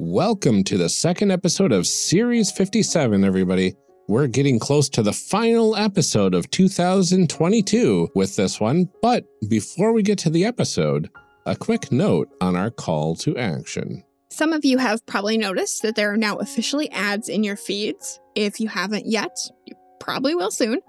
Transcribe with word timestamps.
Welcome 0.00 0.62
to 0.64 0.78
the 0.78 0.88
second 0.88 1.32
episode 1.32 1.72
of 1.72 1.84
Series 1.84 2.52
57, 2.52 3.24
everybody. 3.24 3.74
We're 4.06 4.28
getting 4.28 4.60
close 4.60 4.88
to 4.90 5.02
the 5.02 5.12
final 5.12 5.74
episode 5.74 6.34
of 6.34 6.48
2022 6.52 8.10
with 8.14 8.36
this 8.36 8.60
one, 8.60 8.88
but 9.02 9.24
before 9.48 9.92
we 9.92 10.04
get 10.04 10.16
to 10.18 10.30
the 10.30 10.44
episode, 10.44 11.10
a 11.46 11.56
quick 11.56 11.90
note 11.90 12.28
on 12.40 12.54
our 12.54 12.70
call 12.70 13.16
to 13.16 13.36
action. 13.36 14.04
Some 14.30 14.52
of 14.52 14.64
you 14.64 14.78
have 14.78 15.04
probably 15.04 15.36
noticed 15.36 15.82
that 15.82 15.96
there 15.96 16.12
are 16.12 16.16
now 16.16 16.36
officially 16.36 16.88
ads 16.92 17.28
in 17.28 17.42
your 17.42 17.56
feeds. 17.56 18.20
If 18.36 18.60
you 18.60 18.68
haven't 18.68 19.06
yet, 19.06 19.36
you 19.66 19.74
probably 19.98 20.36
will 20.36 20.52
soon. 20.52 20.80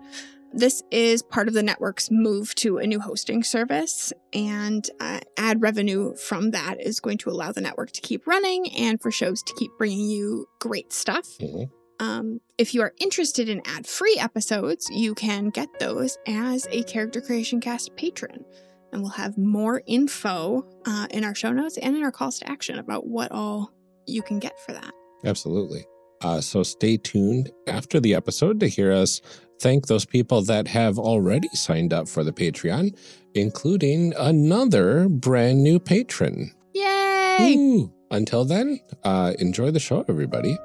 This 0.52 0.82
is 0.90 1.22
part 1.22 1.48
of 1.48 1.54
the 1.54 1.62
network's 1.62 2.10
move 2.10 2.56
to 2.56 2.80
a 2.80 2.88
new 2.88 3.00
hosting 3.00 3.44
service, 3.44 4.12
and 4.34 4.90
uh, 5.00 5.20
ad 5.38 5.62
revenue 5.62 6.16
from 6.16 6.52
that 6.52 6.82
is 6.82 7.00
going 7.00 7.20
to 7.20 7.30
allow 7.30 7.52
the 7.52 7.62
network 7.62 7.92
to 7.92 8.02
keep 8.02 8.26
running 8.26 8.72
and 8.74 9.00
for 9.00 9.12
shows 9.12 9.44
to 9.44 9.54
keep 9.56 9.72
bringing 9.78 10.10
you 10.10 10.48
great 10.60 10.92
stuff. 10.92 11.38
Mhm. 11.40 11.70
Um, 12.00 12.40
if 12.58 12.74
you 12.74 12.82
are 12.82 12.94
interested 13.00 13.50
in 13.50 13.62
ad 13.66 13.86
free 13.86 14.18
episodes, 14.20 14.88
you 14.90 15.14
can 15.14 15.50
get 15.50 15.68
those 15.80 16.18
as 16.26 16.68
a 16.72 16.84
Character 16.84 17.22
Creation 17.22 17.60
Cast 17.60 17.96
patron. 17.96 18.46
And 18.92 19.02
we'll 19.02 19.12
have 19.12 19.38
more 19.38 19.84
info 19.86 20.66
uh, 20.86 21.08
in 21.12 21.24
our 21.24 21.36
show 21.36 21.52
notes 21.52 21.78
and 21.78 21.96
in 21.96 22.02
our 22.02 22.12
calls 22.12 22.40
to 22.40 22.50
action 22.50 22.80
about 22.80 23.06
what 23.06 23.32
all 23.32 23.72
you 24.08 24.24
can 24.24 24.40
get 24.40 24.60
for 24.62 24.72
that. 24.72 24.92
Absolutely. 25.24 25.86
Uh, 26.22 26.42
so 26.42 26.64
stay 26.64 26.98
tuned 26.98 27.52
after 27.68 28.00
the 28.00 28.16
episode 28.16 28.60
to 28.62 28.68
hear 28.68 28.92
us 28.92 29.22
thank 29.60 29.88
those 29.88 30.06
people 30.06 30.42
that 30.44 30.68
have 30.68 30.98
already 30.98 31.50
signed 31.50 31.94
up 31.94 32.08
for 32.08 32.24
the 32.24 32.32
Patreon, 32.32 32.98
including 33.34 34.14
another 34.18 35.10
brand 35.10 35.64
new 35.64 35.80
patron. 35.80 36.52
Yay! 36.74 37.56
Ooh. 37.58 37.94
Until 38.12 38.46
then, 38.46 38.80
uh, 39.04 39.34
enjoy 39.40 39.72
the 39.72 39.80
show, 39.80 40.04
everybody. 40.08 40.58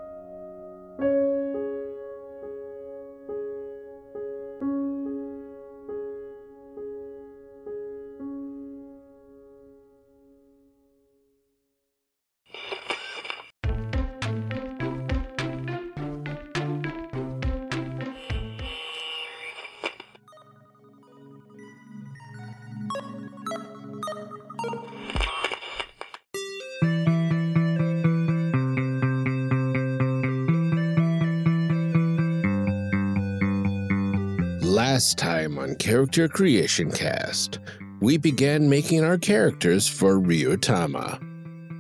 Character 35.85 36.29
Creation 36.29 36.91
Cast, 36.91 37.59
we 38.01 38.17
began 38.17 38.71
making 38.71 39.05
our 39.05 39.19
characters 39.19 39.87
for 39.87 40.15
Ryutama. 40.15 41.23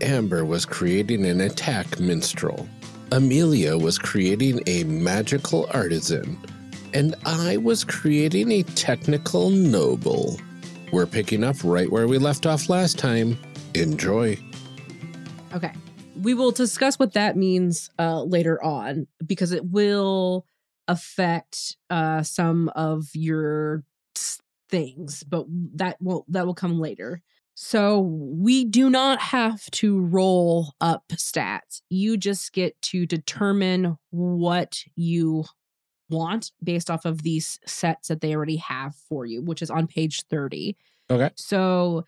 Amber 0.02 0.44
was 0.44 0.66
creating 0.66 1.24
an 1.24 1.40
attack 1.40 1.98
minstrel. 1.98 2.68
Amelia 3.12 3.78
was 3.78 3.96
creating 3.96 4.60
a 4.66 4.84
magical 4.84 5.66
artisan. 5.72 6.38
And 6.92 7.14
I 7.24 7.56
was 7.56 7.82
creating 7.82 8.52
a 8.52 8.62
technical 8.62 9.48
noble. 9.48 10.38
We're 10.92 11.06
picking 11.06 11.42
up 11.42 11.56
right 11.64 11.90
where 11.90 12.06
we 12.06 12.18
left 12.18 12.44
off 12.44 12.68
last 12.68 12.98
time. 12.98 13.38
Enjoy. 13.72 14.36
Okay. 15.54 15.72
We 16.20 16.34
will 16.34 16.50
discuss 16.50 16.98
what 16.98 17.14
that 17.14 17.38
means 17.38 17.88
uh, 17.98 18.22
later 18.24 18.62
on 18.62 19.06
because 19.24 19.52
it 19.52 19.64
will 19.64 20.44
affect 20.88 21.78
uh, 21.88 22.22
some 22.22 22.68
of 22.76 23.06
your 23.14 23.82
things, 24.74 25.22
but 25.22 25.46
that 25.76 25.96
will 26.00 26.24
that 26.28 26.46
will 26.46 26.54
come 26.54 26.80
later. 26.80 27.22
So 27.54 28.00
we 28.00 28.64
do 28.64 28.90
not 28.90 29.20
have 29.20 29.70
to 29.72 30.00
roll 30.00 30.74
up 30.80 31.04
stats. 31.12 31.82
You 31.88 32.16
just 32.16 32.52
get 32.52 32.80
to 32.82 33.06
determine 33.06 33.96
what 34.10 34.82
you 34.96 35.44
want 36.10 36.50
based 36.62 36.90
off 36.90 37.04
of 37.04 37.22
these 37.22 37.60
sets 37.64 38.08
that 38.08 38.20
they 38.20 38.34
already 38.34 38.56
have 38.56 38.96
for 39.08 39.24
you, 39.24 39.42
which 39.42 39.62
is 39.62 39.70
on 39.70 39.86
page 39.86 40.24
30. 40.28 40.76
Okay. 41.08 41.30
So 41.36 42.04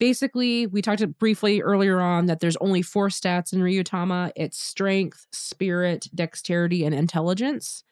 basically, 0.00 0.66
we 0.66 0.80
talked 0.80 1.06
briefly 1.18 1.60
earlier 1.60 2.00
on 2.00 2.24
that 2.26 2.40
there's 2.40 2.56
only 2.56 2.80
four 2.80 3.08
stats 3.08 3.52
in 3.52 3.60
Ryutama 3.60 4.32
it's 4.36 4.58
strength, 4.58 5.26
spirit, 5.32 6.08
dexterity, 6.14 6.86
and 6.86 6.94
intelligence. 6.94 7.84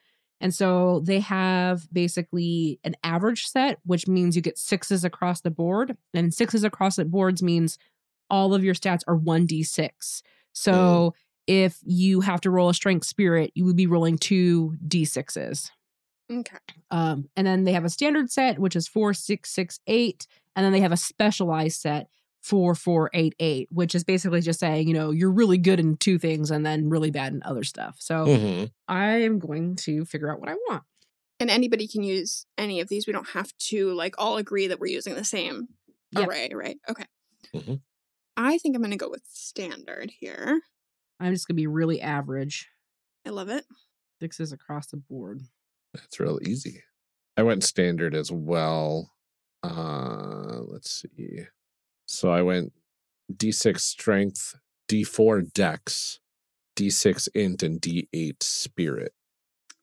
And 0.44 0.55
so 0.55 1.00
they 1.00 1.21
have 1.21 1.91
basically 1.91 2.78
an 2.84 2.97
average 3.03 3.47
set, 3.47 3.78
which 3.87 4.06
means 4.06 4.37
you 4.37 4.43
get 4.43 4.59
sixes 4.59 5.03
across 5.03 5.41
the 5.41 5.50
board. 5.50 5.97
And 6.12 6.34
sixes 6.34 6.65
across 6.65 6.97
the 6.97 7.06
boards 7.06 7.43
means 7.43 7.78
all 8.28 8.53
of 8.53 8.62
your 8.62 8.75
stats 8.75 9.00
are 9.09 9.16
1d6. 9.16 10.21
So 10.53 11.15
if 11.47 11.78
you 11.82 12.21
have 12.21 12.43
to 12.43 12.50
roll 12.50 12.69
a 12.69 12.75
strength 12.75 13.06
spirit, 13.06 13.53
you 13.55 13.65
would 13.65 13.75
be 13.75 13.87
rolling 13.87 14.19
two 14.19 14.77
d6s. 14.87 15.71
Okay. 16.31 16.56
Um, 16.91 17.31
and 17.37 17.47
then 17.47 17.65
they 17.65 17.72
have 17.72 17.87
a 17.87 17.91
standard 17.91 18.31
set, 18.31 18.59
which 18.59 18.76
is 18.76 18.87
four, 18.87 19.15
six, 19.15 19.50
six, 19.50 19.81
eight. 19.87 20.26
And 20.55 20.62
then 20.62 20.72
they 20.72 20.81
have 20.81 20.93
a 20.93 20.99
specialized 20.99 21.81
set, 21.81 22.09
four, 22.44 22.75
four, 22.75 23.10
eight, 23.15 23.34
eight, 23.41 23.69
which 23.72 23.94
is 23.94 24.05
basically 24.05 24.43
just 24.43 24.60
saying, 24.60 24.87
you 24.87 24.93
know, 24.94 25.10
you're 25.10 25.32
really 25.32 25.56
good 25.59 25.81
in 25.81 25.97
two 25.97 26.19
things 26.19 26.50
and 26.50 26.65
then 26.65 26.91
really 26.91 27.10
bad 27.10 27.32
in 27.32 27.43
other 27.43 27.65
stuff. 27.65 27.97
So 27.99 28.27
Mhm. 28.27 28.71
I 28.87 29.06
am 29.22 29.38
going 29.38 29.77
to 29.77 30.05
figure 30.05 30.31
out 30.31 30.41
what 30.41 30.50
I 30.50 30.55
want. 30.69 30.84
And 31.41 31.50
anybody 31.50 31.88
can 31.88 32.03
use 32.03 32.47
any 32.59 32.81
of 32.81 32.88
these. 32.88 33.06
We 33.06 33.15
don't 33.15 33.31
have 33.31 33.56
to 33.71 33.93
like 33.94 34.15
all 34.19 34.37
agree 34.37 34.66
that 34.66 34.78
we're 34.78 34.93
using 34.93 35.15
the 35.15 35.25
same 35.25 35.69
Yep. 36.12 36.28
array, 36.28 36.50
right? 36.53 36.78
Okay. 36.88 37.06
Mhm. 37.55 37.81
I 38.37 38.59
think 38.59 38.76
I'm 38.76 38.82
going 38.82 38.91
to 38.91 38.97
go 38.99 39.09
with 39.11 39.25
standard 39.26 40.11
here. 40.21 40.61
I'm 41.19 41.32
just 41.32 41.49
going 41.49 41.55
to 41.56 41.61
be 41.61 41.66
really 41.66 42.00
average. 42.00 42.69
I 43.25 43.31
love 43.31 43.49
it. 43.49 43.65
Sixes 44.21 44.53
across 44.53 44.88
the 44.88 44.99
board. 44.99 45.41
That's 45.94 46.21
real 46.21 46.38
easy. 46.43 46.82
I 47.38 47.43
went 47.43 47.65
standard 47.65 48.15
as 48.15 48.31
well. 48.31 49.12
Uh, 49.62 50.61
let's 50.66 50.91
see. 50.91 51.47
So 52.14 52.30
I 52.30 52.42
went 52.42 52.72
D6 53.32 53.80
strength, 53.80 54.54
D4 54.88 55.52
dex, 55.52 56.20
D6 56.76 57.28
int, 57.34 57.62
and 57.62 57.80
D8 57.80 58.42
spirit. 58.42 59.12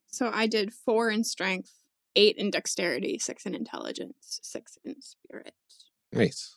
So 0.08 0.30
I 0.34 0.48
did 0.48 0.74
four 0.74 1.10
in 1.10 1.24
strength, 1.24 1.72
eight 2.16 2.38
in 2.38 2.52
dexterity, 2.52 3.18
six 3.20 3.46
in 3.46 3.56
intelligence, 3.56 4.40
six 4.42 4.78
in 4.84 4.96
spirit. 5.02 5.54
Nice. 6.12 6.56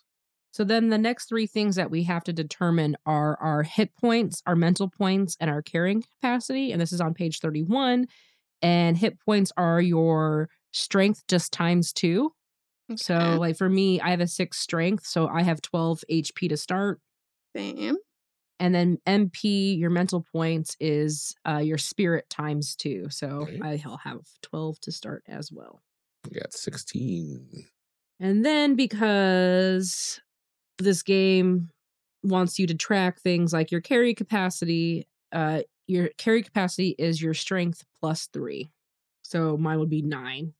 So 0.50 0.62
then 0.62 0.90
the 0.90 0.98
next 0.98 1.28
three 1.28 1.46
things 1.46 1.76
that 1.76 1.90
we 1.90 2.04
have 2.04 2.22
to 2.24 2.32
determine 2.32 2.96
are 3.06 3.36
our 3.40 3.64
hit 3.64 3.94
points, 3.96 4.42
our 4.46 4.54
mental 4.54 4.88
points, 4.88 5.36
and 5.40 5.50
our 5.50 5.62
carrying 5.62 6.02
capacity. 6.02 6.70
And 6.70 6.80
this 6.80 6.92
is 6.92 7.00
on 7.00 7.14
page 7.14 7.40
31. 7.40 8.06
And 8.62 8.96
hit 8.96 9.18
points 9.20 9.52
are 9.56 9.80
your 9.80 10.48
strength 10.72 11.24
just 11.26 11.52
times 11.52 11.92
two. 11.92 12.32
So, 12.96 13.36
like 13.40 13.56
for 13.56 13.68
me, 13.68 14.00
I 14.00 14.10
have 14.10 14.20
a 14.20 14.26
six 14.26 14.58
strength, 14.58 15.06
so 15.06 15.26
I 15.28 15.42
have 15.42 15.62
12 15.62 16.04
HP 16.10 16.48
to 16.50 16.56
start. 16.56 17.00
same. 17.56 17.96
And 18.60 18.74
then 18.74 18.98
MP, 19.06 19.78
your 19.78 19.90
mental 19.90 20.24
points, 20.32 20.76
is 20.78 21.34
uh, 21.48 21.58
your 21.58 21.78
spirit 21.78 22.28
times 22.30 22.76
two. 22.76 23.06
So. 23.10 23.48
I'll 23.84 23.96
have 23.98 24.20
12 24.42 24.80
to 24.80 24.92
start 24.92 25.24
as 25.28 25.50
well. 25.50 25.82
We 26.30 26.38
got 26.38 26.52
16. 26.52 27.66
And 28.20 28.44
then 28.44 28.74
because 28.76 30.20
this 30.78 31.02
game 31.02 31.70
wants 32.22 32.58
you 32.58 32.66
to 32.66 32.74
track 32.74 33.20
things 33.20 33.52
like 33.52 33.70
your 33.70 33.80
carry 33.80 34.14
capacity, 34.14 35.06
uh, 35.32 35.62
your 35.86 36.08
carry 36.16 36.42
capacity 36.42 36.94
is 36.98 37.20
your 37.20 37.34
strength 37.34 37.84
plus 38.00 38.28
three. 38.32 38.70
So 39.22 39.56
mine 39.56 39.78
would 39.80 39.90
be 39.90 40.02
nine. 40.02 40.54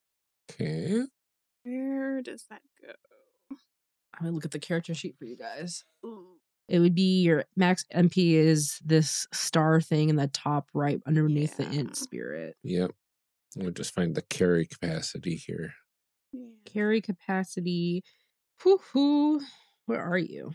Okay. 0.50 1.04
Where 1.64 2.22
does 2.22 2.44
that 2.50 2.62
go? 2.80 2.92
I'm 3.50 4.20
gonna 4.20 4.32
look 4.34 4.44
at 4.44 4.52
the 4.52 4.58
character 4.58 4.94
sheet 4.94 5.16
for 5.18 5.24
you 5.24 5.36
guys. 5.36 5.84
Ooh. 6.04 6.36
It 6.68 6.78
would 6.78 6.94
be 6.94 7.22
your 7.22 7.44
max 7.56 7.84
MP 7.94 8.34
is 8.34 8.78
this 8.84 9.26
star 9.32 9.80
thing 9.80 10.08
in 10.08 10.16
the 10.16 10.28
top 10.28 10.68
right 10.72 11.00
underneath 11.06 11.56
the 11.56 11.68
int 11.70 11.96
spirit. 11.96 12.56
Yep. 12.62 12.92
We'll 13.56 13.70
just 13.70 13.94
find 13.94 14.14
the 14.14 14.22
carry 14.22 14.66
capacity 14.66 15.36
here. 15.36 15.74
Yeah. 16.32 16.46
Carry 16.64 17.00
capacity. 17.00 18.02
Whoo 18.64 18.78
hoo. 18.92 19.40
Where 19.86 20.02
are 20.02 20.18
you? 20.18 20.52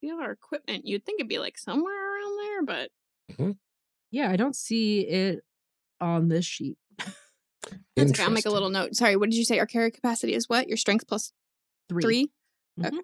Feel 0.00 0.18
our 0.20 0.30
equipment. 0.30 0.86
You'd 0.86 1.04
think 1.04 1.18
it'd 1.20 1.28
be 1.28 1.40
like 1.40 1.58
somewhere 1.58 1.92
around 1.92 2.38
there, 2.38 2.62
but 2.62 2.90
mm-hmm. 3.32 3.50
Yeah, 4.10 4.30
I 4.30 4.36
don't 4.36 4.56
see 4.56 5.00
it 5.00 5.40
on 6.00 6.28
this 6.28 6.46
sheet. 6.46 6.78
That's 7.96 8.10
okay. 8.12 8.22
I'll 8.24 8.30
make 8.30 8.46
a 8.46 8.50
little 8.50 8.70
note. 8.70 8.94
Sorry, 8.94 9.16
what 9.16 9.30
did 9.30 9.36
you 9.36 9.44
say? 9.44 9.58
Our 9.58 9.66
carry 9.66 9.90
capacity 9.90 10.34
is 10.34 10.48
what? 10.48 10.68
Your 10.68 10.76
strength 10.76 11.06
plus 11.06 11.32
Three. 11.88 12.02
3 12.02 12.30
Mhm. 12.80 12.86
Okay. 12.86 12.98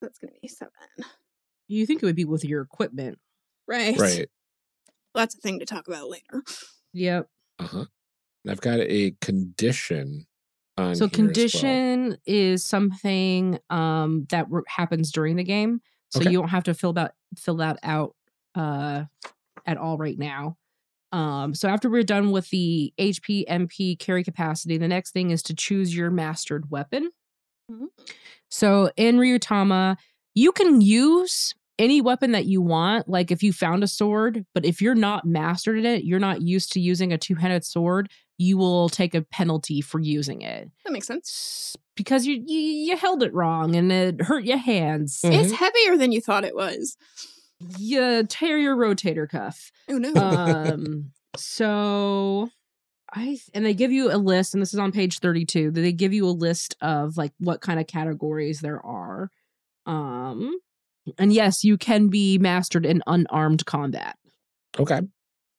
That's 0.00 0.18
going 0.18 0.32
to 0.34 0.40
be 0.40 0.48
seven. 0.48 0.72
You 1.66 1.84
think 1.86 2.02
it 2.02 2.06
would 2.06 2.14
be 2.16 2.24
with 2.24 2.44
your 2.44 2.62
equipment. 2.62 3.18
Right. 3.66 3.98
Right. 3.98 4.28
that's 5.14 5.34
a 5.34 5.38
thing 5.38 5.58
to 5.58 5.66
talk 5.66 5.88
about 5.88 6.08
later. 6.08 6.42
Yep. 6.92 7.28
Uh 7.58 7.66
huh. 7.66 7.84
I've 8.48 8.60
got 8.60 8.80
a 8.80 9.10
condition. 9.20 10.26
So 10.78 10.84
here 10.84 10.90
as 10.92 11.00
well. 11.00 11.10
condition 11.10 12.18
is 12.24 12.64
something 12.64 13.58
um 13.68 14.26
that 14.30 14.46
r- 14.52 14.62
happens 14.68 15.10
during 15.10 15.34
the 15.36 15.42
game. 15.44 15.80
So 16.10 16.20
Okay. 16.20 16.30
you 16.30 16.38
don't 16.38 16.48
have 16.50 16.64
to 16.64 16.74
fill 16.74 16.92
that 16.94 17.14
fill 17.36 17.56
that 17.56 17.78
out 17.82 18.14
uh 18.54 19.04
at 19.66 19.76
all 19.76 19.98
right 19.98 20.16
now. 20.18 20.56
Um 21.12 21.54
so 21.54 21.68
after 21.68 21.88
we're 21.88 22.02
done 22.02 22.30
with 22.30 22.50
the 22.50 22.92
HP 22.98 23.44
MP 23.48 23.98
carry 23.98 24.22
capacity, 24.24 24.76
the 24.78 24.88
next 24.88 25.12
thing 25.12 25.30
is 25.30 25.42
to 25.44 25.54
choose 25.54 25.94
your 25.96 26.10
mastered 26.10 26.70
weapon. 26.70 27.10
Mhm. 27.70 27.86
So 28.50 28.90
in 28.96 29.16
Ryutama, 29.16 29.96
you 30.34 30.52
can 30.52 30.80
use 30.80 31.54
any 31.78 32.00
weapon 32.00 32.32
that 32.32 32.46
you 32.46 32.60
want. 32.60 33.08
Like 33.08 33.30
if 33.30 33.42
you 33.42 33.52
found 33.52 33.84
a 33.84 33.88
sword, 33.88 34.44
but 34.54 34.64
if 34.64 34.80
you're 34.82 34.94
not 34.96 35.24
mastered 35.24 35.78
at 35.78 35.84
it, 35.84 36.04
you're 36.04 36.18
not 36.18 36.42
used 36.42 36.72
to 36.72 36.80
using 36.80 37.12
a 37.12 37.18
two-handed 37.18 37.64
sword, 37.64 38.10
you 38.36 38.56
will 38.58 38.88
take 38.88 39.14
a 39.14 39.22
penalty 39.22 39.80
for 39.80 40.00
using 40.00 40.42
it 40.42 40.70
That 40.84 40.92
makes 40.92 41.06
sense. 41.06 41.76
because 41.96 42.26
you 42.26 42.42
you, 42.46 42.58
you 42.58 42.96
held 42.96 43.22
it 43.22 43.32
wrong 43.34 43.76
and 43.76 43.90
it 43.92 44.20
hurt 44.22 44.44
your 44.44 44.56
hands. 44.58 45.20
Mhm. 45.22 45.32
It's 45.44 45.52
heavier 45.52 45.96
than 45.96 46.10
you 46.12 46.20
thought 46.20 46.44
it 46.44 46.54
was. 46.54 46.96
You 47.78 48.24
tear 48.24 48.58
your 48.58 48.76
rotator 48.76 49.28
cuff. 49.28 49.72
Oh 49.88 49.98
no. 49.98 50.12
Um, 50.14 51.10
so 51.36 52.50
I 53.12 53.38
and 53.54 53.64
they 53.64 53.74
give 53.74 53.92
you 53.92 54.12
a 54.12 54.16
list, 54.16 54.54
and 54.54 54.62
this 54.62 54.72
is 54.72 54.78
on 54.78 54.92
page 54.92 55.18
thirty-two. 55.18 55.70
They 55.70 55.92
give 55.92 56.12
you 56.12 56.26
a 56.26 56.30
list 56.30 56.76
of 56.80 57.16
like 57.16 57.32
what 57.38 57.60
kind 57.60 57.80
of 57.80 57.86
categories 57.86 58.60
there 58.60 58.84
are. 58.84 59.30
Um, 59.86 60.58
and 61.18 61.32
yes, 61.32 61.64
you 61.64 61.78
can 61.78 62.08
be 62.08 62.38
mastered 62.38 62.84
in 62.84 63.02
unarmed 63.06 63.64
combat. 63.66 64.16
Okay. 64.78 65.00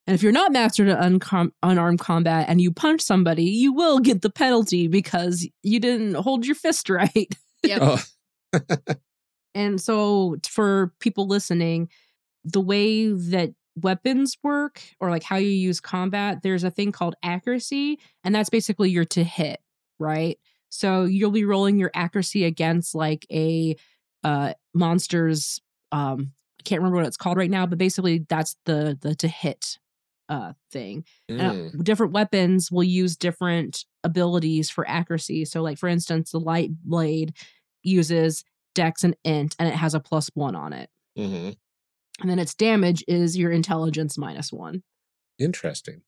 And 0.09 0.15
if 0.15 0.23
you're 0.23 0.31
not 0.31 0.51
mastered 0.51 0.87
in 0.87 0.97
uncom- 0.97 1.51
unarmed 1.61 1.99
combat 1.99 2.47
and 2.49 2.59
you 2.59 2.71
punch 2.71 3.01
somebody, 3.01 3.43
you 3.43 3.73
will 3.73 3.99
get 3.99 4.23
the 4.23 4.29
penalty 4.31 4.87
because 4.87 5.47
you 5.61 5.79
didn't 5.79 6.15
hold 6.15 6.45
your 6.45 6.55
fist 6.55 6.89
right. 6.89 7.35
Yep. 7.61 7.81
Oh, 7.81 8.01
And 9.55 9.81
so 9.81 10.37
for 10.47 10.93
people 10.99 11.27
listening, 11.27 11.89
the 12.43 12.61
way 12.61 13.11
that 13.11 13.51
weapons 13.75 14.37
work 14.43 14.81
or 14.99 15.09
like 15.09 15.23
how 15.23 15.37
you 15.37 15.49
use 15.49 15.79
combat, 15.79 16.41
there's 16.43 16.63
a 16.63 16.71
thing 16.71 16.91
called 16.91 17.15
accuracy, 17.23 17.99
and 18.23 18.33
that's 18.35 18.49
basically 18.49 18.89
your 18.89 19.05
to 19.05 19.23
hit, 19.23 19.61
right? 19.99 20.39
So 20.69 21.05
you'll 21.05 21.31
be 21.31 21.45
rolling 21.45 21.79
your 21.79 21.91
accuracy 21.93 22.45
against 22.45 22.95
like 22.95 23.25
a 23.31 23.75
uh 24.23 24.53
monster's 24.73 25.61
um 25.91 26.33
I 26.59 26.63
can't 26.63 26.81
remember 26.81 26.97
what 26.97 27.07
it's 27.07 27.17
called 27.17 27.37
right 27.37 27.49
now, 27.49 27.65
but 27.65 27.77
basically 27.77 28.25
that's 28.29 28.55
the 28.65 28.97
the 29.01 29.15
to 29.15 29.27
hit 29.27 29.79
uh 30.27 30.53
thing. 30.71 31.05
And, 31.37 31.41
uh, 31.41 31.55
mm, 31.73 31.83
different 31.83 32.13
weapons 32.13 32.71
will 32.71 32.83
use 32.83 33.15
different 33.15 33.85
abilities 34.03 34.69
for 34.69 34.87
accuracy. 34.87 35.45
So, 35.45 35.61
like 35.61 35.77
for 35.77 35.89
instance, 35.89 36.31
the 36.31 36.39
light 36.39 36.71
blade 36.83 37.33
uses 37.83 38.43
Dex 38.79 39.03
and 39.03 39.15
Int, 39.25 39.55
and 39.59 39.67
it 39.67 39.75
has 39.75 39.93
a 39.93 39.99
plus 39.99 40.29
one 40.35 40.55
on 40.55 40.71
it. 40.71 40.89
mhm. 41.17 41.55
And 42.21 42.29
then 42.29 42.39
its 42.39 42.53
damage 42.55 43.03
is 43.07 43.37
your 43.37 43.51
intelligence 43.51 44.17
minus 44.17 44.53
one. 44.53 44.83
Interesting. 45.37 46.01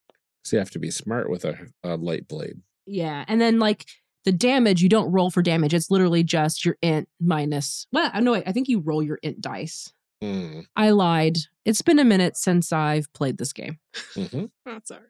So 0.43 0.55
you 0.55 0.59
have 0.59 0.71
to 0.71 0.79
be 0.79 0.89
smart 0.91 1.29
with 1.29 1.43
a, 1.45 1.67
a 1.83 1.95
light 1.97 2.27
blade. 2.27 2.61
Yeah, 2.85 3.25
and 3.27 3.39
then 3.41 3.59
like 3.59 3.85
the 4.25 4.31
damage, 4.31 4.81
you 4.81 4.89
don't 4.89 5.11
roll 5.11 5.29
for 5.31 5.41
damage. 5.41 5.73
It's 5.73 5.91
literally 5.91 6.23
just 6.23 6.63
your 6.65 6.77
Int 6.81 7.07
minus. 7.19 7.87
Well, 7.91 8.09
no, 8.21 8.31
wait, 8.33 8.43
I 8.45 8.51
think 8.51 8.67
you 8.69 8.79
roll 8.79 9.03
your 9.03 9.19
Int 9.23 9.41
dice. 9.41 9.91
Mm, 10.23 10.65
I 10.75 10.91
lied. 10.91 11.37
It's 11.65 11.81
been 11.81 11.99
a 11.99 12.03
minute 12.05 12.37
since 12.37 12.71
I've 12.71 13.11
played 13.13 13.37
this 13.37 13.53
game. 13.53 13.79
hmm 14.15 14.45
That's 14.65 14.91
all 14.91 14.97
right. 14.97 15.07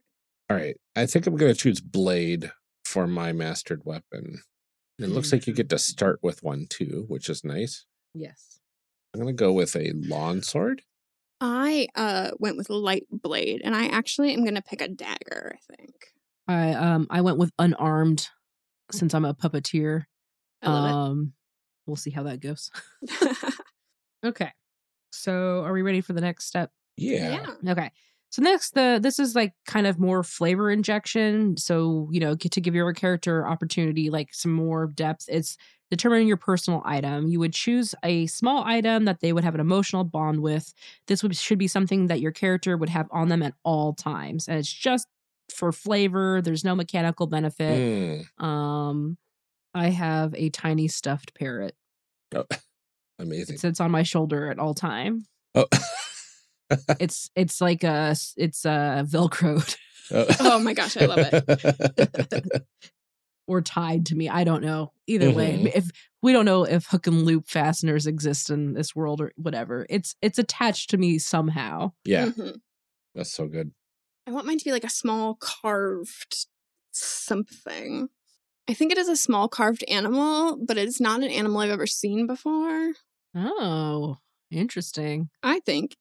All 0.50 0.58
right. 0.58 0.76
I 0.96 1.06
think 1.06 1.28
I'm 1.28 1.36
going 1.38 1.54
to 1.54 1.60
choose 1.60 1.80
blade 1.82 2.52
for 2.86 3.08
my 3.08 3.32
mastered 3.34 3.82
weapon. 3.86 4.42
It 5.00 5.10
looks 5.10 5.32
like 5.32 5.48
you 5.48 5.54
get 5.54 5.70
to 5.70 5.80
start 5.80 6.20
with 6.22 6.44
one 6.44 6.68
too, 6.70 7.06
which 7.08 7.30
is 7.30 7.44
nice. 7.44 7.86
Yes. 8.14 8.60
I'm 9.14 9.22
going 9.22 9.36
to 9.36 9.40
go 9.40 9.52
with 9.52 9.76
a 9.76 9.92
long 9.96 10.42
sword. 10.42 10.84
I 11.44 11.88
uh 11.96 12.32
went 12.38 12.56
with 12.56 12.70
light 12.70 13.08
blade, 13.10 13.62
and 13.64 13.76
I 13.76 13.88
actually 13.88 14.32
am 14.34 14.46
gonna 14.46 14.62
pick 14.62 14.80
a 14.80 14.88
dagger. 14.88 15.56
I 15.56 15.76
think. 15.76 15.96
I 16.48 16.74
um 16.74 17.08
I 17.10 17.22
went 17.22 17.40
with 17.40 17.52
unarmed 17.58 18.28
since 18.92 19.16
I'm 19.16 19.26
a 19.26 19.34
puppeteer. 19.34 20.04
I 20.62 20.70
love 20.70 20.96
um 20.96 21.34
we'll 21.88 21.96
see 21.96 22.12
how 22.12 22.24
that 22.24 22.42
goes. 22.42 22.70
Okay. 24.24 24.52
So 25.12 25.64
are 25.64 25.74
we 25.74 25.82
ready 25.82 26.02
for 26.02 26.14
the 26.14 26.22
next 26.22 26.46
step? 26.46 26.72
Yeah. 26.96 27.44
Okay. 27.68 27.90
So 28.32 28.42
next 28.42 28.74
the 28.74 28.98
this 29.02 29.20
is 29.20 29.36
like 29.36 29.54
kind 29.66 29.86
of 29.86 30.00
more 30.00 30.24
flavor 30.24 30.72
injection. 30.72 31.58
So, 31.58 32.08
you 32.12 32.20
know, 32.20 32.34
get 32.34 32.54
to 32.54 32.62
give 32.62 32.74
your 32.74 32.92
character 32.94 33.46
opportunity 33.46 34.10
like 34.10 34.34
some 34.34 34.54
more 34.54 34.88
depth. 34.88 35.26
It's 35.28 35.58
determining 35.90 36.30
your 36.30 36.38
personal 36.38 36.82
item. 36.86 37.28
You 37.28 37.40
would 37.42 37.54
choose 37.54 37.94
a 38.04 38.26
small 38.28 38.64
item 38.64 39.04
that 39.04 39.20
they 39.20 39.34
would 39.34 39.44
have 39.44 39.54
an 39.54 39.60
emotional 39.60 40.06
bond 40.06 40.42
with. 40.42 40.74
This 41.08 41.22
would 41.22 41.36
should 41.36 41.60
be 41.60 41.68
something 41.68 42.08
that 42.08 42.22
your 42.22 42.32
character 42.32 42.78
would 42.78 42.90
have 42.90 43.10
on 43.12 43.28
them 43.28 43.44
at 43.44 43.54
all 43.64 43.94
times. 43.94 44.48
And 44.48 44.58
it's 44.58 44.72
just 44.72 45.08
for 45.54 45.74
flavor. 45.74 46.42
There's 46.42 46.64
no 46.64 46.74
mechanical 46.74 47.28
benefit. 47.28 48.26
Mm. 48.40 48.44
Um, 48.44 49.18
I 49.74 49.90
have 49.90 50.34
a 50.36 50.50
tiny 50.50 50.88
stuffed 50.88 51.36
parrot. 51.36 51.76
Oh, 52.34 52.46
amazing. 53.20 53.56
It 53.56 53.60
sits 53.60 53.82
on 53.82 53.92
my 53.92 54.04
shoulder 54.04 54.50
at 54.50 54.58
all 54.58 54.74
time. 54.74 55.26
Oh. 55.54 55.66
It's 57.00 57.30
it's 57.36 57.62
like 57.62 57.84
a 57.84 58.12
s- 58.12 58.34
it's 58.38 58.66
a 58.66 59.06
velcroed 59.08 59.76
Oh 60.40 60.60
my 60.64 60.74
gosh, 60.74 60.98
I 60.98 61.06
love 61.06 61.20
it. 61.32 62.64
or 63.48 63.62
tied 63.62 64.06
to 64.08 64.16
me. 64.16 64.30
I 64.30 64.44
don't 64.44 64.62
know. 64.64 64.92
Either 65.08 65.32
way, 65.32 65.58
Mhm. 65.58 65.72
if 65.76 65.90
we 66.22 66.32
don't 66.34 66.46
know 66.46 66.64
if 66.64 66.86
hook 66.88 67.08
and 67.08 67.24
loop 67.24 67.48
fasteners 67.48 68.08
exist 68.08 68.50
in 68.50 68.74
this 68.74 68.96
world 68.96 69.22
or 69.22 69.32
whatever, 69.36 69.86
it's 69.90 70.16
it's 70.22 70.38
attached 70.40 70.90
to 70.92 70.98
me 70.98 71.18
somehow. 71.18 71.92
yeah, 72.06 72.28
Mhm. 72.28 72.60
that's 73.16 73.32
so 73.32 73.48
good. 73.48 73.72
I 74.28 74.32
want 74.32 74.46
mine 74.46 74.58
to 74.60 74.66
be 74.66 74.72
like 74.72 74.84
a 74.84 74.90
small 74.90 75.36
carved 75.36 76.46
something. 76.92 78.10
I 78.70 78.74
think 78.74 78.92
it 78.92 78.98
is 78.98 79.10
a 79.10 79.16
small 79.16 79.48
carved 79.48 79.84
animal, 79.88 80.58
but 80.66 80.78
it's 80.78 81.02
not 81.02 81.24
an 81.24 81.32
animal 81.32 81.60
I've 81.62 81.72
ever 81.72 81.88
seen 81.88 82.28
before. 82.28 82.94
Oh, 83.36 84.18
interesting. 84.52 85.30
I 85.42 85.60
think 85.62 85.96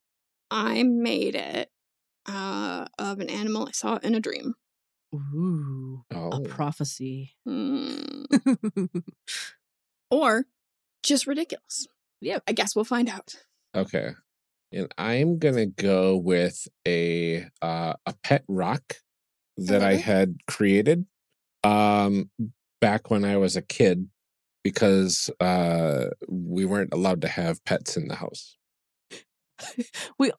I 0.50 0.82
made 0.82 1.34
it 1.36 1.70
uh, 2.26 2.86
of 2.98 3.20
an 3.20 3.30
animal 3.30 3.66
I 3.68 3.72
saw 3.72 3.96
in 4.02 4.14
a 4.14 4.20
dream. 4.20 4.54
Ooh, 5.14 6.04
Oh, 6.12 6.30
a 6.32 6.40
prophecy. 6.40 7.36
Hmm. 7.46 8.24
Or 10.10 10.46
just 11.02 11.26
ridiculous. 11.26 11.86
Yeah, 12.20 12.40
I 12.48 12.52
guess 12.52 12.74
we'll 12.74 12.84
find 12.84 13.08
out. 13.08 13.36
okay. 13.74 14.10
And 14.72 14.92
I'm 14.98 15.38
gonna 15.38 15.66
go 15.66 16.16
with 16.16 16.68
a 16.86 17.46
uh, 17.60 17.94
a 18.06 18.14
pet 18.22 18.44
rock 18.48 18.96
that 19.56 19.82
I 19.82 19.94
had 19.96 20.36
created 20.46 21.06
um 21.64 22.30
back 22.80 23.10
when 23.10 23.24
I 23.24 23.36
was 23.36 23.56
a 23.56 23.62
kid 23.62 24.08
because 24.62 25.28
uh 25.40 26.06
we 26.28 26.64
weren't 26.64 26.94
allowed 26.94 27.22
to 27.22 27.28
have 27.28 27.64
pets 27.64 27.96
in 27.96 28.06
the 28.08 28.14
house. 28.16 28.56
I 30.18 30.32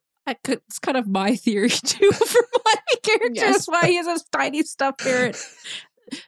could, 0.44 0.60
it's 0.68 0.78
kind 0.78 0.96
of 0.96 1.06
my 1.08 1.36
theory 1.36 1.68
too 1.70 2.12
for 2.12 2.42
my 2.64 2.74
character. 3.02 3.30
Yes. 3.34 3.52
That's 3.52 3.68
why 3.68 3.88
he 3.88 3.96
has 3.96 4.06
a 4.06 4.18
tiny 4.32 4.62
stuffed 4.62 5.00
parrot. 5.00 5.36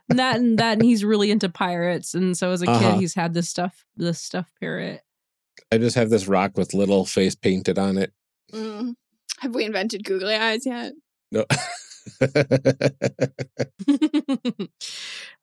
That 0.09 0.37
and 0.37 0.59
that, 0.59 0.75
and 0.75 0.83
he's 0.83 1.05
really 1.05 1.31
into 1.31 1.49
pirates. 1.49 2.15
And 2.15 2.37
so 2.37 2.51
as 2.53 2.63
a 2.63 2.71
Uh-huh. 2.71 2.93
kid, 2.93 3.01
he's 3.01 3.15
had 3.15 3.35
this 3.35 3.49
stuff, 3.51 3.85
this 3.97 4.21
stuffed 4.21 4.53
parrot. 4.61 5.03
I 5.71 5.79
just 5.79 5.97
have 5.97 6.11
this 6.11 6.27
rock 6.27 6.57
with 6.57 6.75
little 6.75 7.05
face 7.05 7.35
painted 7.35 7.79
on 7.79 7.99
it. 7.99 8.13
Mm. 8.53 8.95
Have 9.41 9.55
we 9.55 9.65
invented 9.65 10.05
googly 10.05 10.35
eyes 10.35 10.65
yet? 10.67 10.93
No. 11.33 11.45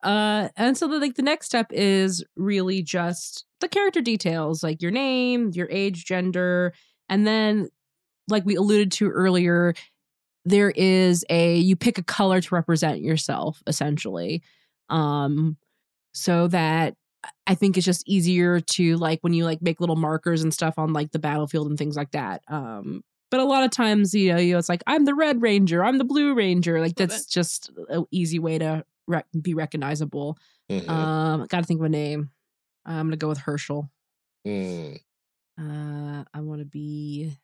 uh, 0.02 0.48
and 0.56 0.76
so 0.76 0.88
the, 0.88 0.98
like 0.98 1.14
the 1.14 1.22
next 1.22 1.46
step 1.46 1.66
is 1.70 2.24
really 2.36 2.82
just 2.82 3.44
the 3.60 3.68
character 3.68 4.00
details, 4.00 4.62
like 4.62 4.82
your 4.82 4.90
name, 4.90 5.50
your 5.54 5.68
age, 5.70 6.04
gender, 6.04 6.72
and 7.08 7.26
then, 7.26 7.68
like 8.28 8.44
we 8.44 8.56
alluded 8.56 8.92
to 8.92 9.10
earlier, 9.10 9.74
there 10.44 10.70
is 10.70 11.24
a 11.30 11.56
you 11.56 11.76
pick 11.76 11.98
a 11.98 12.02
color 12.02 12.40
to 12.40 12.54
represent 12.54 13.00
yourself, 13.00 13.62
essentially, 13.66 14.42
um, 14.88 15.56
so 16.12 16.48
that 16.48 16.94
I 17.46 17.54
think 17.54 17.76
it's 17.76 17.86
just 17.86 18.08
easier 18.08 18.60
to 18.60 18.96
like 18.96 19.20
when 19.22 19.32
you 19.32 19.44
like 19.44 19.62
make 19.62 19.80
little 19.80 19.96
markers 19.96 20.42
and 20.42 20.52
stuff 20.52 20.74
on 20.78 20.92
like 20.92 21.12
the 21.12 21.18
battlefield 21.18 21.68
and 21.68 21.78
things 21.78 21.96
like 21.96 22.10
that. 22.12 22.42
Um, 22.48 23.04
but 23.30 23.40
a 23.40 23.44
lot 23.44 23.64
of 23.64 23.70
times, 23.70 24.12
you 24.14 24.32
know, 24.32 24.38
you 24.38 24.52
know, 24.52 24.58
it's 24.58 24.68
like 24.68 24.82
I'm 24.86 25.04
the 25.04 25.14
Red 25.14 25.40
Ranger, 25.40 25.84
I'm 25.84 25.98
the 25.98 26.04
Blue 26.04 26.34
Ranger. 26.34 26.80
Like 26.80 26.96
that's 26.96 27.24
just 27.26 27.70
an 27.88 28.04
easy 28.10 28.38
way 28.38 28.58
to 28.58 28.84
rec- 29.06 29.26
be 29.40 29.54
recognizable. 29.54 30.36
Mhm. 30.70 30.88
Um, 30.88 31.46
got 31.48 31.60
to 31.60 31.66
think 31.66 31.80
of 31.80 31.86
a 31.86 31.88
name. 31.88 32.30
I'm 32.84 33.06
gonna 33.06 33.16
go 33.16 33.28
with 33.28 33.38
Herschel. 33.38 33.90
Mm. 34.46 34.98
Uh, 35.58 36.24
I 36.34 36.40
want 36.40 36.60
to 36.60 36.64
be, 36.64 37.36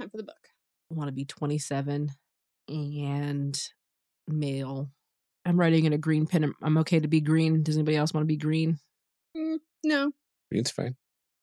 Time 0.00 0.08
for 0.08 0.16
the 0.16 0.22
book. 0.22 0.48
I 0.90 0.94
want 0.94 1.08
to 1.08 1.12
be 1.12 1.26
27. 1.26 2.10
and 2.68 3.60
male. 4.28 4.88
I'm 5.44 5.58
writing 5.60 5.84
in 5.86 5.92
a 5.92 5.98
green 5.98 6.26
pen. 6.26 6.44
I'm- 6.44 6.54
I'm 6.62 6.78
okay 6.78 7.00
to 7.00 7.08
be 7.08 7.20
green. 7.20 7.62
Does 7.64 7.76
anybody 7.76 7.96
else 7.96 8.14
want 8.14 8.22
to 8.22 8.28
be 8.28 8.36
green? 8.36 8.78
Mm, 9.36 9.58
no. 9.84 10.12
It's 10.52 10.70
fine. 10.70 10.96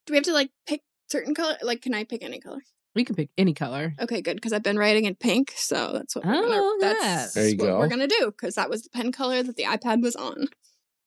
Do 0.06 0.14
we 0.14 0.18
have 0.18 0.24
to 0.26 0.32
like 0.34 0.50
pick 0.66 0.82
certain 1.12 1.36
color? 1.36 1.58
Like, 1.62 1.82
can 1.82 1.94
I 1.94 2.06
pick 2.06 2.24
any 2.24 2.40
color? 2.40 2.62
We 2.96 3.04
can 3.04 3.16
pick 3.16 3.30
any 3.38 3.54
color. 3.54 3.94
Okay, 4.00 4.22
good. 4.22 4.38
Because 4.38 4.54
I've 4.54 4.64
been 4.64 4.80
writing 4.80 5.04
in 5.06 5.16
pink, 5.16 5.54
so 5.56 5.92
that's 5.94 6.16
what 6.16 6.26
we're 6.26 6.34
Oh, 6.36 6.42
gonna, 6.42 6.56
look 6.56 6.82
that's 6.82 7.04
that. 7.04 7.34
There 7.40 7.50
you 7.50 7.58
what 7.58 7.66
go. 7.68 7.80
we're 7.80 7.88
gonna 7.90 8.08
do. 8.08 8.28
Because 8.32 8.56
that 8.56 8.70
was 8.70 8.82
the 8.84 8.90
pen 8.90 9.12
color 9.12 9.44
that 9.44 9.56
the 9.58 9.64
iPad 9.66 10.02
was 10.02 10.16
on. 10.16 10.48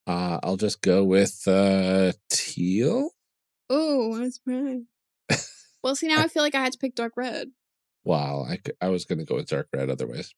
Uh, 0.07 0.39
I'll 0.43 0.57
just 0.59 0.83
go 0.83 1.03
with 1.03 1.49
uh, 1.49 2.13
teal. 2.29 3.11
Oh, 3.71 4.19
that's 4.19 4.39
right. 4.47 4.83
well, 5.83 5.95
see, 5.97 6.09
now 6.09 6.21
I 6.21 6.29
feel 6.29 6.43
like 6.43 6.55
I 6.55 6.63
had 6.63 6.73
to 6.73 6.79
pick 6.79 6.95
dark 6.95 7.13
red. 7.17 7.49
Wow, 8.05 8.47
I, 8.49 8.59
I 8.81 8.89
was 8.89 9.05
going 9.05 9.19
to 9.19 9.25
go 9.25 9.37
with 9.37 9.49
dark 9.49 9.69
red 9.75 9.91
otherwise. 9.91 10.35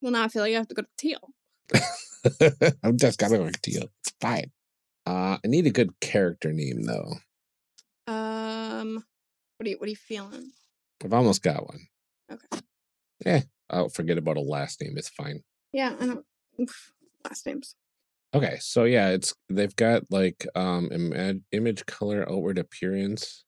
Well, 0.00 0.12
now 0.12 0.24
I 0.24 0.28
feel 0.28 0.42
like 0.42 0.54
I 0.54 0.58
have 0.58 0.68
to 0.68 0.74
go 0.74 0.82
to 0.82 0.88
teal. 0.96 1.30
I'm 2.82 2.96
just 2.96 3.18
going 3.18 3.32
to 3.32 3.38
go 3.38 3.44
with 3.44 3.60
teal. 3.62 3.84
It's 4.00 4.14
fine. 4.20 4.52
Uh, 5.06 5.38
I 5.44 5.48
need 5.48 5.66
a 5.66 5.70
good 5.70 5.98
character 6.00 6.52
name, 6.52 6.82
though. 6.82 7.14
Um, 8.06 9.04
what 9.56 9.66
are 9.66 9.70
you 9.70 9.76
what 9.78 9.86
are 9.86 9.90
you 9.90 9.96
feeling? 9.96 10.52
I've 11.04 11.12
almost 11.12 11.42
got 11.42 11.66
one. 11.66 11.80
Okay. 12.32 12.62
Eh, 13.26 13.40
I'll 13.68 13.88
forget 13.88 14.18
about 14.18 14.36
a 14.36 14.40
last 14.40 14.80
name. 14.80 14.94
It's 14.96 15.08
fine. 15.08 15.42
Yeah, 15.72 15.94
I 16.00 16.06
don't. 16.06 16.24
oof, 16.60 16.92
last 17.24 17.46
names. 17.46 17.76
Okay, 18.34 18.58
so 18.60 18.84
yeah, 18.84 19.08
it's 19.08 19.34
they've 19.48 19.74
got 19.74 20.04
like 20.10 20.46
um 20.54 20.88
ima- 20.92 21.40
image 21.52 21.86
color 21.86 22.28
outward 22.30 22.58
appearance, 22.58 23.44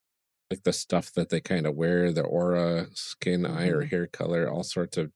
like 0.52 0.64
the 0.64 0.72
stuff 0.72 1.12
that 1.14 1.30
they 1.30 1.40
kind 1.40 1.66
of 1.66 1.74
wear, 1.74 2.12
the 2.12 2.22
aura, 2.22 2.88
skin, 2.92 3.46
eye, 3.46 3.68
or 3.68 3.82
Mhm. 3.82 3.90
hair 3.90 4.06
color, 4.06 4.50
all 4.50 4.62
sorts 4.62 4.98
of 4.98 5.10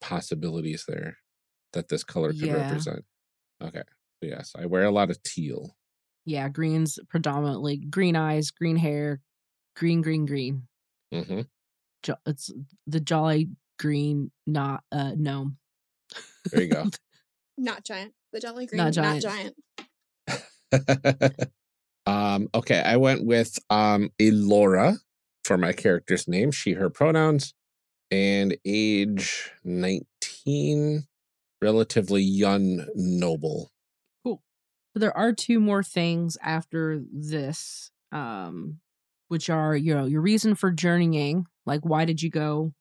possibilities 0.00 0.84
there 0.86 1.16
that 1.72 1.88
this 1.88 2.04
color 2.04 2.28
could 2.30 2.42
Yeah. 2.42 2.62
represent. 2.62 3.04
Okay, 3.60 3.82
so 4.22 4.28
yes, 4.28 4.52
I 4.56 4.66
wear 4.66 4.84
a 4.84 4.92
lot 4.92 5.10
of 5.10 5.20
teal. 5.24 5.76
Yeah, 6.24 6.48
green's 6.48 6.98
predominantly 7.08 7.78
green 7.78 8.14
eyes, 8.14 8.52
green 8.52 8.76
hair, 8.76 9.20
green, 9.74 10.02
green, 10.02 10.24
green. 10.26 10.68
hmm 11.12 11.40
Jo- 12.04 12.16
it's 12.26 12.52
the 12.86 13.00
jolly 13.00 13.48
green, 13.78 14.30
not 14.46 14.84
uh 14.92 15.14
gnome. 15.16 15.58
There 16.52 16.62
you 16.62 16.68
go. 16.68 16.84
Not 17.58 17.84
giant. 17.84 18.14
The 18.32 18.40
Jolly 18.40 18.66
Green. 18.66 18.76
Not 18.78 18.94
Not 18.96 19.20
giant. 19.20 19.56
um, 22.06 22.48
okay, 22.54 22.80
I 22.80 22.96
went 22.96 23.24
with 23.24 23.58
um 23.70 24.10
Elora 24.20 24.98
for 25.44 25.56
my 25.58 25.72
character's 25.72 26.26
name, 26.28 26.50
she, 26.50 26.72
her 26.72 26.90
pronouns, 26.90 27.54
and 28.10 28.56
age 28.66 29.50
19, 29.64 31.04
relatively 31.62 32.22
young 32.22 32.86
noble. 32.94 33.70
Cool. 34.24 34.42
So 34.94 35.00
there 35.00 35.16
are 35.16 35.32
two 35.32 35.60
more 35.60 35.82
things 35.82 36.36
after 36.42 37.00
this, 37.12 37.90
um, 38.12 38.80
which 39.28 39.50
are 39.50 39.76
you 39.76 39.94
know 39.94 40.06
your 40.06 40.20
reason 40.22 40.54
for 40.54 40.70
journeying, 40.70 41.46
like 41.66 41.84
why 41.84 42.04
did 42.04 42.22
you 42.22 42.30
go 42.30 42.72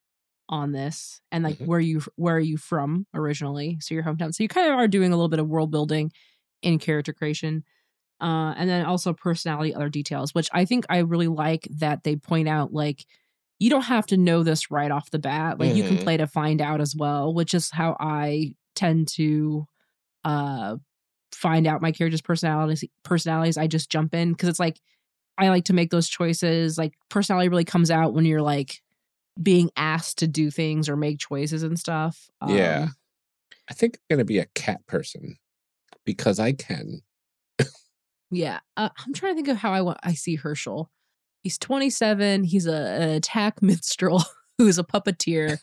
on 0.49 0.71
this, 0.73 1.21
and 1.31 1.43
like 1.43 1.59
Mhm. 1.59 1.67
where 1.67 1.79
you 1.79 2.01
where 2.17 2.37
are 2.37 2.39
you 2.39 2.57
from 2.57 3.07
originally, 3.13 3.79
so 3.81 3.95
your 3.95 4.03
hometown. 4.03 4.33
So 4.33 4.43
you 4.43 4.49
kind 4.49 4.71
of 4.71 4.79
are 4.79 4.87
doing 4.87 5.11
a 5.13 5.15
little 5.17 5.29
bit 5.29 5.39
of 5.39 5.47
world 5.49 5.71
building 5.71 6.11
in 6.61 6.79
character 6.79 7.13
creation. 7.13 7.65
Uh, 8.21 8.53
and 8.57 8.69
then 8.69 8.85
also 8.85 9.13
personality, 9.13 9.73
other 9.75 9.89
details, 9.89 10.33
which 10.33 10.49
I 10.53 10.65
think 10.65 10.85
I 10.89 10.99
really 10.99 11.27
like 11.27 11.67
that 11.79 12.03
they 12.03 12.15
point 12.15 12.47
out 12.47 12.73
like 12.73 13.05
you 13.59 13.69
don't 13.69 13.83
have 13.83 14.05
to 14.07 14.17
know 14.17 14.43
this 14.43 14.71
right 14.71 14.91
off 14.91 15.11
the 15.11 15.19
bat. 15.19 15.59
Like 15.59 15.73
you 15.73 15.83
can 15.83 15.97
Mhm. 15.97 16.03
play 16.03 16.17
to 16.17 16.27
find 16.27 16.61
out 16.61 16.81
as 16.81 16.95
well, 16.95 17.33
which 17.33 17.53
is 17.53 17.71
how 17.71 17.95
I 17.99 18.55
tend 18.75 19.07
to 19.09 19.65
uh 20.25 20.77
find 21.33 21.67
out 21.67 21.81
my 21.81 21.91
character's 21.91 22.21
personalities 22.21 22.83
personalities 23.03 23.57
i 23.57 23.67
just 23.67 23.89
jump 23.91 24.13
in 24.13 24.31
because 24.31 24.49
it's 24.49 24.59
like 24.59 24.79
i 25.37 25.49
like 25.49 25.65
to 25.65 25.73
make 25.73 25.91
those 25.91 26.09
choices 26.09 26.77
like 26.77 26.93
personality 27.09 27.49
really 27.49 27.65
comes 27.65 27.91
out 27.91 28.13
when 28.13 28.25
you're 28.25 28.41
like 28.41 28.81
being 29.41 29.69
asked 29.77 30.19
to 30.19 30.27
do 30.27 30.51
things 30.51 30.89
or 30.89 30.95
make 30.97 31.19
choices 31.19 31.63
and 31.63 31.79
stuff 31.79 32.29
Yeah. 32.41 32.87
Um, 32.87 32.95
I 33.69 33.73
think 33.73 33.95
I'm 33.97 34.15
going 34.17 34.19
to 34.19 34.25
be 34.25 34.39
a 34.39 34.45
cat 34.55 34.85
person 34.87 35.37
because 36.05 36.39
I 36.39 36.53
can. 36.53 37.01
Yeah 38.31 38.59
uh, 38.77 38.89
i'm 39.05 39.13
trying 39.13 39.33
to 39.33 39.35
think 39.35 39.47
of 39.47 39.57
how 39.57 39.71
i 39.71 39.81
want 39.81 39.97
i 40.03 40.13
see 40.13 40.35
herschel 40.35 40.89
he's 41.43 41.57
27 41.57 42.43
he's 42.43 42.65
a, 42.67 42.73
an 42.75 43.09
attack 43.09 43.61
minstrel 43.61 44.23
who's 44.57 44.79
a 44.79 44.83
puppeteer 44.83 45.57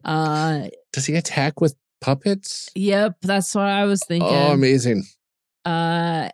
uh 0.04 0.68
Does 0.92 1.06
he 1.06 1.14
attack 1.14 1.60
with 1.60 1.74
puppets? 2.00 2.68
yep 2.74 3.16
that's 3.22 3.54
what 3.54 3.66
i 3.66 3.84
was 3.84 4.02
thinking 4.04 4.28
Oh, 4.28 4.52
amazing. 4.52 5.04
uh 5.64 6.28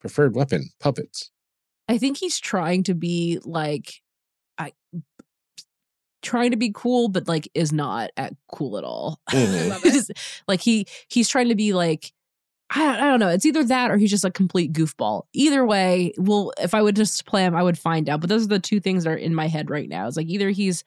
Preferred 0.00 0.34
weapon, 0.34 0.68
puppets. 0.80 1.30
I 1.88 1.96
think 1.96 2.16
he's 2.16 2.40
trying 2.40 2.82
to 2.84 2.94
be 2.94 3.38
like 3.44 4.02
I 4.58 4.72
trying 6.22 6.50
to 6.52 6.56
be 6.56 6.72
cool 6.74 7.08
but 7.08 7.28
like 7.28 7.48
is 7.54 7.72
not 7.72 8.10
at 8.16 8.32
cool 8.50 8.76
at 8.78 8.84
all. 8.84 9.20
Mhm. 9.30 9.80
It's 9.84 10.10
like 10.48 10.60
he 10.60 10.86
he's 11.08 11.28
trying 11.28 11.48
to 11.48 11.54
be 11.54 11.72
like 11.72 12.12
I, 12.74 12.96
I 12.96 13.04
don't 13.04 13.20
know. 13.20 13.28
It's 13.28 13.44
either 13.44 13.64
that 13.64 13.90
or 13.90 13.98
he's 13.98 14.10
just 14.10 14.24
a 14.24 14.30
complete 14.30 14.72
goofball. 14.72 15.24
Either 15.34 15.64
way, 15.66 16.12
well, 16.16 16.52
if 16.58 16.74
I 16.74 16.82
would 16.82 16.96
just 16.96 17.26
play 17.26 17.42
him, 17.44 17.54
I 17.54 17.62
would 17.62 17.78
find 17.78 18.08
out. 18.08 18.20
But 18.20 18.30
those 18.30 18.44
are 18.44 18.48
the 18.48 18.58
two 18.58 18.80
things 18.80 19.04
that 19.04 19.10
are 19.10 19.16
in 19.16 19.34
my 19.34 19.46
head 19.46 19.68
right 19.70 19.88
now. 19.88 20.06
It's 20.06 20.16
like 20.16 20.28
either 20.28 20.50
he's 20.50 20.84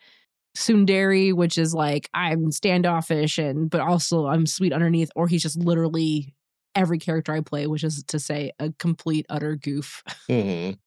tsundere, 0.58 1.34
which 1.34 1.58
is 1.58 1.74
like 1.74 2.10
I'm 2.14 2.52
standoffish 2.52 3.38
and 3.38 3.70
but 3.70 3.82
also 3.82 4.28
I'm 4.28 4.46
sweet 4.46 4.74
underneath, 4.74 5.12
or 5.16 5.28
he's 5.28 5.44
just 5.44 5.58
literally 5.58 6.34
every 6.76 6.98
character 7.00 7.34
I 7.34 7.42
play, 7.42 7.68
which 7.68 7.84
is 7.84 8.04
to 8.06 8.20
say 8.20 8.52
a 8.60 8.72
complete 8.80 9.26
utter 9.30 9.56
goof. 9.56 10.04
Mhm. 10.30 10.78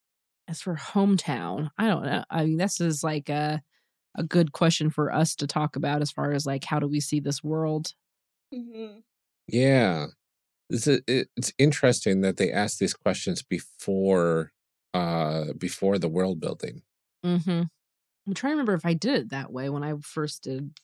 As 0.48 0.62
for 0.62 0.76
hometown, 0.76 1.70
I 1.78 1.88
don't 1.88 2.04
know. 2.06 2.24
I 2.30 2.44
mean, 2.46 2.56
this 2.58 2.80
is 2.80 3.04
like 3.04 3.28
a 3.28 3.62
a 4.16 4.24
good 4.24 4.52
question 4.52 4.90
for 4.90 5.12
us 5.12 5.36
to 5.36 5.46
talk 5.46 5.76
about 5.76 6.02
as 6.02 6.10
far 6.10 6.32
as 6.32 6.46
like 6.46 6.64
how 6.64 6.80
do 6.80 6.88
we 6.88 7.00
see 7.00 7.20
this 7.20 7.44
world? 7.44 7.94
Mm-hmm. 8.54 9.00
Yeah. 9.48 10.08
It's, 10.70 10.86
it, 10.86 11.04
it's 11.06 11.52
interesting 11.58 12.20
that 12.20 12.36
they 12.36 12.52
ask 12.52 12.78
these 12.78 12.94
questions 12.94 13.42
before 13.42 14.52
uh 14.94 15.52
before 15.58 15.98
the 15.98 16.08
world 16.08 16.40
building. 16.40 16.82
Mm-hmm. 17.24 17.62
I'm 18.26 18.34
trying 18.34 18.52
to 18.52 18.54
remember 18.54 18.74
if 18.74 18.86
I 18.86 18.94
did 18.94 19.14
it 19.14 19.30
that 19.30 19.52
way 19.52 19.68
when 19.70 19.82
I 19.82 19.94
first 20.02 20.42
did 20.42 20.78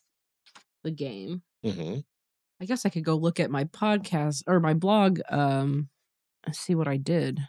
the 0.83 0.91
game. 0.91 1.43
Mm-hmm. 1.65 2.01
I 2.61 2.65
guess 2.65 2.87
I 2.87 2.89
could 2.89 3.05
go 3.05 3.17
look 3.17 3.41
at 3.41 3.51
my 3.51 3.65
podcast 3.65 4.45
or 4.47 4.61
my 4.61 4.75
blog, 4.75 5.21
um, 5.29 5.89
see 6.53 6.75
what 6.75 6.89
I 6.89 6.97
did, 6.97 7.41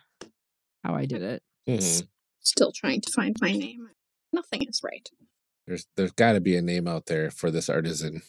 how 0.84 0.96
I 0.96 1.06
did 1.06 1.22
it. 1.22 1.44
hmm 1.68 2.06
Still 2.42 2.72
trying 2.72 3.02
to 3.02 3.12
find 3.12 3.36
my 3.42 3.52
name. 3.54 3.90
Nothing 4.32 4.64
is 4.68 4.82
right. 4.84 5.10
There's 5.66 5.88
there's 5.96 6.12
got 6.12 6.34
to 6.34 6.42
be 6.42 6.56
a 6.56 6.62
name 6.62 6.88
out 6.88 7.08
there 7.08 7.32
for 7.32 7.50
this 7.50 7.70
artisan. 7.70 8.22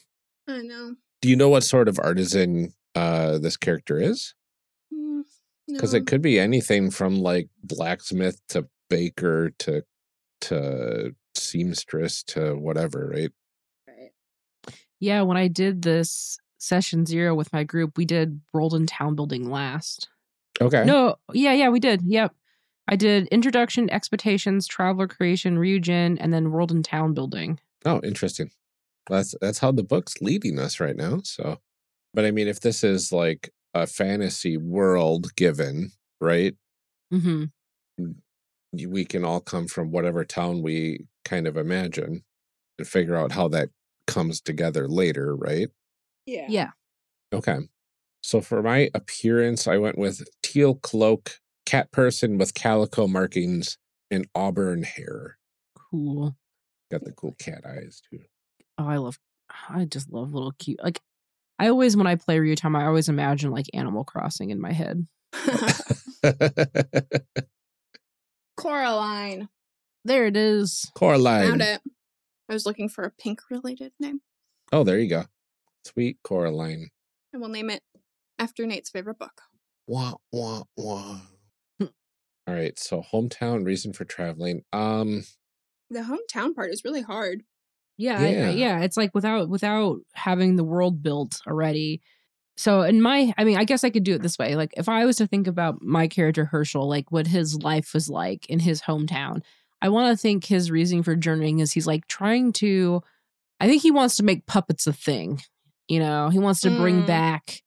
I 0.48 0.62
know. 0.62 0.94
Do 1.20 1.28
you 1.28 1.36
know 1.36 1.50
what 1.50 1.64
sort 1.64 1.88
of 1.88 1.98
artisan 1.98 2.72
uh 2.96 3.38
this 3.38 3.56
character 3.56 3.98
is? 4.00 4.34
Mm, 4.92 5.22
Because 5.68 5.92
no. 5.92 5.98
it 5.98 6.06
could 6.06 6.22
be 6.22 6.38
anything 6.38 6.90
from 6.90 7.20
like 7.20 7.48
blacksmith 7.62 8.40
to 8.48 8.68
baker 8.88 9.50
to 9.58 9.82
to 10.42 11.14
seamstress 11.34 12.22
to 12.24 12.54
whatever, 12.54 13.08
right? 13.12 13.30
Right. 13.88 14.10
Yeah, 15.00 15.22
when 15.22 15.36
I 15.36 15.48
did 15.48 15.82
this 15.82 16.38
session 16.58 17.06
zero 17.06 17.34
with 17.34 17.52
my 17.52 17.64
group, 17.64 17.96
we 17.96 18.04
did 18.04 18.40
world 18.52 18.74
and 18.74 18.88
town 18.88 19.14
building 19.14 19.50
last. 19.50 20.08
Okay. 20.60 20.84
No, 20.84 21.16
yeah, 21.32 21.52
yeah, 21.52 21.68
we 21.68 21.80
did. 21.80 22.02
Yep. 22.04 22.34
I 22.88 22.96
did 22.96 23.26
introduction, 23.28 23.90
expectations, 23.90 24.66
traveler 24.66 25.08
creation, 25.08 25.58
Ryujin, 25.58 26.16
and 26.20 26.32
then 26.32 26.50
world 26.52 26.70
and 26.70 26.84
town 26.84 27.14
building. 27.14 27.58
Oh, 27.84 28.00
interesting. 28.02 28.50
That's 29.10 29.34
that's 29.40 29.58
how 29.58 29.72
the 29.72 29.82
book's 29.82 30.20
leading 30.20 30.58
us 30.58 30.80
right 30.80 30.96
now. 30.96 31.20
So, 31.24 31.58
but 32.16 32.24
I 32.24 32.30
mean, 32.30 32.48
if 32.48 32.60
this 32.60 32.82
is 32.82 33.12
like 33.12 33.50
a 33.74 33.86
fantasy 33.86 34.56
world 34.56 35.36
given, 35.36 35.92
right? 36.18 36.54
Mm-hmm. 37.12 37.44
We 38.72 39.04
can 39.04 39.22
all 39.22 39.40
come 39.40 39.68
from 39.68 39.90
whatever 39.90 40.24
town 40.24 40.62
we 40.62 41.04
kind 41.26 41.46
of 41.46 41.58
imagine 41.58 42.24
and 42.78 42.88
figure 42.88 43.16
out 43.16 43.32
how 43.32 43.48
that 43.48 43.68
comes 44.06 44.40
together 44.40 44.88
later, 44.88 45.36
right? 45.36 45.68
Yeah. 46.24 46.46
Yeah. 46.48 46.70
Okay. 47.34 47.58
So 48.22 48.40
for 48.40 48.62
my 48.62 48.88
appearance, 48.94 49.68
I 49.68 49.76
went 49.76 49.98
with 49.98 50.26
teal 50.42 50.76
cloak, 50.76 51.38
cat 51.66 51.92
person 51.92 52.38
with 52.38 52.54
calico 52.54 53.06
markings, 53.06 53.76
and 54.10 54.26
auburn 54.34 54.84
hair. 54.84 55.36
Cool. 55.90 56.34
Got 56.90 57.04
the 57.04 57.12
cool 57.12 57.36
cat 57.38 57.64
eyes 57.66 58.00
too. 58.10 58.20
Oh, 58.78 58.88
I 58.88 58.96
love 58.96 59.18
I 59.68 59.84
just 59.84 60.10
love 60.10 60.32
little 60.32 60.52
cute 60.58 60.82
like 60.82 61.00
I 61.58 61.68
always 61.68 61.96
when 61.96 62.06
I 62.06 62.16
play 62.16 62.38
Ryutama, 62.38 62.80
I 62.82 62.86
always 62.86 63.08
imagine 63.08 63.50
like 63.50 63.66
Animal 63.72 64.04
Crossing 64.04 64.50
in 64.50 64.60
my 64.60 64.72
head. 64.72 65.06
Coraline. 68.56 69.48
There 70.04 70.26
it 70.26 70.36
is. 70.36 70.90
Coraline. 70.94 71.48
Found 71.48 71.62
it. 71.62 71.80
I 72.48 72.52
was 72.52 72.66
looking 72.66 72.88
for 72.88 73.04
a 73.04 73.10
pink 73.10 73.40
related 73.50 73.92
name. 73.98 74.20
Oh, 74.72 74.84
there 74.84 74.98
you 74.98 75.08
go. 75.08 75.24
Sweet 75.84 76.18
Coraline. 76.22 76.90
And 77.32 77.40
we'll 77.42 77.50
name 77.50 77.70
it 77.70 77.82
after 78.38 78.66
Nate's 78.66 78.90
favorite 78.90 79.18
book. 79.18 79.42
Wah 79.86 80.14
wah 80.32 80.62
wah. 80.76 81.20
All 82.48 82.54
right, 82.54 82.78
so 82.78 83.02
hometown 83.02 83.66
reason 83.66 83.92
for 83.92 84.04
traveling. 84.04 84.62
Um, 84.72 85.24
The 85.90 86.00
hometown 86.02 86.54
part 86.54 86.70
is 86.70 86.84
really 86.84 87.02
hard. 87.02 87.42
Yeah, 87.98 88.18
I- 88.18 88.24
I- 88.24 88.28
Yeah. 88.30 88.50
yeah. 88.50 88.80
It's 88.80 88.96
like 88.96 89.14
without 89.14 89.48
without 89.48 89.98
having 90.14 90.56
the 90.56 90.64
world 90.64 91.02
built 91.02 91.40
already. 91.46 92.00
So 92.58 92.82
in 92.82 93.02
my, 93.02 93.34
I 93.36 93.44
mean, 93.44 93.58
I 93.58 93.64
guess 93.64 93.84
I 93.84 93.90
could 93.90 94.04
do 94.04 94.14
it 94.14 94.22
this 94.22 94.38
way. 94.38 94.56
Like 94.56 94.72
if 94.78 94.88
I 94.88 95.04
was 95.04 95.16
to 95.16 95.26
think 95.26 95.46
about 95.46 95.82
my 95.82 96.08
character 96.08 96.46
Herschel, 96.46 96.88
like 96.88 97.12
what 97.12 97.26
his 97.26 97.54
life 97.62 97.92
was 97.92 98.08
like 98.08 98.46
in 98.48 98.60
his 98.60 98.80
hometown, 98.82 99.42
I 99.82 99.90
want 99.90 100.10
to 100.16 100.20
think 100.20 100.44
his 100.46 100.70
reasoning 100.70 101.02
for 101.02 101.14
journeying 101.16 101.58
is 101.58 101.72
he's 101.72 101.86
like 101.86 102.06
trying 102.06 102.52
to. 102.54 103.02
I 103.60 103.66
think 103.66 103.82
he 103.82 103.90
wants 103.90 104.16
to 104.16 104.22
make 104.22 104.46
puppets 104.46 104.86
a 104.86 104.92
thing. 104.94 105.40
You 105.88 105.98
know, 106.00 106.30
he 106.30 106.38
wants 106.38 106.60
to 106.62 106.70
bring 106.70 107.02
Mm. 107.02 107.06
back 107.06 107.62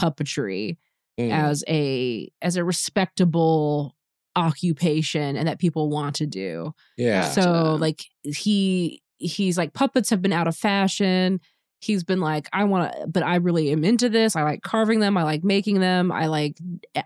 puppetry 0.00 0.76
mm, 1.18 1.30
as 1.30 1.62
a 1.68 2.28
as 2.42 2.56
a 2.56 2.64
respectable 2.64 3.94
occupation 4.36 5.36
and 5.36 5.46
that 5.48 5.58
people 5.60 5.88
want 5.88 6.16
to 6.16 6.26
do. 6.26 6.74
yeah. 6.96 7.30
So 7.30 7.76
like 7.80 8.02
he 8.24 9.00
he's 9.18 9.56
like 9.56 9.72
puppets 9.72 10.10
have 10.10 10.22
been 10.22 10.32
out 10.32 10.48
of 10.48 10.56
fashion. 10.56 11.40
He's 11.80 12.02
been 12.04 12.20
like 12.20 12.48
I 12.52 12.64
want 12.64 12.92
to 12.92 13.06
but 13.06 13.22
I 13.22 13.36
really 13.36 13.70
am 13.70 13.84
into 13.84 14.08
this. 14.08 14.36
I 14.36 14.42
like 14.42 14.62
carving 14.62 15.00
them, 15.00 15.16
I 15.16 15.22
like 15.22 15.44
making 15.44 15.80
them, 15.80 16.10
I 16.10 16.26
like 16.26 16.58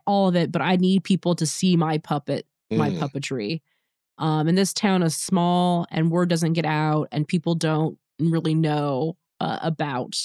all 0.06 0.28
of 0.28 0.36
it, 0.36 0.52
but 0.52 0.62
I 0.62 0.76
need 0.76 1.04
people 1.04 1.34
to 1.36 1.46
see 1.46 1.76
my 1.76 1.98
puppet, 1.98 2.46
my 2.70 2.90
Mm, 2.90 2.98
puppetry. 2.98 3.60
Um 4.18 4.48
and 4.48 4.56
this 4.56 4.72
town 4.72 5.02
is 5.02 5.16
small 5.16 5.86
and 5.90 6.10
word 6.10 6.28
doesn't 6.28 6.52
get 6.54 6.66
out 6.66 7.08
and 7.12 7.26
people 7.26 7.54
don't 7.54 7.98
really 8.20 8.54
know 8.54 9.16
uh, 9.40 9.58
about 9.62 10.16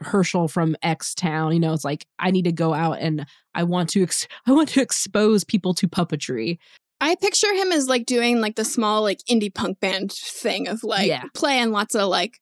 Herschel 0.00 0.48
from 0.48 0.76
X 0.82 1.14
town. 1.14 1.52
You 1.52 1.60
know, 1.60 1.72
it's 1.72 1.84
like 1.84 2.06
I 2.18 2.30
need 2.30 2.44
to 2.44 2.52
go 2.52 2.74
out 2.74 2.98
and 3.00 3.26
I 3.54 3.62
want 3.64 3.88
to 3.90 4.02
ex- 4.02 4.28
I 4.46 4.52
want 4.52 4.68
to 4.70 4.82
expose 4.82 5.44
people 5.44 5.74
to 5.74 5.88
puppetry. 5.88 6.58
I 7.00 7.14
picture 7.16 7.52
him 7.52 7.72
as 7.72 7.88
like 7.88 8.06
doing 8.06 8.40
like 8.40 8.56
the 8.56 8.64
small 8.64 9.02
like 9.02 9.20
indie 9.30 9.54
punk 9.54 9.80
band 9.80 10.12
thing 10.12 10.68
of 10.68 10.82
like 10.82 11.08
Yeah. 11.08 11.24
playing 11.34 11.70
lots 11.70 11.94
of 11.94 12.08
like 12.08 12.38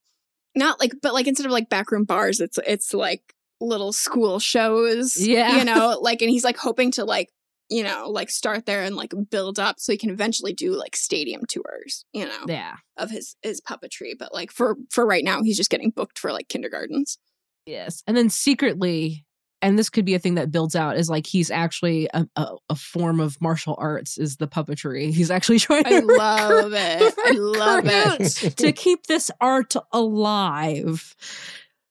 not 0.55 0.79
like 0.81 0.93
but 1.03 1.13
like 1.15 1.27
instead 1.27 1.47
of 1.47 1.53
like 1.53 1.69
backroom 1.69 2.05
bars 2.05 2.41
it's 2.41 2.59
it's 2.67 2.95
like 2.95 3.23
little 3.61 3.93
school 3.93 4.39
shows. 4.39 5.17
Yeah. 5.17 5.59
You 5.59 5.65
know, 5.65 5.99
like 6.03 6.21
and 6.23 6.31
he's 6.31 6.45
like 6.45 6.57
hoping 6.57 6.91
to 6.93 7.05
like 7.05 7.31
you 7.71 7.83
know, 7.83 8.11
like 8.11 8.29
start 8.29 8.67
there 8.67 8.83
and 8.83 8.95
like 8.95 9.13
build 9.31 9.59
up 9.59 9.77
so 9.81 9.91
he 9.91 9.97
can 9.97 10.11
eventually 10.11 10.53
do 10.53 10.77
like 10.77 10.95
stadium 10.95 11.41
tours, 11.49 12.05
you 12.13 12.27
know, 12.27 12.45
Yeah. 12.47 12.75
of 12.99 13.11
his 13.11 13.37
his 13.43 13.61
puppetry. 13.63 14.13
But 14.19 14.35
like 14.35 14.51
for 14.53 14.77
for 14.91 15.07
right 15.07 15.25
now, 15.25 15.43
he's 15.43 15.57
just 15.57 15.71
getting 15.71 15.91
booked 15.91 16.19
for 16.19 16.31
like 16.31 16.49
kindergartens. 16.49 17.19
Yes. 17.67 18.03
And 18.07 18.17
then 18.17 18.29
secretly, 18.29 19.25
and 19.65 19.79
this 19.79 19.89
could 19.89 20.05
be 20.05 20.13
a 20.13 20.19
thing 20.19 20.35
that 20.35 20.53
builds 20.53 20.77
out, 20.77 20.99
is 20.99 21.09
like 21.09 21.27
he's 21.27 21.51
actually 21.51 22.07
a, 22.13 22.29
a, 22.37 22.49
a 22.69 22.75
form 22.75 23.19
of 23.19 23.41
martial 23.41 23.75
arts, 23.79 24.19
is 24.19 24.37
the 24.37 24.47
puppetry. 24.47 25.11
He's 25.15 25.31
actually 25.31 25.59
trying 25.59 25.87
I 25.87 26.01
to 26.01 26.07
love 26.07 26.73
it. 26.75 27.15
I 27.25 27.31
love 27.39 27.85
it. 27.87 28.57
to 28.59 28.73
keep 28.73 29.07
this 29.07 29.31
art 29.41 29.73
alive. 29.91 31.17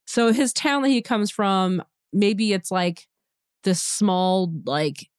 So 0.05 0.31
his 0.31 0.53
town 0.53 0.83
that 0.83 0.89
he 0.89 1.01
comes 1.01 1.31
from, 1.31 1.81
maybe 2.13 2.53
it's 2.53 2.69
like 2.69 3.07
this 3.63 3.81
small, 3.81 4.53
like 4.65 5.09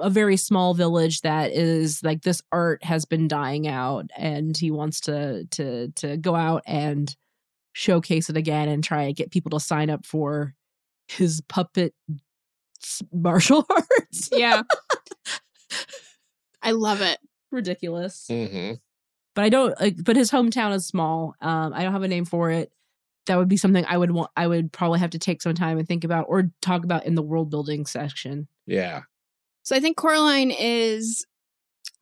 a 0.00 0.08
very 0.08 0.38
small 0.38 0.72
village 0.72 1.20
that 1.20 1.52
is 1.52 2.02
like 2.02 2.22
this 2.22 2.40
art 2.50 2.82
has 2.82 3.04
been 3.04 3.28
dying 3.28 3.68
out 3.68 4.06
and 4.16 4.56
he 4.56 4.70
wants 4.70 5.00
to 5.02 5.44
to 5.50 5.88
to 5.96 6.16
go 6.16 6.34
out 6.34 6.62
and 6.66 7.14
showcase 7.74 8.30
it 8.30 8.38
again 8.38 8.70
and 8.70 8.82
try 8.82 9.02
and 9.02 9.16
get 9.16 9.30
people 9.30 9.50
to 9.50 9.60
sign 9.60 9.90
up 9.90 10.06
for 10.06 10.54
his 11.16 11.40
puppet 11.48 11.94
martial 13.12 13.66
arts. 13.70 14.28
Yeah. 14.32 14.62
I 16.62 16.72
love 16.72 17.00
it. 17.00 17.18
Ridiculous. 17.50 18.26
mhm. 18.30 18.78
But 19.34 19.44
I 19.44 19.48
don't 19.48 19.78
like 19.80 19.96
but 20.02 20.16
his 20.16 20.30
hometown 20.30 20.74
is 20.74 20.86
small. 20.86 21.34
Um 21.40 21.72
I 21.74 21.82
don't 21.82 21.92
have 21.92 22.02
a 22.02 22.08
name 22.08 22.24
for 22.24 22.50
it. 22.50 22.72
That 23.26 23.36
would 23.38 23.48
be 23.48 23.56
something 23.56 23.84
I 23.86 23.96
would 23.96 24.10
want 24.10 24.30
I 24.36 24.46
would 24.46 24.72
probably 24.72 25.00
have 25.00 25.10
to 25.10 25.18
take 25.18 25.42
some 25.42 25.54
time 25.54 25.78
and 25.78 25.86
think 25.86 26.04
about 26.04 26.26
or 26.28 26.50
talk 26.60 26.84
about 26.84 27.06
in 27.06 27.14
the 27.14 27.22
world 27.22 27.50
building 27.50 27.86
section. 27.86 28.48
Yeah. 28.66 29.02
So 29.64 29.76
I 29.76 29.80
think 29.80 29.96
Coraline 29.96 30.50
is 30.50 31.26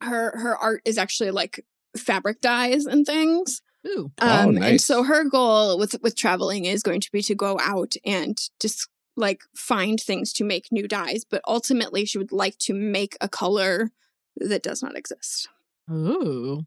her 0.01 0.37
her 0.37 0.57
art 0.57 0.81
is 0.85 0.97
actually 0.97 1.31
like 1.31 1.63
fabric 1.97 2.41
dyes 2.41 2.85
and 2.85 3.05
things. 3.05 3.61
Ooh. 3.87 4.11
Oh, 4.21 4.49
Um 4.49 4.57
and 4.57 4.79
so 4.81 5.03
her 5.03 5.23
goal 5.23 5.77
with 5.79 5.95
with 6.01 6.15
traveling 6.15 6.65
is 6.65 6.83
going 6.83 7.01
to 7.01 7.11
be 7.11 7.21
to 7.23 7.35
go 7.35 7.57
out 7.61 7.93
and 8.05 8.37
just 8.59 8.87
like 9.17 9.41
find 9.55 9.99
things 9.99 10.31
to 10.33 10.43
make 10.43 10.71
new 10.71 10.87
dyes, 10.87 11.23
but 11.29 11.41
ultimately 11.47 12.05
she 12.05 12.17
would 12.17 12.31
like 12.31 12.57
to 12.59 12.73
make 12.73 13.17
a 13.21 13.27
color 13.29 13.91
that 14.37 14.63
does 14.63 14.81
not 14.81 14.95
exist. 14.97 15.49
Ooh. 15.91 16.65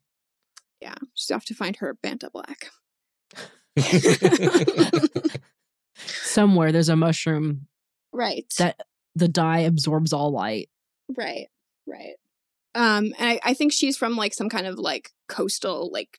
Yeah, 0.80 0.94
she's 1.14 1.30
off 1.30 1.44
to 1.46 1.54
find 1.54 1.76
her 1.76 1.94
Banta 1.94 2.30
Black. 2.30 2.70
Somewhere 5.96 6.72
there's 6.72 6.88
a 6.88 6.96
mushroom 6.96 7.66
Right. 8.12 8.52
that 8.58 8.80
the 9.14 9.28
dye 9.28 9.60
absorbs 9.60 10.12
all 10.12 10.30
light. 10.32 10.68
Right, 11.16 11.48
right. 11.86 12.14
Um, 12.74 13.12
and 13.18 13.30
I, 13.30 13.40
I 13.44 13.54
think 13.54 13.72
she's 13.72 13.96
from 13.96 14.16
like 14.16 14.34
some 14.34 14.48
kind 14.48 14.66
of 14.66 14.78
like 14.78 15.10
coastal 15.28 15.90
like 15.92 16.18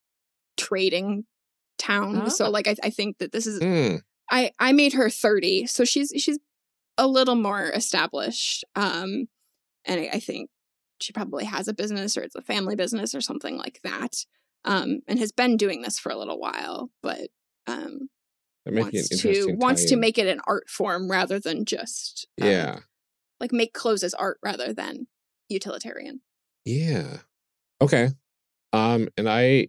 trading 0.57 1.25
town. 1.77 2.29
So 2.29 2.45
Ah. 2.45 2.49
like 2.49 2.67
I, 2.67 2.75
I 2.83 2.89
think 2.89 3.17
that 3.17 3.31
this 3.33 3.45
is 3.45 3.59
Mm, 3.61 4.01
I 4.29 4.51
I 4.59 4.71
made 4.71 4.93
her 4.93 5.09
thirty, 5.09 5.65
so 5.67 5.83
she's 5.85 6.11
she's 6.17 6.39
a 6.97 7.07
little 7.07 7.35
more 7.35 7.69
established. 7.69 8.63
Um, 8.75 9.27
and 9.85 10.01
I, 10.01 10.09
I 10.13 10.19
think 10.19 10.49
she 11.01 11.11
probably 11.13 11.45
has 11.45 11.67
a 11.67 11.73
business 11.73 12.15
or 12.17 12.21
it's 12.21 12.35
a 12.35 12.41
family 12.41 12.75
business 12.75 13.13
or 13.13 13.21
something 13.21 13.57
like 13.57 13.81
that. 13.83 14.25
Um, 14.63 15.01
and 15.07 15.19
has 15.19 15.31
been 15.31 15.57
doing 15.57 15.81
this 15.83 15.99
for 15.99 16.11
a 16.11 16.17
little 16.17 16.39
while, 16.39 16.89
but 17.03 17.29
um, 17.67 18.09
that 18.65 18.73
might 18.73 18.91
be 18.91 18.97
wants 18.97 19.21
to 19.21 19.55
wants 19.59 19.85
to 19.85 19.95
make 19.95 20.17
it 20.17 20.25
an 20.27 20.41
art 20.47 20.69
form 20.69 21.11
rather 21.11 21.39
than 21.39 21.65
just 21.65 22.27
um, 22.41 22.47
Yeah. 22.47 22.79
like 23.39 23.51
make 23.51 23.73
clothes 23.73 24.03
as 24.03 24.15
art 24.15 24.39
rather 24.43 24.73
than 24.73 25.05
utilitarian. 25.49 26.21
Yeah. 26.63 27.17
Okay. 27.79 28.09
Um, 28.73 29.09
and 29.17 29.29
I, 29.29 29.67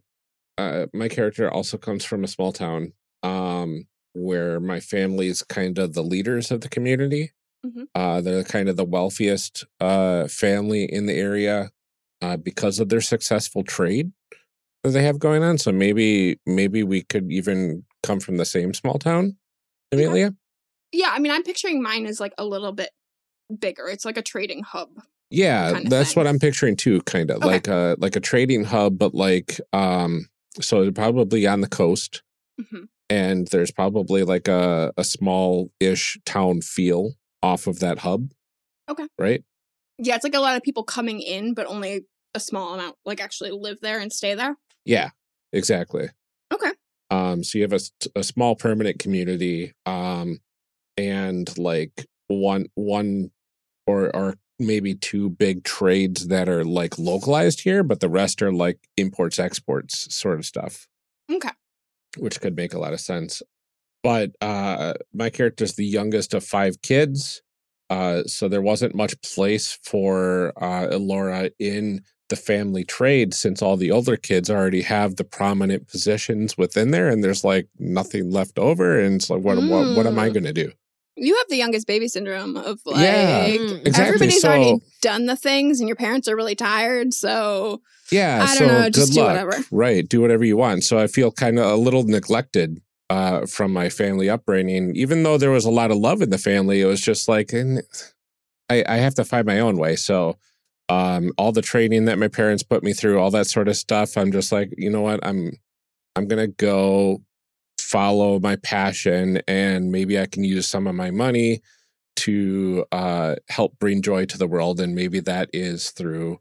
uh, 0.57 0.87
my 0.95 1.09
character 1.09 1.51
also 1.51 1.77
comes 1.77 2.05
from 2.05 2.25
a 2.25 2.29
small 2.29 2.53
town, 2.53 2.95
um, 3.23 3.85
where 4.17 4.59
my 4.61 4.81
family's 4.81 5.43
kind 5.43 5.79
of 5.79 5.93
the 5.95 6.03
leaders 6.03 6.51
of 6.51 6.61
the 6.63 6.69
community. 6.69 7.33
Mhm. 7.65 7.87
Uh, 7.95 8.21
they're 8.21 8.45
kind 8.45 8.69
of 8.69 8.77
the 8.77 8.85
wealthiest 8.85 9.65
uh 9.81 10.27
family 10.29 10.85
in 10.85 11.07
the 11.07 11.15
area, 11.15 11.71
uh, 12.23 12.37
because 12.37 12.79
of 12.81 12.89
their 12.89 13.01
successful 13.01 13.63
trade 13.63 14.13
that 14.83 14.91
they 14.91 15.03
have 15.03 15.19
going 15.19 15.43
on. 15.43 15.59
So 15.59 15.73
maybe, 15.73 16.39
maybe 16.47 16.83
we 16.83 17.03
could 17.03 17.31
even 17.31 17.85
come 18.03 18.21
from 18.21 18.37
the 18.37 18.45
same 18.45 18.73
small 18.75 18.99
town, 18.99 19.37
Amelia. 19.93 20.35
Yeah, 20.93 21.11
I 21.13 21.19
mean, 21.19 21.33
I'm 21.33 21.43
picturing 21.43 21.83
mine 21.83 22.07
as 22.07 22.21
like 22.21 22.33
a 22.39 22.45
little 22.45 22.73
bit 22.73 22.91
bigger. 23.59 23.89
It's 23.89 24.05
like 24.05 24.17
a 24.17 24.23
trading 24.23 24.63
hub. 24.63 24.91
Yeah, 25.31 25.73
kind 25.73 25.85
of 25.87 25.91
that's 25.91 26.15
thing. 26.15 26.21
what 26.21 26.27
I'm 26.29 26.39
picturing 26.39 26.77
too, 26.77 27.03
kind 27.03 27.31
of 27.33 27.39
Okay. 27.39 27.47
like 27.47 27.67
a 27.69 27.97
like 27.99 28.15
a 28.17 28.21
trading 28.21 28.63
hub, 28.65 28.97
but 28.97 29.13
like 29.15 29.61
um, 29.73 30.29
so 30.61 30.91
probably 30.93 31.47
on 31.49 31.61
the 31.63 31.69
coast, 31.69 32.23
hmm 32.59 32.85
and 33.09 33.47
there's 33.49 33.71
probably 33.71 34.25
like 34.25 34.49
a 34.49 34.93
a 34.97 35.05
small 35.05 35.71
ish 35.79 36.19
town 36.25 36.61
feel 36.61 37.13
off 37.43 37.67
of 37.67 37.79
that 37.79 38.01
hub. 38.01 38.33
Okay. 38.89 39.07
Right. 39.19 39.45
Yeah, 39.99 40.17
it's 40.17 40.25
like 40.25 40.35
a 40.35 40.41
lot 40.41 40.57
of 40.57 40.63
people 40.63 40.83
coming 40.83 41.21
in, 41.21 41.55
but 41.55 41.67
only 41.67 42.07
a 42.35 42.41
small 42.41 42.75
amount 42.75 42.97
like 43.05 43.21
actually 43.21 43.53
live 43.53 43.79
there 43.81 43.99
and 44.01 44.13
stay 44.13 44.35
there. 44.35 44.57
Yeah. 44.85 45.11
Exactly. 45.53 46.09
Okay. 46.53 46.73
Um. 47.11 47.45
So 47.45 47.59
you 47.59 47.63
have 47.63 47.73
a, 47.73 47.81
a 48.19 48.25
small 48.25 48.57
permanent 48.57 48.99
community. 48.99 49.73
Um, 49.87 50.41
and 50.97 51.57
like 51.59 52.07
one 52.29 52.67
one 52.75 53.31
or 53.87 54.15
or 54.15 54.35
maybe 54.59 54.95
two 54.95 55.29
big 55.31 55.65
trades 55.65 56.29
that 56.29 56.49
are 56.49 56.65
like 56.65 56.99
localized 56.99 57.61
here, 57.61 57.83
but 57.83 58.01
the 58.01 58.09
rest 58.09 58.43
are 58.43 58.53
like 58.53 58.79
imports 58.97 59.39
exports 59.39 60.13
sort 60.15 60.39
of 60.39 60.47
stuff. 60.47 60.89
Okay. 61.31 61.51
Which 62.19 62.41
could 62.41 62.57
make 62.57 62.75
a 62.75 62.79
lot 62.79 62.93
of 62.93 63.01
sense. 63.01 63.43
But 64.03 64.31
uh, 64.41 64.95
my 65.13 65.31
character's 65.31 65.75
the 65.75 65.85
youngest 65.85 66.35
of 66.35 66.45
five 66.45 66.81
kids, 66.83 67.43
uh, 67.91 68.23
so 68.25 68.49
there 68.49 68.63
wasn't 68.63 68.95
much 68.95 69.21
place 69.23 69.79
for 69.85 70.53
uh, 70.63 70.89
Elora 70.89 71.51
in 71.59 72.03
the 72.29 72.37
family 72.37 72.85
trade 72.85 73.33
since 73.35 73.63
all 73.63 73.77
the 73.77 73.91
older 73.93 74.17
kids 74.17 74.51
already 74.51 74.83
have 74.83 75.17
the 75.17 75.25
prominent 75.25 75.87
positions 75.89 76.57
within 76.59 76.91
there, 76.91 77.09
and 77.09 77.23
there's 77.23 77.45
like 77.45 77.69
nothing 77.79 78.31
left 78.31 78.59
over. 78.59 78.99
And 79.01 79.17
it's 79.17 79.31
like, 79.31 79.43
what 79.43 79.57
what, 79.63 79.89
what 79.89 80.07
am 80.07 80.19
I 80.19 80.29
Mm. 80.29 80.33
going 80.35 80.45
to 80.45 80.53
do? 80.53 80.73
You 81.17 81.35
have 81.37 81.47
the 81.49 81.57
youngest 81.57 81.87
baby 81.87 82.09
syndrome 82.09 82.57
of 82.57 82.81
like 82.85 83.03
Yeah, 83.03 83.49
Mm. 83.49 83.87
Exactly. 83.87 84.05
everybody's 84.05 84.41
so 84.41 84.49
already 84.49 84.81
done 85.01 85.27
the 85.27 85.37
things 85.37 85.81
and 85.81 85.89
your 85.89 85.97
parents 85.97 86.29
are 86.29 86.37
really 86.37 86.55
tired. 86.55 87.15
So 87.15 87.81
yeah, 88.13 88.45
I 88.49 88.57
don't 88.59 88.69
know, 88.69 88.91
just 88.91 89.09
good 89.13 89.15
do 89.15 89.21
luck. 89.23 89.31
whatever. 89.31 89.65
Right, 89.71 90.07
do 90.09 90.21
whatever 90.21 90.45
you 90.45 90.57
want. 90.57 90.85
So 90.85 90.99
I 90.99 91.07
feel 91.07 91.33
kind 91.33 91.59
of 91.59 91.67
a 91.67 91.77
little 91.77 92.03
neglected 92.05 92.81
uh, 93.09 93.47
from 93.47 93.73
my 93.73 93.89
family 93.89 94.29
upbringing. 94.29 94.95
Even 94.95 95.23
though 95.23 95.39
there 95.39 95.51
was 95.51 95.65
a 95.65 95.71
lot 95.71 95.91
of 95.91 95.97
love 95.97 96.21
in 96.23 96.31
the 96.31 96.39
family, 96.39 96.81
it 96.81 96.87
was 96.87 97.01
just 97.01 97.29
like, 97.29 97.53
and 97.53 97.83
I, 98.69 98.85
I 98.87 98.97
have 98.97 99.15
to 99.15 99.25
find 99.25 99.47
my 99.47 99.61
own 99.61 99.77
way. 99.77 99.97
So, 99.97 100.37
um, 100.89 101.33
all 101.39 101.51
the 101.53 101.63
training 101.63 102.05
that 102.07 102.19
my 102.19 102.29
parents 102.29 102.63
put 102.63 102.83
me 102.83 102.93
through, 102.93 103.19
all 103.21 103.31
that 103.33 103.47
sort 103.49 103.69
of 103.69 103.77
stuff, 103.77 104.17
I'm 104.17 104.31
just 104.33 104.53
like, 104.53 104.73
you 104.77 104.91
know 104.91 105.03
what, 105.03 105.19
I'm, 105.27 105.53
I'm 106.15 106.27
gonna 106.29 106.47
go 106.49 107.23
follow 107.91 108.41
my 108.41 108.57
passion, 108.57 109.41
and 109.47 109.93
maybe 109.93 110.19
I 110.19 110.27
can 110.27 110.45
use 110.45 110.67
some 110.69 110.87
of 110.87 110.95
my 110.95 111.11
money 111.11 111.61
to 112.17 112.85
uh, 112.93 113.37
help 113.49 113.79
bring 113.79 114.03
joy 114.03 114.25
to 114.27 114.39
the 114.39 114.47
world, 114.47 114.81
and 114.81 114.95
maybe 114.95 115.21
that 115.21 115.51
is 115.53 115.91
through, 115.91 116.39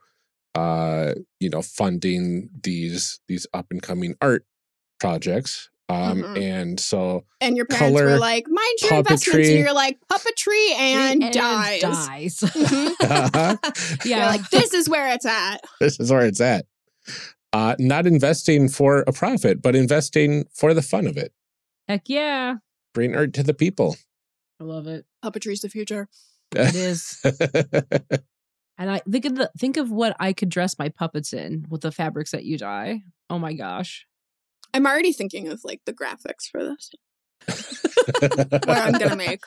uh, 0.55 1.13
you 1.39 1.49
know, 1.49 1.61
funding 1.61 2.49
these 2.63 3.19
these 3.27 3.45
up 3.53 3.67
and 3.71 3.81
coming 3.81 4.15
art 4.21 4.45
projects 4.99 5.69
um, 5.89 6.23
Mhm. 6.23 6.41
and 6.41 6.79
so 6.79 7.25
And 7.41 7.55
your 7.55 7.67
parents 7.67 7.99
were 8.01 8.17
like, 8.17 8.45
"Mind 8.47 8.77
your 8.81 8.93
investments," 8.95 9.49
and 9.49 9.59
you're 9.59 9.73
like, 9.73 9.99
"Puppetry 10.11 10.71
and, 10.71 11.31
dyes." 11.31 11.81
dyes. 11.81 12.39
Mhm. 12.39 14.05
You're 14.05 14.17
yeah. 14.17 14.27
like, 14.27 14.49
"This 14.49 14.73
is 14.73 14.89
where 14.89 15.09
it's 15.13 15.25
at." 15.27 15.61
this 15.79 15.99
is 15.99 16.11
where 16.11 16.25
it's 16.25 16.41
at. 16.41 16.65
Uh, 17.55 17.73
not 17.79 18.05
investing 18.05 18.67
for 18.67 19.05
a 19.07 19.13
profit, 19.13 19.61
but 19.61 19.77
investing 19.77 20.43
for 20.53 20.73
the 20.73 20.81
fun 20.81 21.07
of 21.07 21.15
it. 21.15 21.31
Heck 21.87 22.09
yeah. 22.09 22.55
Bring 22.93 23.15
art 23.15 23.33
to 23.35 23.43
the 23.43 23.53
people. 23.53 23.95
I 24.59 24.65
love 24.65 24.87
it. 24.87 25.05
Puppetry's 25.23 25.61
the 25.61 25.69
future. 25.69 26.09
It 26.51 26.75
is. 26.75 27.23
And 28.77 28.91
I 28.91 28.99
think 29.09 29.23
of 29.23 29.35
the 29.35 29.49
think 29.57 29.77
of 29.77 29.89
what 29.89 30.17
I 30.19 30.33
could 30.33 30.49
dress 30.49 30.77
my 30.77 30.89
puppets 30.89 31.31
in 31.31 31.65
with 31.69 31.79
the 31.79 31.93
fabrics 31.93 32.31
that 32.31 32.43
you 32.43 32.57
dye. 32.57 33.03
Oh 33.29 33.39
my 33.39 33.53
gosh. 33.53 34.05
I'm 34.73 34.85
already 34.85 35.13
thinking 35.13 35.47
of 35.47 35.61
like 35.63 35.79
the 35.85 35.93
graphics 35.93 36.49
for 36.51 36.61
this. 36.61 36.91
What 38.51 38.67
I'm 38.67 38.91
gonna 38.99 39.15
make. 39.15 39.43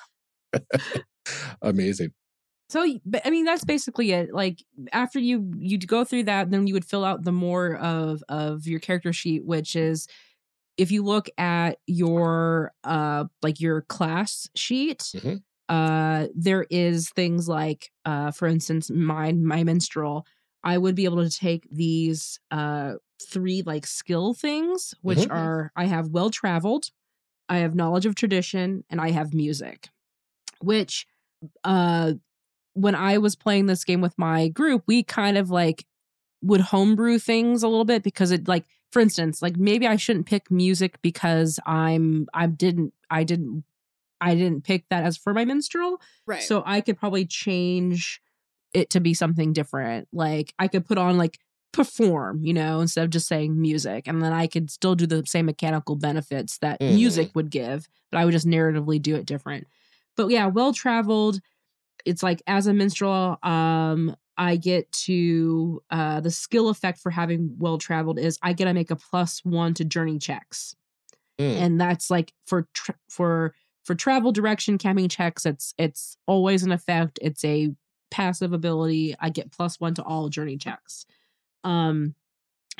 Amazing. 1.60 2.12
So, 2.68 2.86
but 3.06 3.22
I 3.26 3.30
mean, 3.30 3.44
that's 3.44 3.64
basically 3.64 4.12
it. 4.12 4.32
Like 4.34 4.62
after 4.92 5.18
you 5.18 5.50
you'd 5.58 5.88
go 5.88 6.04
through 6.04 6.24
that, 6.24 6.50
then 6.50 6.66
you 6.66 6.74
would 6.74 6.84
fill 6.84 7.04
out 7.04 7.24
the 7.24 7.32
more 7.32 7.76
of 7.76 8.22
of 8.28 8.66
your 8.66 8.80
character 8.80 9.12
sheet, 9.12 9.44
which 9.46 9.74
is 9.74 10.06
if 10.78 10.90
you 10.92 11.04
look 11.04 11.28
at 11.38 11.78
your 11.86 12.72
uh 12.84 13.26
like 13.42 13.60
your 13.60 13.82
class 13.82 14.48
sheet, 14.56 15.14
Mhm. 15.14 15.38
uh 15.68 16.28
there 16.34 16.66
is 16.70 17.10
things 17.10 17.48
like 17.48 17.92
uh 18.04 18.30
for 18.32 18.48
instance, 18.48 18.90
mine 18.90 19.44
my 19.44 19.64
minstrel. 19.64 20.26
I 20.64 20.78
would 20.78 20.94
be 20.96 21.04
able 21.04 21.22
to 21.24 21.30
take 21.30 21.68
these 21.70 22.40
uh 22.50 22.94
three 23.22 23.62
like 23.62 23.86
skill 23.86 24.34
things, 24.34 24.94
which 25.02 25.26
Mhm. 25.26 25.28
are 25.30 25.72
I 25.76 25.86
have 25.86 26.08
well 26.10 26.30
traveled, 26.30 26.90
I 27.48 27.58
have 27.58 27.74
knowledge 27.76 28.06
of 28.06 28.14
tradition, 28.16 28.84
and 28.90 29.00
I 29.00 29.10
have 29.12 29.34
music, 29.34 29.88
which 30.62 31.06
uh 31.64 32.14
when 32.74 32.94
I 32.94 33.18
was 33.18 33.34
playing 33.36 33.66
this 33.66 33.84
game 33.84 34.00
with 34.00 34.16
my 34.18 34.48
group, 34.48 34.84
we 34.86 35.02
kind 35.02 35.36
of 35.36 35.50
like 35.50 35.84
would 36.42 36.60
homebrew 36.60 37.18
things 37.18 37.62
a 37.62 37.68
little 37.68 37.84
bit 37.84 38.02
because 38.02 38.30
it 38.30 38.46
like 38.48 38.64
for 38.92 39.00
instance, 39.00 39.42
like 39.42 39.56
maybe 39.56 39.86
I 39.86 39.96
shouldn't 39.96 40.26
pick 40.26 40.50
music 40.50 40.98
because 41.02 41.60
I'm 41.66 42.26
I 42.32 42.46
didn't 42.46 42.94
I 43.10 43.24
didn't 43.24 43.64
I 44.20 44.34
didn't 44.34 44.64
pick 44.64 44.84
that 44.90 45.04
as 45.04 45.16
for 45.16 45.34
my 45.34 45.44
minstrel. 45.44 46.00
Right. 46.26 46.42
So 46.42 46.62
I 46.64 46.80
could 46.80 46.96
probably 46.98 47.26
change 47.26 48.20
it 48.74 48.90
to 48.90 49.00
be 49.00 49.14
something 49.14 49.52
different. 49.52 50.08
Like 50.12 50.54
I 50.58 50.68
could 50.68 50.86
put 50.86 50.98
on 50.98 51.18
like 51.18 51.38
perform, 51.72 52.44
you 52.44 52.54
know, 52.54 52.80
instead 52.80 53.04
of 53.04 53.10
just 53.10 53.28
saying 53.28 53.60
music. 53.60 54.08
And 54.08 54.22
then 54.22 54.32
I 54.32 54.46
could 54.46 54.70
still 54.70 54.94
do 54.94 55.06
the 55.06 55.22
same 55.26 55.46
mechanical 55.46 55.96
benefits 55.96 56.58
that 56.58 56.80
Mhm. 56.80 56.94
music 56.94 57.30
would 57.34 57.50
give, 57.50 57.88
but 58.10 58.18
I 58.18 58.24
would 58.24 58.32
just 58.32 58.46
narratively 58.46 59.00
do 59.00 59.14
it 59.16 59.26
different. 59.26 59.66
But 60.16 60.28
yeah, 60.30 60.46
well 60.46 60.72
traveled. 60.72 61.40
It's 62.04 62.22
like 62.22 62.42
as 62.46 62.66
a 62.66 62.74
minstrel, 62.74 63.38
um, 63.42 64.16
I 64.36 64.56
get 64.56 64.90
to 64.92 65.82
uh 65.90 66.20
the 66.20 66.30
skill 66.30 66.68
effect 66.68 66.98
for 67.00 67.10
having 67.10 67.56
well 67.58 67.78
traveled 67.78 68.18
is 68.18 68.38
I 68.42 68.52
get 68.52 68.66
to 68.66 68.74
make 68.74 68.90
a 68.90 68.96
plus 68.96 69.44
one 69.44 69.74
to 69.74 69.84
journey 69.84 70.18
checks 70.18 70.74
Mm. 71.40 71.56
and 71.56 71.80
that's 71.80 72.10
like 72.10 72.32
for 72.46 72.66
tr 72.74 72.90
for 73.08 73.54
for 73.84 73.94
travel 73.94 74.32
direction 74.32 74.76
camping 74.76 75.08
checks 75.08 75.46
it's 75.46 75.72
it's 75.78 76.16
always 76.26 76.64
an 76.64 76.72
effect 76.72 77.20
it's 77.22 77.44
a 77.44 77.72
passive 78.10 78.52
ability 78.52 79.14
i 79.20 79.30
get 79.30 79.52
plus 79.52 79.78
one 79.78 79.94
to 79.94 80.02
all 80.02 80.28
journey 80.28 80.56
checks 80.56 81.06
um 81.62 82.12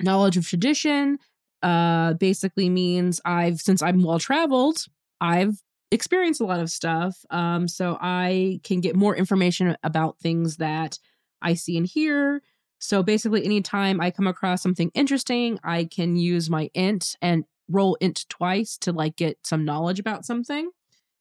knowledge 0.01 0.37
of 0.37 0.45
tradition 0.45 1.19
uh 1.63 2.15
basically 2.15 2.69
means 2.69 3.21
i've 3.25 3.61
since 3.61 3.81
i'm 3.81 4.03
well 4.03 4.19
traveled 4.19 4.87
i've 5.21 5.63
experienced 5.91 6.41
a 6.41 6.45
lot 6.45 6.61
of 6.61 6.71
stuff 6.71 7.25
um 7.31 7.67
so 7.67 7.97
i 8.01 8.61
can 8.63 8.81
get 8.81 8.95
more 8.95 9.17
information 9.17 9.77
about 9.83 10.19
things 10.19 10.57
that 10.57 10.99
i 11.43 11.55
see 11.55 11.77
and 11.77 11.87
hear. 11.87 12.43
So 12.81 13.03
basically 13.03 13.45
anytime 13.45 14.01
i 14.01 14.11
come 14.11 14.27
across 14.27 14.63
something 14.63 14.91
interesting 14.95 15.59
i 15.65 15.85
can 15.85 16.17
use 16.17 16.51
my 16.51 16.71
int 16.75 17.17
and 17.23 17.45
roll 17.69 17.97
int 18.01 18.25
twice 18.29 18.79
to 18.79 18.93
like 18.93 19.17
get 19.17 19.39
some 19.45 19.65
knowledge 19.65 19.99
about 19.99 20.25
something. 20.25 20.71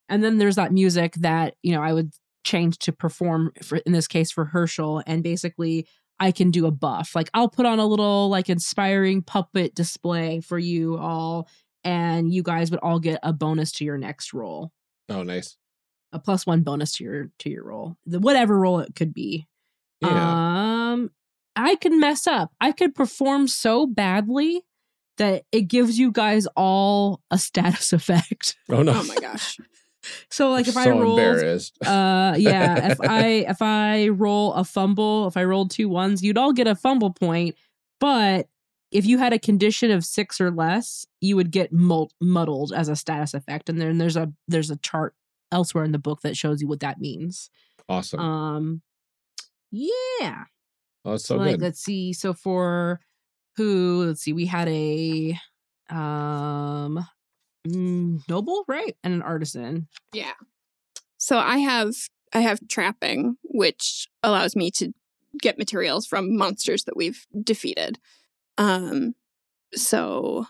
And 0.10 0.23
then 0.23 0.38
there's 0.38 0.56
that 0.56 0.71
music 0.71 1.13
that 1.15 1.56
you 1.63 1.73
know 1.73 1.82
i 1.82 1.93
would 1.93 2.12
change 2.43 2.77
to 2.80 2.91
perform 2.91 3.51
for 3.62 3.77
in 3.77 3.91
this 3.91 4.08
case 4.08 4.32
for 4.32 4.45
herschel 4.45 5.03
and 5.06 5.21
basically 5.23 5.88
i 6.19 6.32
can 6.32 6.51
do 6.51 6.65
a 6.65 6.71
buff. 6.71 7.15
Like 7.15 7.30
i'll 7.34 7.49
put 7.49 7.65
on 7.65 7.80
a 7.80 7.86
little 7.86 8.30
like 8.30 8.49
inspiring 8.49 9.21
puppet 9.21 9.75
display 9.75 10.41
for 10.41 10.58
you 10.58 10.97
all 10.97 11.47
and 11.88 12.34
you 12.34 12.43
guys 12.43 12.69
would 12.69 12.80
all 12.82 13.00
get 13.00 13.17
a 13.23 13.32
bonus 13.32 13.71
to 13.71 13.86
your 13.86 13.97
next 13.97 14.34
roll 14.34 14.71
oh, 15.10 15.23
nice. 15.23 15.56
a 16.12 16.19
plus 16.19 16.45
one 16.45 16.62
bonus 16.62 16.91
to 16.93 17.04
your 17.04 17.30
to 17.39 17.50
your 17.50 17.63
roll 17.63 17.95
the 18.06 18.19
whatever 18.19 18.60
roll 18.60 18.80
it 18.80 18.93
could 18.95 19.13
be 19.13 19.47
Yeah. 20.02 20.91
um 20.91 21.12
i 21.56 21.76
could 21.76 21.93
mess 21.93 22.28
up 22.28 22.52
i 22.62 22.71
could 22.71 22.93
perform 22.93 23.47
so 23.47 23.88
badly 23.88 24.62
that 25.17 25.45
it 25.52 25.62
gives 25.62 25.97
you 25.97 26.12
guys 26.12 26.45
all 26.56 27.21
a 27.32 27.38
status 27.38 27.93
effect 28.00 28.56
oh 28.69 28.84
no. 28.84 28.91
oh 28.93 29.04
my 29.06 29.15
gosh. 29.15 29.58
so 30.30 30.52
like 30.52 30.67
if 30.67 30.73
so 30.73 30.82
i 30.82 30.89
rolled 30.89 31.19
embarrassed. 31.19 31.78
uh 31.86 32.34
yeah 32.38 32.91
if 32.91 33.02
i 33.10 33.26
if 33.50 33.62
i 33.62 34.08
roll 34.10 34.54
a 34.54 34.63
fumble 34.63 35.28
if 35.28 35.36
i 35.38 35.43
rolled 35.43 35.71
two 35.71 35.89
ones 35.89 36.21
you'd 36.23 36.38
all 36.38 36.54
get 36.54 36.67
a 36.67 36.76
fumble 36.76 37.12
point 37.12 37.56
but 38.00 38.47
if 38.91 39.06
you 39.06 39.17
had 39.17 39.34
a 39.34 39.39
condition 39.39 39.91
of 39.91 40.06
six 40.06 40.39
or 40.39 40.52
less 40.52 41.06
you 41.21 41.36
would 41.36 41.52
get 41.52 41.71
muddled 41.71 42.73
as 42.76 42.89
a 42.89 42.95
status 42.95 43.34
effect 43.34 43.69
and 43.69 43.80
then 43.80 43.97
there's 43.97 44.17
a 44.17 44.32
there's 44.47 44.71
a 44.71 44.78
chart 44.78 45.13
elsewhere 45.52 45.84
in 45.84 45.91
the 45.91 46.00
book 46.00 46.21
that 46.21 46.38
shows 46.38 46.62
you 46.62 46.67
what 46.67 46.80
that 46.80 47.00
means 47.00 47.50
awesome. 47.89 48.19
um 48.19 48.82
yeah 49.71 50.43
oh, 51.06 51.13
it's 51.13 51.26
so 51.26 51.38
like 51.38 51.52
good. 51.52 51.62
let's 51.62 51.82
see 51.82 52.13
so 52.13 52.34
for 52.34 53.00
who 53.56 54.04
let's 54.06 54.21
see 54.21 54.34
we 54.34 54.45
had 54.45 54.67
a 54.67 55.38
um 55.89 57.06
noble 57.65 58.63
right 58.67 58.95
and 59.04 59.13
an 59.13 59.21
artisan 59.21 59.88
Yeah. 60.13 60.34
So 61.17 61.38
I 61.38 61.58
have 61.58 61.93
I 62.34 62.41
have 62.41 62.60
trapping, 62.67 63.38
which 63.43 64.08
allows 64.23 64.56
me 64.56 64.71
to 64.71 64.93
get 65.41 65.58
materials 65.58 66.06
from 66.06 66.38
monsters 66.38 66.84
that 66.86 66.97
we've 66.97 67.26
defeated. 67.43 68.00
Um 68.57 69.15
so 69.75 70.45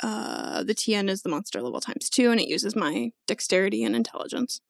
uh 0.00 0.62
the 0.62 0.74
TN 0.74 1.08
is 1.08 1.22
the 1.22 1.28
monster 1.28 1.60
level 1.62 1.80
times 1.80 2.08
two 2.10 2.30
and 2.30 2.40
it 2.40 2.48
uses 2.48 2.74
my 2.76 3.10
dexterity 3.26 3.82
and 3.84 3.94
intelligence. 3.96 4.60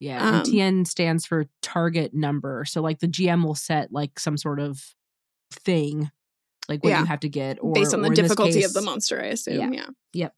Yeah, 0.00 0.26
and 0.26 0.36
Um, 0.36 0.42
TN 0.52 0.86
stands 0.86 1.26
for 1.26 1.46
target 1.62 2.12
number. 2.12 2.64
So 2.64 2.80
like 2.82 2.98
the 2.98 3.06
GM 3.06 3.44
will 3.44 3.54
set 3.54 3.92
like 3.92 4.18
some 4.18 4.36
sort 4.36 4.58
of 4.58 4.94
thing, 5.52 6.10
like 6.68 6.82
what 6.82 6.90
Yeah. 6.90 7.00
you 7.00 7.06
have 7.06 7.20
to 7.20 7.28
get, 7.28 7.58
or 7.62 7.72
based 7.72 7.94
on 7.94 8.02
the 8.02 8.10
difficulty 8.10 8.64
of 8.64 8.72
the 8.72 8.82
monster, 8.82 9.20
I 9.22 9.26
assume. 9.26 9.72
Yeah. 9.72 9.86
Yep. 10.14 10.34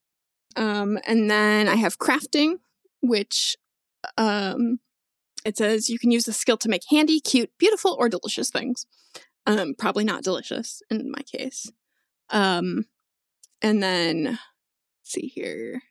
Um, 0.56 0.98
and 1.06 1.30
then 1.30 1.68
I 1.68 1.76
have 1.76 1.98
crafting, 1.98 2.58
which 3.00 3.56
um, 4.18 4.80
it 5.46 5.56
says 5.56 5.88
you 5.88 5.98
can 5.98 6.10
use 6.10 6.24
the 6.24 6.32
skill 6.34 6.58
to 6.58 6.68
make 6.68 6.82
handy, 6.90 7.20
cute, 7.20 7.50
beautiful, 7.58 7.96
or 7.98 8.08
delicious 8.10 8.50
things. 8.50 8.84
Um, 9.46 9.74
probably 9.74 10.04
not 10.04 10.24
delicious 10.24 10.82
in 10.90 11.10
my 11.10 11.20
case. 11.20 11.70
Um, 12.30 12.86
and 13.60 13.82
then 13.82 14.24
let's 14.24 14.40
see 15.02 15.26
here. 15.26 15.82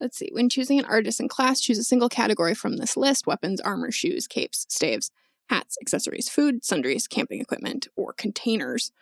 Let's 0.00 0.18
see. 0.18 0.28
When 0.32 0.48
choosing 0.48 0.78
an 0.78 0.84
artisan 0.84 1.28
class, 1.28 1.60
choose 1.60 1.78
a 1.78 1.84
single 1.84 2.08
category 2.08 2.54
from 2.54 2.76
this 2.76 2.96
list: 2.96 3.26
weapons, 3.26 3.60
armor, 3.60 3.90
shoes, 3.90 4.26
capes, 4.26 4.66
staves, 4.68 5.10
hats, 5.48 5.76
accessories, 5.80 6.28
food, 6.28 6.64
sundries, 6.64 7.06
camping 7.06 7.40
equipment, 7.40 7.88
or 7.96 8.12
containers. 8.12 8.92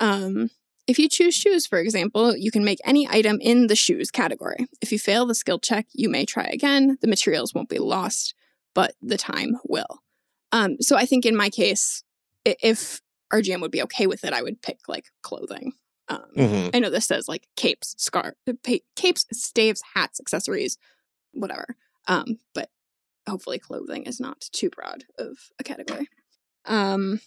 Um, 0.00 0.50
if 0.86 0.98
you 0.98 1.08
choose 1.08 1.34
shoes, 1.34 1.66
for 1.66 1.78
example, 1.78 2.36
you 2.36 2.50
can 2.50 2.64
make 2.64 2.80
any 2.84 3.08
item 3.08 3.38
in 3.40 3.68
the 3.68 3.76
shoes 3.76 4.10
category. 4.10 4.66
If 4.80 4.90
you 4.90 4.98
fail 4.98 5.26
the 5.26 5.34
skill 5.34 5.60
check, 5.60 5.86
you 5.92 6.08
may 6.08 6.24
try 6.24 6.44
again. 6.44 6.98
The 7.00 7.08
materials 7.08 7.54
won't 7.54 7.68
be 7.68 7.78
lost, 7.78 8.34
but 8.74 8.94
the 9.00 9.18
time 9.18 9.58
will. 9.64 10.02
Um, 10.52 10.76
so 10.80 10.96
I 10.96 11.06
think 11.06 11.24
in 11.26 11.36
my 11.36 11.48
case, 11.50 12.02
if 12.44 13.00
RGM 13.32 13.60
would 13.60 13.70
be 13.70 13.82
okay 13.82 14.06
with 14.06 14.24
it, 14.24 14.32
I 14.32 14.42
would 14.42 14.62
pick 14.62 14.80
like 14.88 15.06
clothing. 15.22 15.72
Um, 16.08 16.24
Mhm. 16.36 16.70
I 16.74 16.78
know 16.80 16.90
this 16.90 17.06
says 17.06 17.28
like 17.28 17.46
capes, 17.56 17.94
scar, 17.98 18.34
uh, 18.48 18.54
pa- 18.64 18.84
capes, 18.96 19.26
staves, 19.32 19.80
hats, 19.94 20.18
accessories, 20.20 20.76
whatever. 21.32 21.76
Um, 22.08 22.40
but 22.54 22.70
hopefully 23.28 23.58
clothing 23.60 24.04
is 24.04 24.18
not 24.18 24.40
too 24.52 24.70
broad 24.70 25.04
of 25.18 25.38
a 25.60 25.62
category. 25.64 26.08
Um, 26.64 27.20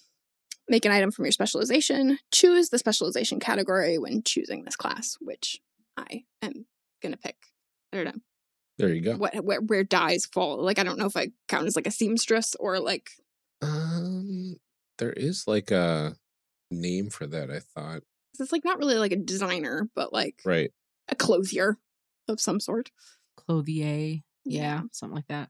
make 0.67 0.83
an 0.85 0.91
item 0.91 1.11
from 1.11 1.23
your 1.25 1.31
specialization. 1.31 2.19
Choose 2.31 2.69
the 2.69 2.77
specialization 2.79 3.39
category 3.39 3.97
when 3.97 4.23
choosing 4.23 4.63
this 4.65 4.75
class, 4.75 5.17
which 5.21 5.61
I 5.95 6.25
am 6.41 6.65
gonna 7.01 7.17
pick. 7.17 7.37
I 7.93 7.97
don't 7.97 8.05
know 8.15 8.21
There 8.77 8.89
you 8.93 9.01
go. 9.01 9.15
what 9.17 9.35
where, 9.43 9.61
where 9.61 9.83
dyes 9.83 10.25
fall. 10.25 10.61
Like 10.63 10.79
I 10.79 10.83
don't 10.83 10.97
know 10.97 11.05
if 11.05 11.15
I 11.17 11.29
count 11.47 11.67
as 11.67 11.75
like 11.75 11.87
a 11.87 11.91
seamstress 11.91 12.55
or 12.59 12.79
like 12.79 13.09
Um, 13.61 14.55
there 14.97 15.13
is 15.13 15.47
like 15.47 15.71
a 15.71 16.15
name 16.71 17.09
for 17.09 17.27
that. 17.27 17.49
I 17.51 17.59
thought 17.59 18.01
it's 18.39 18.51
like 18.51 18.65
not 18.65 18.79
really 18.79 18.95
like 18.95 19.11
a 19.11 19.15
designer, 19.17 19.89
but 19.95 20.11
like 20.11 20.41
Right. 20.43 20.71
a 21.07 21.15
clothier 21.15 21.77
of 22.27 22.39
some 22.41 22.59
sort. 22.59 22.89
Clothier. 23.37 24.21
Yeah, 24.45 24.61
Yeah. 24.61 24.81
something 24.91 25.15
like 25.15 25.27
that. 25.27 25.49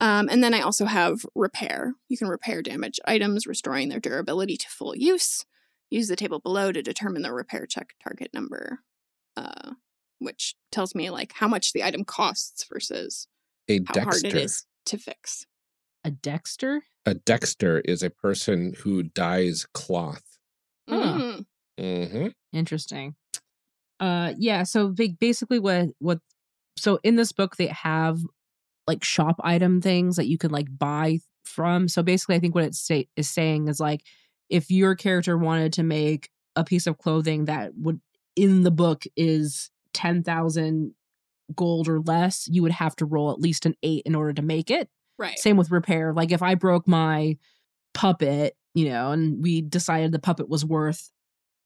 Um, 0.00 0.28
and 0.28 0.44
then 0.44 0.52
I 0.52 0.60
also 0.60 0.84
have 0.84 1.24
repair. 1.34 1.94
You 2.08 2.18
can 2.18 2.28
repair 2.28 2.60
damaged 2.62 3.00
items, 3.06 3.46
restoring 3.46 3.88
their 3.88 4.00
durability 4.00 4.56
to 4.58 4.68
full 4.68 4.94
use. 4.94 5.46
Use 5.90 6.08
the 6.08 6.16
table 6.16 6.40
below 6.40 6.72
to 6.72 6.82
determine 6.82 7.22
the 7.22 7.32
repair 7.32 7.64
check 7.66 7.94
target 8.02 8.34
number, 8.34 8.80
uh, 9.36 9.72
which 10.24 10.54
tells 10.72 10.94
me 10.94 11.10
like 11.10 11.32
how 11.34 11.48
much 11.48 11.72
the 11.72 11.84
item 11.84 12.04
costs 12.04 12.64
versus 12.72 13.28
A 13.68 13.80
how 13.86 14.00
hard 14.00 14.22
dexter. 14.22 14.28
it 14.28 14.34
is 14.34 14.66
to 14.86 14.98
fix. 14.98 15.46
A 16.04 16.10
Dexter? 16.10 16.82
A 17.06 17.14
dexter 17.14 17.80
is 17.80 18.02
a 18.02 18.10
person 18.10 18.74
who 18.78 19.02
dyes 19.02 19.66
cloth. 19.72 20.38
Huh. 20.88 21.18
Mm. 21.18 21.46
Mm-hmm. 21.80 22.26
Interesting. 22.52 23.14
Uh 24.00 24.32
yeah, 24.36 24.64
so 24.64 24.94
basically 25.18 25.58
what 25.58 25.88
what 25.98 26.18
so 26.76 26.98
in 27.02 27.16
this 27.16 27.32
book 27.32 27.56
they 27.56 27.68
have 27.68 28.18
like 28.86 29.02
shop 29.04 29.36
item 29.42 29.80
things 29.80 30.16
that 30.16 30.26
you 30.26 30.36
can 30.36 30.50
like 30.50 30.66
buy 30.76 31.20
from. 31.44 31.88
So 31.88 32.02
basically 32.02 32.36
I 32.36 32.38
think 32.38 32.54
what 32.54 32.64
it 32.64 32.74
say, 32.74 33.08
is 33.16 33.30
saying 33.30 33.68
is 33.68 33.80
like 33.80 34.02
if 34.50 34.70
your 34.70 34.94
character 34.94 35.38
wanted 35.38 35.72
to 35.74 35.82
make 35.82 36.28
a 36.56 36.64
piece 36.64 36.86
of 36.86 36.98
clothing 36.98 37.46
that 37.46 37.72
would 37.76 38.00
in 38.36 38.62
the 38.62 38.70
book 38.70 39.04
is 39.16 39.70
10,000 39.94 40.94
gold 41.54 41.88
or 41.88 42.00
less, 42.00 42.46
you 42.50 42.62
would 42.62 42.72
have 42.72 42.94
to 42.96 43.06
roll 43.06 43.30
at 43.30 43.40
least 43.40 43.64
an 43.66 43.74
8 43.82 44.02
in 44.04 44.14
order 44.14 44.32
to 44.34 44.42
make 44.42 44.70
it. 44.70 44.88
Right. 45.18 45.38
Same 45.38 45.56
with 45.56 45.70
repair. 45.70 46.12
Like 46.12 46.32
if 46.32 46.42
I 46.42 46.54
broke 46.54 46.86
my 46.88 47.36
puppet, 47.92 48.56
you 48.74 48.88
know, 48.88 49.12
and 49.12 49.42
we 49.42 49.60
decided 49.62 50.12
the 50.12 50.18
puppet 50.18 50.48
was 50.48 50.64
worth 50.64 51.10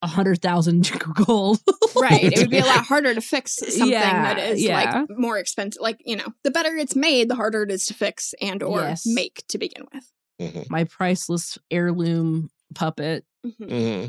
a 0.02 0.06
hundred 0.06 0.40
thousand 0.40 0.90
gold. 1.26 1.58
right. 1.96 2.22
It 2.24 2.38
would 2.38 2.50
be 2.50 2.58
a 2.58 2.64
lot 2.64 2.84
harder 2.86 3.14
to 3.14 3.20
fix 3.20 3.54
something 3.56 3.88
Yeah, 3.88 4.34
that 4.34 4.38
is 4.50 4.62
yeah. 4.62 4.74
like 5.06 5.10
more 5.18 5.38
expensive. 5.38 5.80
Like, 5.82 6.00
you 6.04 6.16
know, 6.16 6.26
the 6.44 6.50
better 6.50 6.76
it's 6.76 6.94
made, 6.94 7.28
the 7.28 7.34
harder 7.34 7.62
it 7.64 7.70
is 7.72 7.86
to 7.86 7.94
fix 7.94 8.32
and 8.40 8.62
or 8.62 8.80
Yes. 8.82 9.06
make 9.06 9.42
to 9.48 9.58
begin 9.58 9.84
with. 9.92 10.04
Mm-hmm. 10.40 10.62
my 10.70 10.84
priceless 10.84 11.58
heirloom 11.68 12.48
puppet. 12.72 13.24
Mhm. 13.44 13.54
Mm-hmm. 13.68 14.06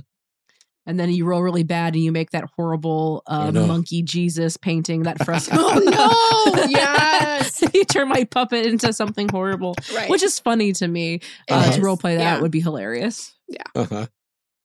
And 0.90 1.00
then 1.00 1.12
you 1.12 1.24
roll 1.26 1.44
really 1.44 1.62
bad 1.62 1.94
and 1.94 2.04
you 2.04 2.12
make 2.12 2.32
that 2.32 2.46
horrible 2.56 3.22
uh, 3.28 3.52
no. 3.52 3.68
monkey 3.68 4.02
Jesus 4.02 4.58
painting, 4.58 5.04
that 5.04 5.24
fresco. 5.24 5.56
Oh, 5.60 6.54
no! 6.56 6.66
Yes! 6.70 7.62
you 7.76 7.86
turn 7.86 8.08
my 8.10 8.24
puppet 8.24 8.66
into 8.66 8.92
something 8.92 9.30
horrible, 9.30 9.76
Right. 9.94 10.10
which 10.10 10.24
is 10.24 10.40
funny 10.40 10.74
to 10.74 10.88
me. 10.88 11.16
It 11.48 11.52
Uh, 11.52 11.66
is, 11.70 11.76
to 11.76 11.82
role 11.84 11.96
play 11.96 12.16
that 12.16 12.22
yeah. 12.38 12.42
would 12.42 12.50
be 12.50 12.60
hilarious. 12.60 13.36
Yeah, 13.48 13.62
uh-huh. 13.76 14.08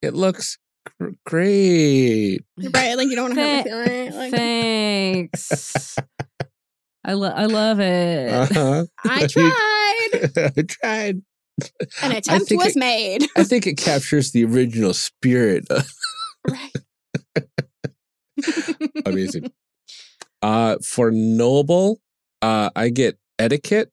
It 0.00 0.14
looks 0.14 0.56
gr- 0.98 1.10
great. 1.26 2.40
right. 2.58 2.94
Like 2.96 3.08
you 3.08 3.16
don't 3.16 3.24
want 3.24 3.34
to 3.34 3.40
have 3.42 3.66
a 3.66 3.68
feeling. 3.84 4.14
Like, 4.14 4.30
Thanks. 4.32 5.96
I, 7.04 7.12
lo- 7.12 7.32
I 7.36 7.44
love 7.44 7.80
it. 7.80 8.32
Uh-huh. 8.32 8.84
I 9.04 9.26
tried. 9.26 10.52
I 10.56 10.62
tried. 10.66 11.22
An 12.02 12.12
attempt 12.12 12.50
was 12.52 12.76
it- 12.76 12.80
made. 12.80 13.26
I 13.36 13.44
think 13.44 13.66
it 13.66 13.76
captures 13.76 14.32
the 14.32 14.44
original 14.44 14.94
spirit. 14.94 15.66
of- 15.70 15.86
Right. 16.48 16.72
Amazing. 19.06 19.52
Uh, 20.42 20.76
for 20.84 21.10
noble, 21.10 22.00
uh, 22.42 22.68
I 22.76 22.90
get 22.90 23.18
etiquette. 23.38 23.90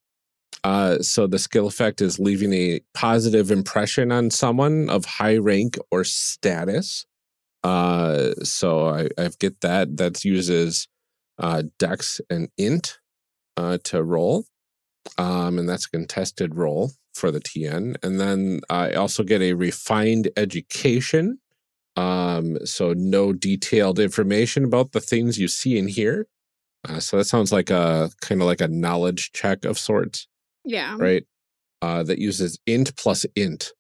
Uh, 0.63 0.99
so 0.99 1.27
the 1.27 1.39
skill 1.39 1.67
effect 1.67 2.01
is 2.01 2.19
leaving 2.19 2.53
a 2.53 2.81
positive 2.93 3.51
impression 3.51 4.11
on 4.11 4.31
someone 4.31 4.89
of 4.89 5.05
high 5.05 5.37
rank 5.37 5.77
or 5.91 6.03
status. 6.03 7.05
Uh, 7.63 8.31
so 8.43 8.87
I, 8.87 9.09
I 9.17 9.29
get 9.39 9.61
that. 9.61 9.97
That 9.97 10.25
uses 10.25 10.87
uh, 11.39 11.63
Dex 11.79 12.21
and 12.29 12.49
Int 12.57 12.99
uh, 13.57 13.79
to 13.85 14.03
roll, 14.03 14.45
um, 15.17 15.59
and 15.59 15.69
that's 15.69 15.87
a 15.87 15.91
contested 15.91 16.55
roll 16.55 16.91
for 17.13 17.31
the 17.31 17.41
TN. 17.41 17.97
And 18.03 18.19
then 18.19 18.61
I 18.69 18.93
also 18.93 19.23
get 19.23 19.41
a 19.41 19.53
refined 19.53 20.29
education. 20.37 21.40
Um, 21.97 22.57
so 22.65 22.93
no 22.93 23.33
detailed 23.33 23.99
information 23.99 24.63
about 24.63 24.91
the 24.93 24.99
things 25.01 25.37
you 25.39 25.47
see 25.47 25.77
and 25.77 25.89
hear. 25.89 26.27
Uh, 26.87 26.99
so 26.99 27.17
that 27.17 27.25
sounds 27.25 27.51
like 27.51 27.69
a 27.69 28.09
kind 28.21 28.41
of 28.41 28.47
like 28.47 28.61
a 28.61 28.67
knowledge 28.67 29.31
check 29.33 29.65
of 29.65 29.77
sorts, 29.77 30.27
Yeah. 30.65 30.95
right? 30.99 31.23
Uh, 31.81 32.03
that 32.03 32.19
uses 32.19 32.59
int 32.65 32.95
plus 32.95 33.25
int, 33.35 33.73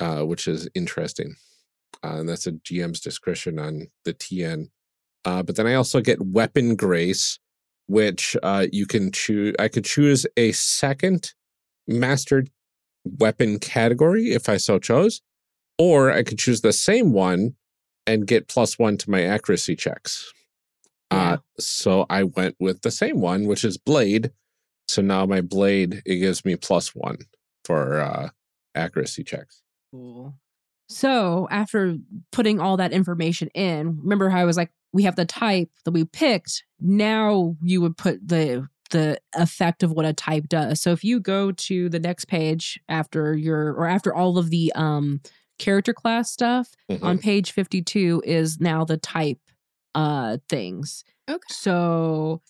uh, 0.00 0.22
which 0.22 0.46
is 0.46 0.68
interesting. 0.74 1.34
Uh, 2.04 2.18
and 2.18 2.28
that's 2.28 2.46
a 2.46 2.52
GM's 2.52 3.00
discretion 3.00 3.58
on 3.58 3.86
the 4.04 4.12
TN. 4.12 4.66
Uh, 5.24 5.42
but 5.42 5.56
then 5.56 5.66
I 5.66 5.74
also 5.74 6.00
get 6.00 6.24
weapon 6.24 6.76
grace, 6.76 7.38
which 7.86 8.36
uh, 8.42 8.66
you 8.70 8.86
can 8.86 9.10
choose. 9.12 9.54
I 9.58 9.68
could 9.68 9.84
choose 9.84 10.26
a 10.36 10.52
second 10.52 11.32
mastered 11.88 12.50
weapon 13.04 13.58
category 13.58 14.32
if 14.32 14.48
I 14.48 14.56
so 14.56 14.78
chose, 14.78 15.20
or 15.78 16.10
I 16.10 16.22
could 16.22 16.38
choose 16.38 16.60
the 16.60 16.72
same 16.72 17.12
one 17.12 17.54
and 18.06 18.26
get 18.26 18.48
plus 18.48 18.78
one 18.78 18.96
to 18.98 19.10
my 19.10 19.22
accuracy 19.22 19.76
checks. 19.76 20.32
Yeah. 21.12 21.32
Uh, 21.32 21.36
so 21.58 22.06
I 22.08 22.24
went 22.24 22.56
with 22.58 22.82
the 22.82 22.90
same 22.90 23.20
one, 23.20 23.46
which 23.46 23.64
is 23.64 23.76
blade. 23.76 24.32
So 24.88 25.02
now 25.02 25.26
my 25.26 25.40
blade 25.40 26.02
it 26.06 26.16
gives 26.16 26.44
me 26.44 26.56
plus 26.56 26.94
one 26.94 27.18
for 27.64 28.00
uh, 28.00 28.28
accuracy 28.74 29.24
checks. 29.24 29.62
Cool. 29.90 30.34
So 30.88 31.48
after 31.50 31.96
putting 32.30 32.60
all 32.60 32.76
that 32.76 32.92
information 32.92 33.48
in, 33.54 33.98
remember 34.02 34.30
how 34.30 34.38
I 34.38 34.44
was 34.44 34.56
like, 34.56 34.70
we 34.92 35.02
have 35.02 35.16
the 35.16 35.24
type 35.24 35.68
that 35.84 35.90
we 35.90 36.04
picked. 36.04 36.64
Now 36.80 37.56
you 37.62 37.80
would 37.80 37.96
put 37.96 38.26
the 38.26 38.68
the 38.90 39.18
effect 39.34 39.82
of 39.82 39.90
what 39.90 40.06
a 40.06 40.12
type 40.12 40.48
does. 40.48 40.80
So 40.80 40.92
if 40.92 41.02
you 41.02 41.18
go 41.18 41.50
to 41.50 41.88
the 41.88 41.98
next 41.98 42.26
page 42.26 42.78
after 42.88 43.34
your 43.34 43.72
or 43.72 43.86
after 43.88 44.14
all 44.14 44.38
of 44.38 44.50
the 44.50 44.72
um 44.76 45.20
character 45.58 45.92
class 45.94 46.30
stuff, 46.30 46.70
Mhm. 46.90 47.02
on 47.02 47.18
page 47.18 47.50
52 47.52 48.22
is 48.24 48.60
now 48.60 48.84
the 48.84 48.96
type 48.96 49.38
uh 49.94 50.38
things. 50.48 51.04
Okay. 51.28 51.40
So 51.48 52.42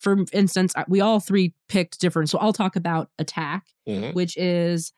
for 0.00 0.16
instance, 0.32 0.74
we 0.88 1.00
all 1.00 1.20
three 1.20 1.54
picked 1.68 2.00
different. 2.00 2.28
So 2.28 2.38
I'll 2.38 2.52
talk 2.52 2.76
about 2.76 3.08
attack 3.18 3.66
Mhm. 3.88 4.14
which 4.14 4.36
is 4.36 4.92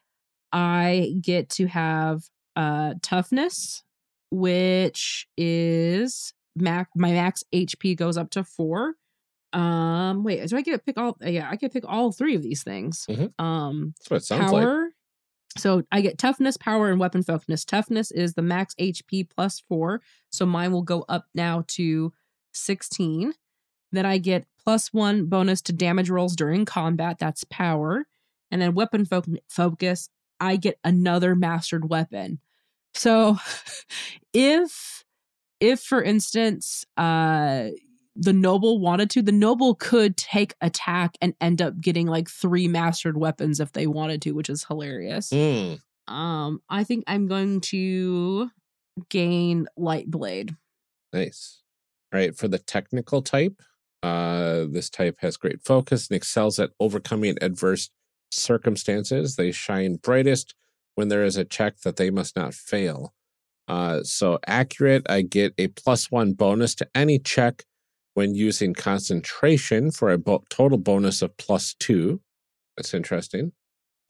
I 0.52 1.14
get 1.20 1.48
to 1.50 1.66
have 1.66 2.22
uh 2.56 2.94
toughness, 3.02 3.82
which 4.30 5.26
is 5.36 6.32
max 6.56 6.90
my 6.96 7.12
max 7.12 7.42
HP 7.52 7.94
goes 7.96 8.16
up 8.16 8.30
to 8.30 8.44
four. 8.44 8.94
Um 9.52 10.24
wait, 10.24 10.48
do 10.48 10.56
I 10.56 10.62
get 10.62 10.72
to 10.72 10.78
pick 10.78 10.98
all 10.98 11.16
yeah, 11.20 11.48
I 11.50 11.56
can 11.56 11.70
pick 11.70 11.84
all 11.86 12.10
three 12.12 12.34
of 12.34 12.42
these 12.42 12.62
things. 12.64 13.06
Mhm. 13.08 13.32
Um 13.40 13.94
That's 13.98 14.10
what 14.10 14.16
it 14.16 14.24
sounds 14.24 14.52
like. 14.52 14.92
So 15.56 15.82
I 15.92 16.00
get 16.00 16.18
toughness, 16.18 16.56
power, 16.56 16.90
and 16.90 16.98
weapon 16.98 17.22
focus. 17.22 17.64
Toughness 17.64 18.10
is 18.10 18.34
the 18.34 18.42
max 18.42 18.74
HP 18.80 19.28
plus 19.30 19.60
four. 19.60 20.02
So 20.30 20.44
mine 20.44 20.72
will 20.72 20.82
go 20.82 21.04
up 21.08 21.26
now 21.34 21.64
to 21.68 22.12
16. 22.52 23.34
Then 23.92 24.06
I 24.06 24.18
get 24.18 24.46
plus 24.62 24.92
one 24.92 25.26
bonus 25.26 25.62
to 25.62 25.72
damage 25.72 26.10
rolls 26.10 26.34
during 26.34 26.64
combat. 26.64 27.18
That's 27.18 27.44
power. 27.44 28.06
And 28.50 28.60
then 28.60 28.74
weapon 28.74 29.04
fo- 29.04 29.22
focus, 29.48 30.08
I 30.40 30.56
get 30.56 30.78
another 30.82 31.36
mastered 31.36 31.88
weapon. 31.88 32.40
So 32.94 33.38
if 34.32 35.04
if 35.60 35.80
for 35.80 36.02
instance 36.02 36.84
uh 36.96 37.68
the 38.16 38.32
noble 38.32 38.78
wanted 38.78 39.10
to, 39.10 39.22
the 39.22 39.32
noble 39.32 39.74
could 39.74 40.16
take 40.16 40.54
attack 40.60 41.16
and 41.20 41.34
end 41.40 41.60
up 41.60 41.80
getting 41.80 42.06
like 42.06 42.28
three 42.28 42.68
mastered 42.68 43.16
weapons 43.16 43.60
if 43.60 43.72
they 43.72 43.86
wanted 43.86 44.22
to, 44.22 44.32
which 44.32 44.48
is 44.48 44.64
hilarious. 44.64 45.30
Mm. 45.30 45.80
Um, 46.06 46.60
I 46.68 46.84
think 46.84 47.04
I'm 47.06 47.26
going 47.26 47.60
to 47.62 48.50
gain 49.08 49.66
light 49.76 50.10
blade. 50.10 50.54
Nice. 51.12 51.62
All 52.12 52.20
right. 52.20 52.36
For 52.36 52.46
the 52.46 52.58
technical 52.58 53.22
type, 53.22 53.60
uh, 54.02 54.66
this 54.70 54.90
type 54.90 55.16
has 55.20 55.36
great 55.36 55.64
focus 55.64 56.08
and 56.08 56.16
excels 56.16 56.58
at 56.58 56.70
overcoming 56.78 57.36
adverse 57.40 57.90
circumstances. 58.30 59.36
They 59.36 59.50
shine 59.50 59.96
brightest 59.96 60.54
when 60.94 61.08
there 61.08 61.24
is 61.24 61.36
a 61.36 61.44
check 61.44 61.80
that 61.80 61.96
they 61.96 62.10
must 62.10 62.36
not 62.36 62.54
fail. 62.54 63.14
Uh, 63.66 64.02
so 64.02 64.38
accurate, 64.46 65.06
I 65.08 65.22
get 65.22 65.54
a 65.56 65.68
plus 65.68 66.10
one 66.10 66.34
bonus 66.34 66.74
to 66.76 66.88
any 66.94 67.18
check 67.18 67.64
when 68.14 68.34
using 68.34 68.74
concentration 68.74 69.90
for 69.90 70.10
a 70.10 70.18
bo- 70.18 70.44
total 70.48 70.78
bonus 70.78 71.20
of 71.22 71.36
plus 71.36 71.74
two. 71.78 72.20
That's 72.76 72.94
interesting. 72.94 73.52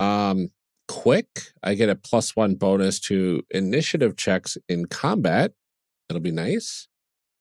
Um, 0.00 0.50
quick, 0.88 1.28
I 1.62 1.74
get 1.74 1.88
a 1.88 1.94
plus 1.94 2.36
one 2.36 2.54
bonus 2.54 3.00
to 3.00 3.42
initiative 3.50 4.16
checks 4.16 4.56
in 4.68 4.86
combat. 4.86 5.52
That'll 6.08 6.22
be 6.22 6.30
nice. 6.30 6.88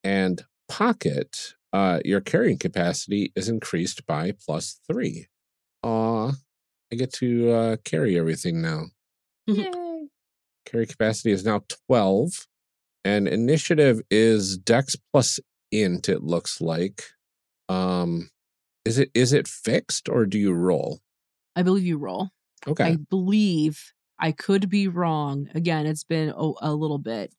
And 0.04 0.43
pocket, 0.67 1.54
uh, 1.71 1.99
your 2.06 2.21
carrying 2.21 2.58
capacity 2.58 3.32
is 3.36 3.49
increased 3.49 4.06
by 4.06 4.34
plus 4.45 4.80
three. 4.88 5.28
Aw, 5.84 6.32
I 6.91 6.95
get 6.95 7.13
to 7.13 7.52
uh, 7.52 7.76
carry 7.84 8.17
everything 8.17 8.62
now. 8.62 8.86
Yay. 9.47 10.08
Carry 10.65 10.86
capacity 10.86 11.32
is 11.32 11.43
now 11.43 11.63
12. 11.88 12.47
And 13.06 13.28
initiative 13.28 14.02
is 14.10 14.58
dex 14.58 14.95
plus 15.12 15.39
int, 15.82 16.10
it 16.10 16.24
looks 16.24 16.62
like. 16.62 17.04
Um 17.70 18.30
is 18.86 18.98
it 19.00 19.10
is 19.14 19.34
it 19.34 19.48
fixed 19.48 20.10
or 20.10 20.26
do 20.26 20.38
you 20.38 20.54
roll? 20.54 21.00
I 21.56 21.64
believe 21.64 21.86
you 21.86 21.98
roll. 21.98 22.30
Okay. 22.68 22.84
I 22.84 22.98
believe 23.10 23.94
I 24.20 24.32
could 24.32 24.70
be 24.70 24.88
wrong. 24.88 25.50
Again, 25.54 25.86
it's 25.86 26.04
been 26.04 26.30
a, 26.30 26.52
a 26.62 26.74
little 26.74 26.98
bit 26.98 27.34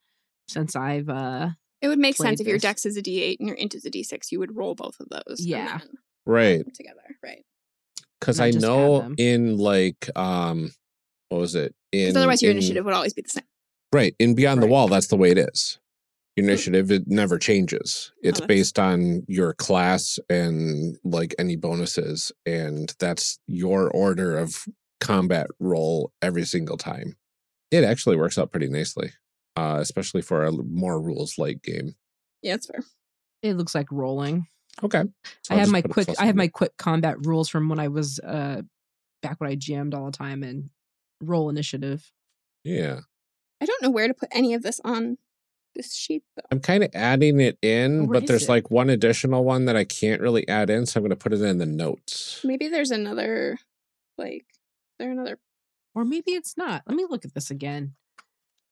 since 0.48 0.76
I've 0.76 1.08
uh 1.08 1.50
It 1.80 1.88
would 1.88 1.98
make 1.98 2.16
Played 2.16 2.28
sense 2.28 2.40
if 2.40 2.46
your 2.46 2.58
dex 2.58 2.86
is 2.86 2.96
a 2.96 3.02
d8 3.02 3.36
and 3.38 3.48
your 3.48 3.56
int 3.56 3.74
is 3.74 3.84
a 3.84 3.90
d6. 3.90 4.32
You 4.32 4.38
would 4.40 4.56
roll 4.56 4.74
both 4.74 4.96
of 5.00 5.08
those. 5.08 5.40
Yeah. 5.40 5.80
right. 6.26 6.64
together, 6.74 7.16
right? 7.22 7.44
Because 8.20 8.40
I 8.40 8.50
know 8.50 9.12
in 9.18 9.58
like 9.58 10.08
um 10.16 10.72
what 11.28 11.40
was 11.40 11.54
it? 11.54 11.74
In 11.92 12.16
otherwise, 12.16 12.42
your 12.42 12.50
in- 12.50 12.58
initiative 12.58 12.84
would 12.84 12.94
always 12.94 13.12
be 13.12 13.22
the 13.22 13.28
same. 13.28 13.44
Right. 13.92 14.14
In 14.18 14.34
Beyond 14.34 14.62
the 14.62 14.66
Wall, 14.66 14.88
that's 14.88 15.06
the 15.06 15.16
way 15.16 15.30
it 15.30 15.38
is. 15.38 15.78
Your 16.36 16.44
initiative, 16.44 16.90
it 16.90 17.04
never 17.06 17.38
changes. 17.38 18.12
It's 18.22 18.40
that's- 18.40 18.48
based 18.48 18.78
on 18.78 19.24
your 19.28 19.54
class 19.54 20.18
and 20.28 20.96
like 21.04 21.34
any 21.38 21.56
bonuses. 21.56 22.32
And 22.44 22.92
that's 22.98 23.38
your 23.46 23.88
order 23.90 24.36
of 24.38 24.64
combat 25.00 25.46
roll 25.60 26.12
every 26.22 26.44
single 26.44 26.76
time. 26.76 27.16
It 27.70 27.84
actually 27.84 28.16
works 28.16 28.36
out 28.38 28.50
pretty 28.50 28.68
nicely, 28.68 29.12
uh, 29.56 29.78
especially 29.80 30.22
for 30.22 30.44
a 30.44 30.52
more 30.52 31.00
rules 31.00 31.38
light 31.38 31.62
game. 31.62 31.94
Yeah, 32.42 32.54
it's 32.54 32.66
fair. 32.66 32.80
it 33.42 33.54
looks 33.56 33.74
like 33.74 33.90
rolling. 33.92 34.46
Okay. 34.82 35.04
So 35.42 35.54
I 35.54 35.58
have 35.58 35.70
my 35.70 35.82
quick 35.82 36.08
I 36.18 36.26
have 36.26 36.34
my 36.34 36.48
quick 36.48 36.76
combat 36.78 37.24
rules 37.24 37.48
from 37.48 37.68
when 37.68 37.78
I 37.78 37.88
was 37.88 38.18
uh 38.18 38.62
back 39.22 39.40
when 39.40 39.50
I 39.50 39.54
GMed 39.56 39.94
all 39.94 40.06
the 40.06 40.12
time 40.12 40.42
and 40.42 40.70
roll 41.20 41.48
initiative. 41.48 42.10
Yeah. 42.64 43.00
I 43.60 43.66
don't 43.66 43.82
know 43.82 43.90
where 43.90 44.08
to 44.08 44.14
put 44.14 44.28
any 44.32 44.54
of 44.54 44.62
this 44.62 44.80
on 44.84 45.16
this 45.74 45.94
sheet, 45.94 46.22
though. 46.36 46.42
I'm 46.50 46.60
kind 46.60 46.82
of 46.84 46.90
adding 46.94 47.40
it 47.40 47.58
in, 47.62 48.06
where 48.06 48.20
but 48.20 48.26
there's 48.26 48.44
it? 48.44 48.48
like 48.48 48.70
one 48.70 48.90
additional 48.90 49.44
one 49.44 49.64
that 49.66 49.76
I 49.76 49.84
can't 49.84 50.20
really 50.20 50.46
add 50.48 50.70
in. 50.70 50.86
So 50.86 50.98
I'm 50.98 51.02
going 51.02 51.10
to 51.10 51.16
put 51.16 51.32
it 51.32 51.42
in 51.42 51.58
the 51.58 51.66
notes. 51.66 52.40
Maybe 52.44 52.68
there's 52.68 52.90
another, 52.90 53.58
like, 54.18 54.46
is 54.50 54.98
there 54.98 55.10
another? 55.10 55.38
Or 55.94 56.04
maybe 56.04 56.32
it's 56.32 56.56
not. 56.56 56.82
Let 56.86 56.96
me 56.96 57.06
look 57.08 57.24
at 57.24 57.34
this 57.34 57.50
again. 57.50 57.94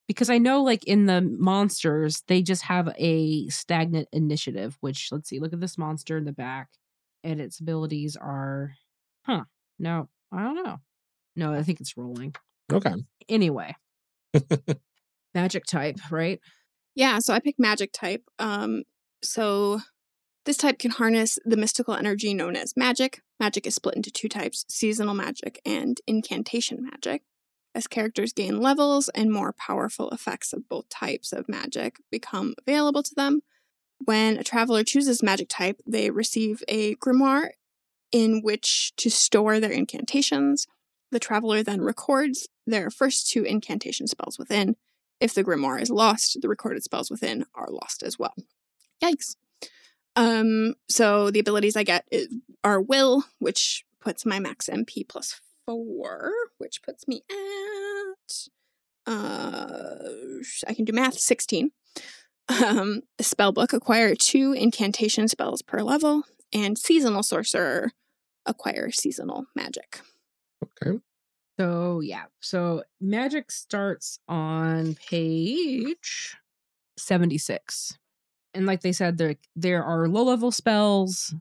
Because 0.09 0.29
I 0.29 0.39
know 0.39 0.63
like 0.63 0.85
in 0.85 1.07
the 1.07 1.21
monsters, 1.21 2.23
they 2.27 2.43
just 2.43 2.65
have 2.65 2.93
a 2.99 3.49
stagnant 3.49 4.09
initiative, 4.13 4.77
which 4.81 5.09
let's 5.13 5.29
see, 5.29 5.39
look 5.39 5.53
at 5.53 5.61
this 5.61 5.79
monster 5.79 6.19
in 6.19 6.25
the 6.25 6.33
back. 6.33 6.69
And 7.25 7.41
its 7.41 7.61
abilities 7.61 8.17
are 8.17 8.75
huh. 9.25 9.45
No, 9.79 10.09
I 10.33 10.43
don't 10.43 10.63
know. 10.63 10.81
No, 11.37 11.55
I 11.55 11.63
think 11.63 11.81
it's 11.81 11.97
rolling. 11.97 12.35
Okay. 12.71 12.95
Anyway. 13.29 13.75
Magic 15.35 15.65
type, 15.65 15.99
right? 16.11 16.41
Yeah, 16.95 17.19
so 17.19 17.33
I 17.33 17.41
picked 17.41 17.59
magic 17.59 17.93
type. 17.93 18.23
Um, 18.39 18.83
so 19.23 19.81
this 20.45 20.57
type 20.57 20.79
can 20.79 20.91
harness 20.91 21.39
the 21.45 21.57
mystical 21.57 21.95
energy 21.95 22.35
known 22.35 22.57
as 22.57 22.77
magic. 22.77 23.23
Magic 23.39 23.67
is 23.67 23.75
split 23.75 23.97
into 23.97 24.11
two 24.11 24.29
types 24.29 24.65
seasonal 24.69 25.15
magic 25.15 25.61
and 25.65 26.01
incantation 26.07 26.83
magic. 26.83 27.23
As 27.75 27.87
characters 27.87 28.33
gain 28.33 28.61
levels 28.61 29.09
and 29.11 29.33
more 29.33 29.55
powerful 29.55 30.11
effects 30.11 30.53
of 30.53 30.69
both 30.69 30.89
types 30.91 31.33
of 31.33 31.49
magic 31.49 31.97
become 32.11 32.55
available 32.67 33.03
to 33.03 33.15
them, 33.15 33.41
when 34.05 34.37
a 34.37 34.45
traveler 34.45 34.85
chooses 34.85 35.23
magic 35.23 35.49
type, 35.49 35.81
they 35.87 36.11
receive 36.11 36.63
a 36.69 36.97
grimoire 36.97 37.51
in 38.11 38.43
which 38.43 38.93
to 38.97 39.11
store 39.11 39.59
their 39.59 39.71
incantations. 39.71 40.67
The 41.13 41.21
traveler 41.21 41.63
then 41.63 41.81
records 41.81 42.49
their 42.67 42.91
first 42.91 43.31
two 43.31 43.45
incantation 43.45 44.07
spells 44.07 44.39
within. 44.39 44.77
If 45.23 45.35
the 45.35 45.45
grimoire 45.45 45.81
is 45.81 45.91
lost, 45.91 46.39
the 46.43 46.49
recorded 46.49 46.83
spells 46.85 47.11
within 47.11 47.47
are 47.55 47.69
lost 47.71 48.03
as 48.03 48.19
well. 48.19 48.35
Yikes. 49.03 49.37
Um, 50.17 50.75
so 50.89 51.31
the 51.31 51.39
abilities 51.41 51.77
I 51.77 51.85
get 51.85 52.05
i- 52.13 52.27
are 52.65 52.81
will, 52.81 53.25
which 53.39 53.85
puts 54.01 54.27
my 54.27 54.39
max 54.39 54.69
MP 54.69 55.07
plus 55.09 55.41
four, 55.67 56.33
which 56.59 56.83
puts 56.83 57.07
me 57.09 57.23
at 57.31 58.49
uh 59.07 59.99
I 60.69 60.75
can 60.75 60.85
do 60.85 60.93
math, 60.93 61.19
16. 61.19 61.71
Um, 62.49 63.03
spell 63.21 63.53
book 63.53 63.73
acquire 63.73 64.15
two 64.15 64.53
incantation 64.53 65.29
spells 65.29 65.63
per 65.63 65.83
level, 65.83 66.25
and 66.53 66.77
seasonal 66.77 67.23
sorcerer 67.23 67.93
acquire 68.45 68.91
seasonal 68.91 69.47
magic. 69.55 70.01
Okay. 70.83 70.99
So 71.63 72.01
yeah. 72.01 72.25
So 72.41 72.83
magic 73.01 73.53
starts 73.53 74.19
on 74.27 74.97
page 74.97 76.35
76. 76.97 77.97
And 78.53 78.67
like 78.67 78.81
they 78.81 78.91
said, 78.91 79.17
there 79.17 79.37
there 79.55 79.85
are 79.85 80.09
low 80.09 80.25
level 80.25 80.51
spells, 80.51 81.33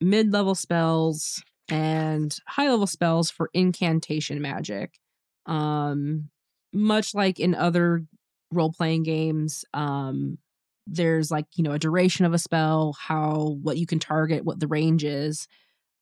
mid 0.00 0.32
level 0.32 0.54
spells, 0.54 1.42
and 1.68 2.38
high 2.46 2.70
level 2.70 2.86
spells 2.86 3.28
for 3.28 3.50
incantation 3.54 4.40
magic. 4.40 5.00
Um 5.46 6.30
much 6.72 7.12
like 7.12 7.40
in 7.40 7.56
other 7.56 8.04
role 8.52 8.70
playing 8.70 9.02
games, 9.02 9.64
um, 9.74 10.38
there's 10.86 11.32
like, 11.32 11.46
you 11.56 11.64
know, 11.64 11.72
a 11.72 11.78
duration 11.78 12.24
of 12.24 12.34
a 12.34 12.38
spell, 12.38 12.92
how 13.00 13.56
what 13.62 13.78
you 13.78 13.86
can 13.86 13.98
target, 13.98 14.44
what 14.44 14.60
the 14.60 14.68
range 14.68 15.02
is. 15.02 15.48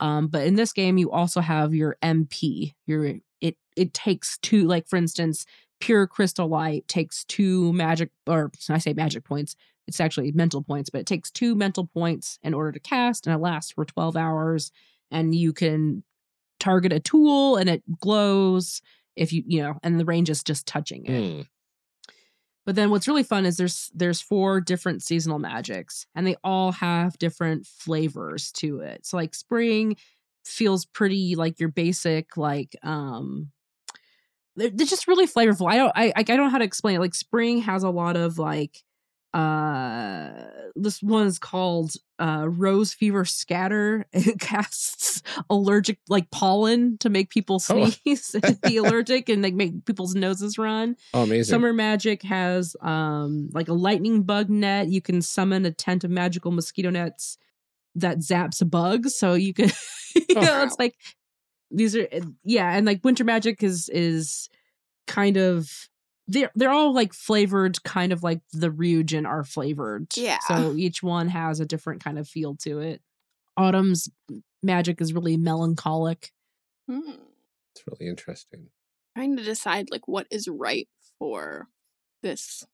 Um, 0.00 0.27
but 0.29 0.46
in 0.46 0.55
this 0.55 0.72
game, 0.72 0.98
you 0.98 1.11
also 1.11 1.40
have 1.40 1.74
your 1.74 1.96
MP. 2.03 2.74
Your 2.87 3.14
it 3.40 3.56
it 3.76 3.94
takes 3.94 4.38
two, 4.38 4.66
like 4.66 4.88
for 4.88 4.96
instance, 4.96 5.44
pure 5.80 6.06
crystal 6.06 6.48
light 6.48 6.86
takes 6.88 7.24
two 7.24 7.72
magic, 7.72 8.10
or 8.26 8.50
I 8.68 8.78
say 8.78 8.92
magic 8.92 9.24
points. 9.24 9.56
It's 9.86 10.00
actually 10.00 10.32
mental 10.32 10.62
points, 10.62 10.88
but 10.88 11.02
it 11.02 11.06
takes 11.06 11.30
two 11.30 11.54
mental 11.54 11.86
points 11.86 12.38
in 12.42 12.54
order 12.54 12.72
to 12.72 12.80
cast, 12.80 13.26
and 13.26 13.34
it 13.34 13.38
lasts 13.38 13.72
for 13.72 13.84
twelve 13.84 14.16
hours. 14.16 14.72
And 15.10 15.34
you 15.34 15.52
can 15.52 16.02
target 16.58 16.92
a 16.92 17.00
tool, 17.00 17.56
and 17.56 17.68
it 17.68 17.82
glows 18.00 18.80
if 19.16 19.32
you 19.32 19.42
you 19.46 19.62
know, 19.62 19.78
and 19.82 20.00
the 20.00 20.04
range 20.04 20.30
is 20.30 20.42
just 20.42 20.66
touching 20.66 21.06
it. 21.06 21.32
Hmm. 21.34 21.42
But 22.66 22.76
then 22.76 22.90
what's 22.90 23.08
really 23.08 23.22
fun 23.22 23.44
is 23.44 23.56
there's 23.56 23.90
there's 23.94 24.20
four 24.20 24.60
different 24.60 25.02
seasonal 25.02 25.38
magics 25.38 26.06
and 26.14 26.26
they 26.26 26.36
all 26.42 26.72
have 26.72 27.18
different 27.18 27.66
flavors 27.66 28.50
to 28.52 28.80
it. 28.80 29.04
So 29.04 29.16
like 29.16 29.34
spring 29.34 29.96
feels 30.44 30.85
pretty 30.85 31.35
like 31.37 31.59
your 31.61 31.68
basic 31.70 32.37
like 32.37 32.76
um 32.83 33.50
they're, 34.57 34.70
they're 34.70 34.87
just 34.87 35.09
really 35.09 35.26
flavorful. 35.26 35.68
I 35.70 35.76
don't 35.76 35.92
I 35.96 36.12
I 36.16 36.22
don't 36.22 36.38
know 36.38 36.48
how 36.50 36.59
to 36.59 36.64
explain 36.64 36.96
it. 36.96 37.00
Like 37.00 37.14
spring 37.14 37.59
has 37.62 37.83
a 37.83 37.90
lot 37.90 38.16
of 38.16 38.38
like 38.38 38.85
uh 39.35 40.30
this 40.76 41.02
one 41.02 41.26
is 41.26 41.38
called 41.40 41.92
uh 42.20 42.46
rose 42.48 42.94
fever 42.94 43.24
scatter 43.24 44.07
it 44.12 44.38
casts 44.38 45.22
allergic 45.50 45.98
like 46.09 46.30
pollen 46.30 46.96
to 46.98 47.09
make 47.11 47.30
people 47.30 47.57
Oh. 47.68 47.90
sneeze 47.90 48.37
and 48.42 48.61
be 48.61 48.76
allergic 48.76 49.29
and 49.29 49.42
like 49.42 49.54
make 49.54 49.85
people's 49.87 50.14
noses 50.14 50.56
run 50.56 50.96
Oh, 51.12 51.25
amazing. 51.25 51.50
Summer 51.52 51.73
Magic 51.73 52.23
has 52.23 52.77
um 52.81 53.48
like 53.52 53.68
a 53.68 53.73
lightning 53.75 54.23
bug 54.23 54.50
net. 54.50 54.88
You 54.88 55.00
can 55.02 55.21
summon 55.21 55.66
a 55.66 55.73
tent 55.73 56.04
of 56.04 56.10
magical 56.12 56.52
mosquito 56.52 56.90
nets 56.90 57.37
that 57.96 58.18
zaps 58.18 58.68
bugs. 58.68 59.16
So 59.16 59.34
you 59.34 59.54
can 59.54 59.70
you 60.14 60.24
Oh, 60.36 60.40
know, 60.40 60.52
wow. 60.58 60.62
it's 60.64 60.76
like 60.78 60.94
these 61.70 61.96
are 61.96 62.06
yeah, 62.44 62.70
and 62.76 62.86
like 62.86 63.04
winter 63.04 63.24
magic 63.24 63.62
is 63.62 63.88
is 63.92 64.48
kind 65.06 65.36
of 65.36 65.70
they're 66.26 66.50
they're 66.54 66.70
all 66.70 66.94
like 66.94 67.12
flavored 67.12 67.82
kind 67.84 68.12
of 68.12 68.22
like 68.22 68.40
the 68.52 68.70
Ryujin 68.70 69.26
are 69.26 69.44
flavored. 69.44 70.06
Yeah. 70.16 70.38
So 70.46 70.74
each 70.76 71.02
one 71.02 71.28
has 71.28 71.60
a 71.60 71.66
different 71.66 72.02
kind 72.02 72.18
of 72.18 72.28
feel 72.28 72.54
to 72.62 72.80
it. 72.80 73.02
Autumn's 73.56 74.08
magic 74.62 75.00
is 75.00 75.12
really 75.12 75.36
melancholic. 75.36 76.32
Hmm. 76.90 77.00
It's 77.74 77.82
really 77.86 78.08
interesting. 78.08 78.68
trying 79.16 79.36
to 79.36 79.42
decide 79.42 79.90
like 79.90 80.06
what 80.08 80.26
is 80.30 80.48
right 80.48 80.88
for 81.18 81.68
this 82.22 82.64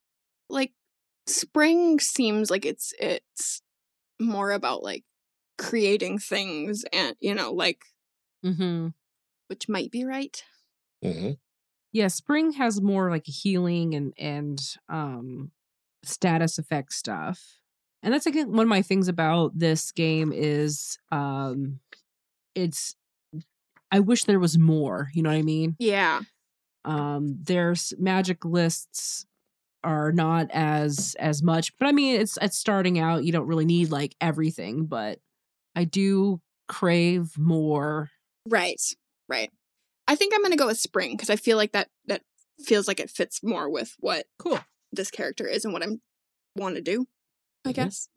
like 0.49 0.73
spring 1.27 1.99
seems 2.01 2.51
like 2.51 2.65
it's 2.67 2.93
it's 3.01 3.63
more 4.21 4.53
about 4.53 4.83
like 4.83 5.05
creating 5.61 6.19
things 6.19 6.85
and 6.93 7.17
you 7.21 7.35
know 7.35 7.53
like 7.53 7.83
Mm-hmm. 8.45 8.89
which 9.49 9.69
might 9.69 9.91
be 9.91 10.05
right 10.05 10.43
hmm 11.03 11.33
Yeah, 11.93 12.09
spring 12.09 12.53
has 12.53 12.81
more 12.81 13.11
like 13.11 13.27
healing 13.27 13.95
and 13.95 14.15
and 14.19 14.61
um 14.89 15.53
status 16.05 16.59
effect 16.59 16.93
stuff. 16.95 17.61
And 18.03 18.15
that's 18.15 18.27
like 18.27 18.37
one 18.47 18.61
of 18.67 18.69
my 18.69 18.83
things 18.83 19.09
about 19.09 19.59
this 19.59 19.93
game 19.93 20.33
is 20.33 20.99
um 21.13 21.81
it's 22.55 22.97
I 23.93 24.01
wish 24.01 24.25
there 24.25 24.41
was 24.41 24.59
more, 24.59 25.11
you 25.15 25.23
know 25.23 25.31
what 25.31 25.37
I 25.39 25.43
mean? 25.43 25.77
Yeah. 25.79 26.23
Um 26.85 27.39
there's 27.43 27.93
magic 27.99 28.45
lists 28.45 29.27
are 29.85 30.13
not 30.13 30.51
as 30.53 31.17
as 31.19 31.43
much, 31.43 31.77
but 31.79 31.89
I 31.89 31.93
mean 31.93 32.21
it's 32.21 32.39
it's 32.43 32.59
starting 32.59 32.99
out, 32.99 33.25
you 33.25 33.33
don't 33.33 33.47
really 33.49 33.67
need 33.67 33.91
like 33.91 34.15
everything, 34.21 34.87
but 34.87 35.21
I 35.75 35.85
do 35.85 36.41
crave 36.69 37.37
more. 37.39 38.11
Right. 38.47 38.81
Right. 39.29 39.51
I 40.09 40.15
think 40.17 40.35
I'm 40.35 40.41
going 40.41 40.51
to 40.53 40.57
go 40.59 40.67
with 40.67 40.79
spring 40.79 41.13
because 41.13 41.31
I 41.31 41.37
feel 41.37 41.57
like 41.57 41.73
that 41.73 41.89
that 42.07 42.23
feels 42.65 42.89
like 42.89 43.01
it 43.01 43.11
fits 43.11 43.43
more 43.43 43.71
with 43.71 43.95
what 44.01 44.27
Cool. 44.39 44.59
this 44.93 45.11
character 45.11 45.47
is 45.47 45.65
and 45.65 45.73
what 45.73 45.83
I'm 45.83 46.01
want 46.57 46.75
to 46.77 46.83
do. 46.83 47.07
I 47.65 47.71
Mhm. 47.71 47.75
guess. 47.75 48.09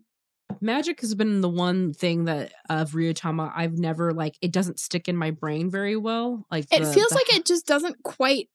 Magic 0.61 1.01
has 1.01 1.15
been 1.15 1.41
the 1.41 1.49
one 1.49 1.93
thing 1.93 2.25
that 2.25 2.53
of 2.69 2.91
Ryutama 2.91 3.51
I've 3.55 3.77
never 3.77 4.11
like 4.13 4.37
it 4.41 4.51
doesn't 4.51 4.79
stick 4.79 5.07
in 5.07 5.17
my 5.17 5.31
brain 5.31 5.69
very 5.69 5.95
well. 5.95 6.45
Like 6.51 6.65
It 6.71 6.83
the- 6.83 6.93
feels 6.93 7.09
the 7.09 7.15
like 7.15 7.33
it 7.35 7.45
just 7.45 7.65
doesn't 7.65 8.01
quite 8.03 8.49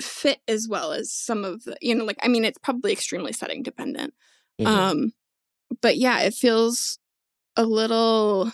fit 0.00 0.40
as 0.46 0.68
well 0.68 0.92
as 0.92 1.12
some 1.12 1.44
of 1.44 1.64
the 1.64 1.76
you 1.80 1.94
know 1.94 2.04
like 2.04 2.18
I 2.22 2.28
mean 2.28 2.44
it's 2.44 2.58
probably 2.58 2.92
extremely 2.92 3.32
setting 3.32 3.62
dependent. 3.62 4.14
Mhm. 4.60 4.66
Um 4.66 5.12
but 5.82 5.96
yeah, 5.98 6.20
it 6.20 6.34
feels 6.34 6.98
a 7.58 7.64
little 7.64 8.50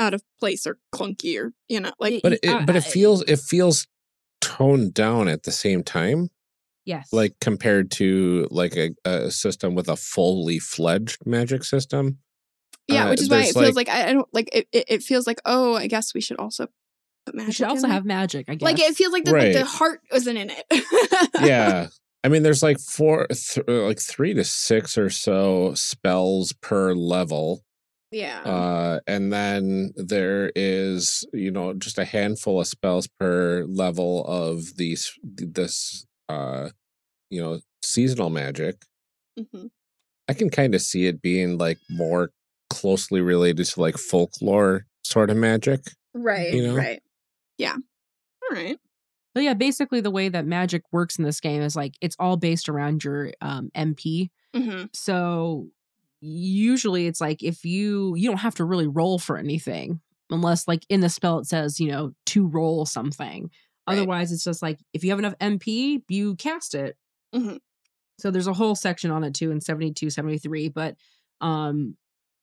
out 0.00 0.14
of 0.14 0.22
place 0.40 0.66
or 0.66 0.78
clunky 0.92 1.38
or 1.38 1.52
you 1.68 1.78
know 1.78 1.92
like 2.00 2.20
but 2.22 2.32
it, 2.32 2.48
I- 2.48 2.64
but 2.64 2.74
it 2.74 2.84
feels 2.84 3.22
it 3.22 3.38
feels 3.38 3.86
toned 4.40 4.94
down 4.94 5.28
at 5.28 5.42
the 5.42 5.52
same 5.52 5.84
time 5.84 6.30
yes. 6.86 7.12
like 7.12 7.34
compared 7.40 7.90
to 7.90 8.48
like 8.50 8.74
a, 8.74 8.90
a 9.04 9.30
system 9.30 9.74
with 9.74 9.88
a 9.88 9.96
fully 9.96 10.58
fledged 10.58 11.26
magic 11.26 11.62
system 11.62 12.18
yeah, 12.88 13.06
uh, 13.06 13.10
which 13.10 13.20
is 13.20 13.30
why 13.30 13.36
there's, 13.36 13.50
it 13.50 13.60
feels 13.60 13.76
like, 13.76 13.88
I, 13.88 14.08
I 14.08 14.12
don't 14.12 14.28
like 14.32 14.48
it, 14.52 14.66
it 14.72 14.84
it 14.88 15.02
feels 15.02 15.26
like 15.26 15.40
oh, 15.44 15.76
I 15.76 15.86
guess 15.86 16.12
we 16.12 16.20
should 16.20 16.38
also 16.38 16.66
put 17.26 17.34
magic 17.34 17.48
you 17.48 17.52
should 17.52 17.66
also 17.66 17.76
in 17.76 17.82
there. 17.82 17.92
have 17.92 18.04
magic, 18.04 18.46
I 18.48 18.54
guess. 18.56 18.64
like 18.64 18.80
it 18.80 18.96
feels 18.96 19.12
like 19.12 19.24
the, 19.24 19.32
like 19.32 19.52
the 19.52 19.64
heart 19.64 20.00
wasn't 20.10 20.38
in 20.38 20.50
it. 20.50 21.34
yeah 21.40 21.86
i 22.24 22.28
mean 22.28 22.42
there's 22.42 22.62
like 22.62 22.80
four 22.80 23.26
th- 23.28 23.66
like 23.68 24.00
three 24.00 24.34
to 24.34 24.44
six 24.44 24.98
or 24.98 25.08
so 25.08 25.72
spells 25.74 26.52
per 26.54 26.92
level 26.94 27.62
yeah. 28.10 28.40
uh 28.42 29.00
and 29.06 29.32
then 29.32 29.92
there 29.96 30.50
is 30.56 31.24
you 31.32 31.50
know 31.50 31.72
just 31.74 31.98
a 31.98 32.04
handful 32.04 32.60
of 32.60 32.66
spells 32.66 33.06
per 33.18 33.64
level 33.68 34.24
of 34.26 34.76
these 34.76 35.12
this 35.22 36.06
uh 36.28 36.68
you 37.30 37.40
know 37.40 37.60
seasonal 37.84 38.30
magic 38.30 38.84
hmm 39.38 39.66
i 40.28 40.34
can 40.34 40.50
kind 40.50 40.74
of 40.74 40.80
see 40.82 41.06
it 41.06 41.22
being 41.22 41.58
like 41.58 41.78
more 41.88 42.30
closely 42.68 43.20
related 43.20 43.64
to 43.66 43.80
like 43.80 43.96
folklore 43.96 44.86
sort 45.04 45.30
of 45.30 45.36
magic 45.36 45.80
Right. 46.12 46.52
you 46.52 46.66
know? 46.66 46.74
Right. 46.74 47.00
Yeah. 47.56 47.74
All 47.74 48.56
right. 48.56 48.76
But 49.32 49.44
yeah, 49.44 49.54
basically 49.54 50.00
the 50.00 50.10
way 50.10 50.28
that 50.28 50.44
magic 50.44 50.82
works 50.90 51.18
in 51.18 51.24
this 51.24 51.38
game 51.40 51.62
is 51.62 51.76
like 51.76 51.94
it's 52.00 52.16
all 52.18 52.36
based 52.36 52.68
around 52.68 53.04
your 53.04 53.30
um 53.40 53.70
MP. 53.76 54.30
hmm 54.54 54.84
So 54.92 55.68
usually 56.20 57.06
it's 57.06 57.20
like 57.20 57.42
if 57.42 57.64
you 57.64 58.14
you 58.16 58.28
don't 58.28 58.38
have 58.38 58.54
to 58.56 58.64
really 58.64 58.86
roll 58.86 59.18
for 59.18 59.36
anything 59.38 60.00
unless 60.30 60.68
like 60.68 60.84
in 60.88 61.00
the 61.00 61.08
spell 61.08 61.38
it 61.38 61.46
says, 61.46 61.80
you 61.80 61.90
know, 61.90 62.12
to 62.26 62.46
roll 62.46 62.86
something. 62.86 63.50
Right. 63.88 63.98
Otherwise 63.98 64.30
it's 64.32 64.44
just 64.44 64.62
like 64.62 64.78
if 64.92 65.02
you 65.02 65.10
have 65.10 65.18
enough 65.18 65.36
MP, 65.40 66.02
you 66.08 66.36
cast 66.36 66.74
it. 66.74 66.96
Mhm. 67.34 67.58
So 68.18 68.30
there's 68.30 68.46
a 68.46 68.52
whole 68.52 68.74
section 68.74 69.10
on 69.10 69.24
it 69.24 69.34
too 69.34 69.50
in 69.50 69.60
72, 69.60 70.10
73, 70.10 70.68
but 70.68 70.96
um 71.40 71.96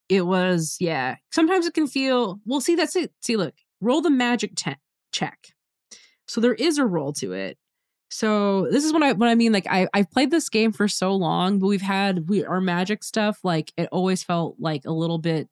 it 0.08 0.22
was 0.26 0.76
yeah, 0.80 1.16
sometimes 1.30 1.66
it 1.66 1.74
can 1.74 1.86
feel 1.86 2.40
well 2.44 2.60
see 2.60 2.74
that's 2.74 2.96
it. 2.96 3.12
See 3.20 3.36
look, 3.36 3.54
roll 3.80 4.00
the 4.00 4.10
magic 4.10 4.54
te- 4.56 4.76
check. 5.12 5.48
So 6.26 6.40
there 6.40 6.54
is 6.54 6.78
a 6.78 6.84
roll 6.86 7.12
to 7.14 7.32
it. 7.32 7.56
So 8.10 8.68
this 8.70 8.84
is 8.84 8.92
what 8.92 9.02
I 9.02 9.12
what 9.12 9.28
I 9.28 9.34
mean. 9.34 9.52
Like 9.52 9.66
I 9.68 9.86
I've 9.92 10.10
played 10.10 10.30
this 10.30 10.48
game 10.48 10.72
for 10.72 10.88
so 10.88 11.14
long, 11.14 11.58
but 11.58 11.66
we've 11.66 11.82
had 11.82 12.28
we 12.28 12.44
our 12.44 12.60
magic 12.60 13.04
stuff. 13.04 13.38
Like 13.44 13.72
it 13.76 13.88
always 13.92 14.22
felt 14.22 14.56
like 14.58 14.84
a 14.86 14.92
little 14.92 15.18
bit 15.18 15.48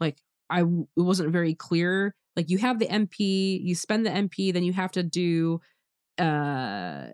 like 0.00 0.18
I 0.50 0.60
it 0.60 0.66
wasn't 0.96 1.32
very 1.32 1.54
clear. 1.54 2.14
Like 2.36 2.50
you 2.50 2.58
have 2.58 2.78
the 2.78 2.86
MP, 2.86 3.62
you 3.62 3.74
spend 3.74 4.04
the 4.04 4.10
MP, 4.10 4.52
then 4.52 4.64
you 4.64 4.72
have 4.74 4.92
to 4.92 5.02
do 5.02 5.60
uh 6.18 7.08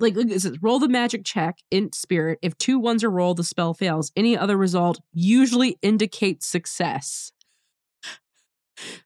like 0.00 0.14
look, 0.14 0.30
it 0.30 0.40
says 0.40 0.58
roll 0.62 0.78
the 0.78 0.88
magic 0.88 1.24
check 1.24 1.58
in 1.70 1.92
spirit. 1.92 2.38
If 2.42 2.56
two 2.56 2.78
ones 2.78 3.04
are 3.04 3.10
rolled, 3.10 3.36
the 3.36 3.44
spell 3.44 3.74
fails. 3.74 4.10
Any 4.16 4.38
other 4.38 4.56
result 4.56 5.00
usually 5.12 5.78
indicates 5.82 6.46
success. 6.46 7.32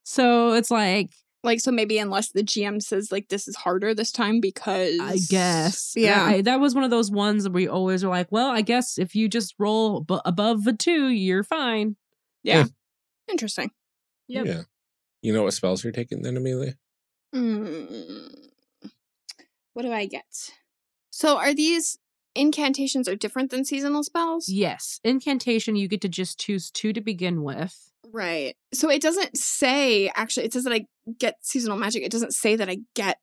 So 0.02 0.54
it's 0.54 0.70
like 0.70 1.10
Like 1.48 1.60
so 1.60 1.72
maybe 1.72 1.98
unless 1.98 2.30
the 2.30 2.42
GM 2.42 2.82
says 2.82 3.10
like 3.10 3.28
this 3.28 3.48
is 3.48 3.56
harder 3.56 3.94
this 3.94 4.12
time 4.12 4.40
because 4.40 5.00
I 5.00 5.18
guess. 5.30 5.94
Yeah. 5.96 6.22
I, 6.24 6.42
that 6.42 6.60
was 6.60 6.74
one 6.74 6.84
of 6.84 6.90
those 6.90 7.10
ones 7.10 7.44
that 7.44 7.52
we 7.52 7.66
always 7.66 8.04
are 8.04 8.08
like, 8.08 8.30
well, 8.30 8.50
I 8.50 8.60
guess 8.60 8.98
if 8.98 9.14
you 9.16 9.28
just 9.28 9.54
roll 9.58 10.00
b- 10.00 10.20
above 10.26 10.66
a 10.66 10.74
two, 10.74 11.08
you're 11.08 11.42
fine. 11.42 11.96
yeah. 12.42 12.66
Interesting. 13.30 13.70
Yep. 14.28 14.46
yeah 14.46 14.62
you 15.22 15.32
know 15.32 15.42
what 15.42 15.54
spells 15.54 15.82
you're 15.82 15.92
taking 15.92 16.20
then 16.22 16.36
amelia 16.36 16.74
Mm. 17.34 18.34
What 19.74 19.82
do 19.82 19.92
I 19.92 20.06
get? 20.06 20.50
So 21.10 21.36
are 21.38 21.54
these 21.54 21.98
incantations 22.34 23.08
are 23.08 23.16
different 23.16 23.50
than 23.50 23.64
seasonal 23.64 24.02
spells? 24.02 24.48
Yes. 24.48 25.00
Incantation, 25.04 25.76
you 25.76 25.88
get 25.88 26.00
to 26.02 26.08
just 26.08 26.38
choose 26.40 26.70
two 26.70 26.92
to 26.92 27.00
begin 27.00 27.42
with. 27.42 27.87
Right. 28.12 28.56
So 28.72 28.90
it 28.90 29.02
doesn't 29.02 29.36
say 29.36 30.10
actually 30.14 30.46
it 30.46 30.52
says 30.52 30.64
that 30.64 30.72
I 30.72 30.86
get 31.18 31.36
seasonal 31.42 31.76
magic. 31.76 32.02
It 32.02 32.12
doesn't 32.12 32.32
say 32.34 32.56
that 32.56 32.68
I 32.68 32.78
get 32.94 33.18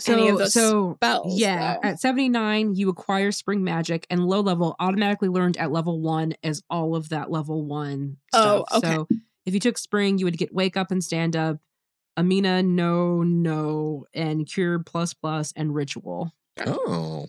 So, 0.00 0.14
any 0.14 0.28
of 0.28 0.38
those 0.38 0.52
so 0.52 0.94
spells. 0.96 1.38
yeah, 1.38 1.74
though. 1.82 1.88
at 1.88 2.00
79, 2.00 2.74
you 2.74 2.88
acquire 2.88 3.30
spring 3.32 3.62
magic, 3.64 4.06
and 4.10 4.24
low 4.26 4.40
level 4.40 4.74
automatically 4.80 5.28
learned 5.28 5.56
at 5.56 5.70
level 5.72 6.00
one 6.00 6.34
as 6.42 6.62
all 6.68 6.94
of 6.96 7.08
that 7.10 7.30
level 7.30 7.64
one. 7.64 8.16
Oh, 8.32 8.64
stuff. 8.68 8.68
Oh, 8.70 8.78
okay. 8.78 8.94
So 8.94 9.08
if 9.46 9.54
you 9.54 9.60
took 9.60 9.78
spring, 9.78 10.18
you 10.18 10.24
would 10.24 10.38
get 10.38 10.52
wake 10.54 10.76
up 10.76 10.90
and 10.90 11.02
stand 11.02 11.36
up, 11.36 11.58
Amina, 12.16 12.62
no, 12.62 13.22
no, 13.22 14.06
and 14.14 14.46
cure 14.46 14.78
plus 14.80 15.14
plus 15.14 15.52
and 15.56 15.74
ritual. 15.74 16.32
oh 16.66 17.26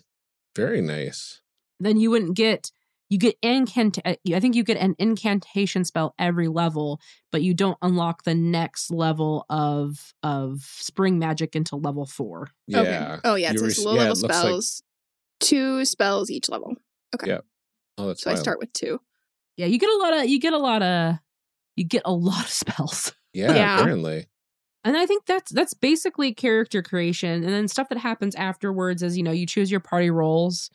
very 0.56 0.80
nice 0.80 1.40
then 1.80 1.98
you 1.98 2.10
wouldn't 2.10 2.36
get 2.36 2.70
you 3.14 3.18
get 3.20 3.36
incant 3.42 3.98
uh, 4.04 4.14
I 4.34 4.40
think 4.40 4.56
you 4.56 4.64
get 4.64 4.76
an 4.76 4.96
incantation 4.98 5.84
spell 5.84 6.16
every 6.18 6.48
level, 6.48 7.00
but 7.30 7.42
you 7.42 7.54
don't 7.54 7.78
unlock 7.80 8.24
the 8.24 8.34
next 8.34 8.90
level 8.90 9.46
of 9.48 10.12
of 10.24 10.62
spring 10.62 11.20
magic 11.20 11.54
until 11.54 11.80
level 11.80 12.06
4. 12.06 12.48
yeah 12.66 12.80
Okay. 12.80 13.20
Oh 13.22 13.34
yeah, 13.36 13.52
it 13.52 13.60
You 13.60 13.84
low 13.84 13.92
yeah, 13.94 13.98
level 14.00 14.02
it 14.02 14.08
looks 14.08 14.22
like- 14.22 14.32
spells. 14.32 14.82
Two 15.40 15.84
spells 15.84 16.28
each 16.30 16.48
level. 16.48 16.74
Okay. 17.14 17.28
Yeah. 17.28 17.40
oh 17.98 18.08
that's 18.08 18.22
So 18.22 18.30
I 18.32 18.34
start 18.34 18.58
with 18.58 18.72
two. 18.72 19.00
Yeah, 19.56 19.66
you 19.66 19.78
get 19.78 19.90
a 19.90 19.96
lot 19.98 20.14
of 20.14 20.26
you 20.28 20.40
get 20.40 20.52
a 20.52 20.58
lot 20.58 20.82
of 20.82 21.14
you 21.76 21.84
get 21.84 22.02
a 22.04 22.12
lot 22.30 22.44
of 22.44 22.50
spells. 22.50 23.12
yeah, 23.32 23.54
Yeah. 23.54 23.78
apparently 23.80 24.26
And 24.84 24.96
I 24.96 25.06
think 25.06 25.26
that's 25.26 25.52
that's 25.52 25.74
basically 25.74 26.34
character 26.34 26.82
creation 26.82 27.44
and 27.44 27.52
then 27.52 27.68
stuff 27.68 27.88
that 27.90 27.98
happens 27.98 28.34
afterwards 28.34 29.02
is 29.04 29.16
you 29.16 29.22
know 29.22 29.30
you 29.30 29.46
choose 29.46 29.70
your 29.70 29.80
party 29.80 30.10
roles 30.10 30.68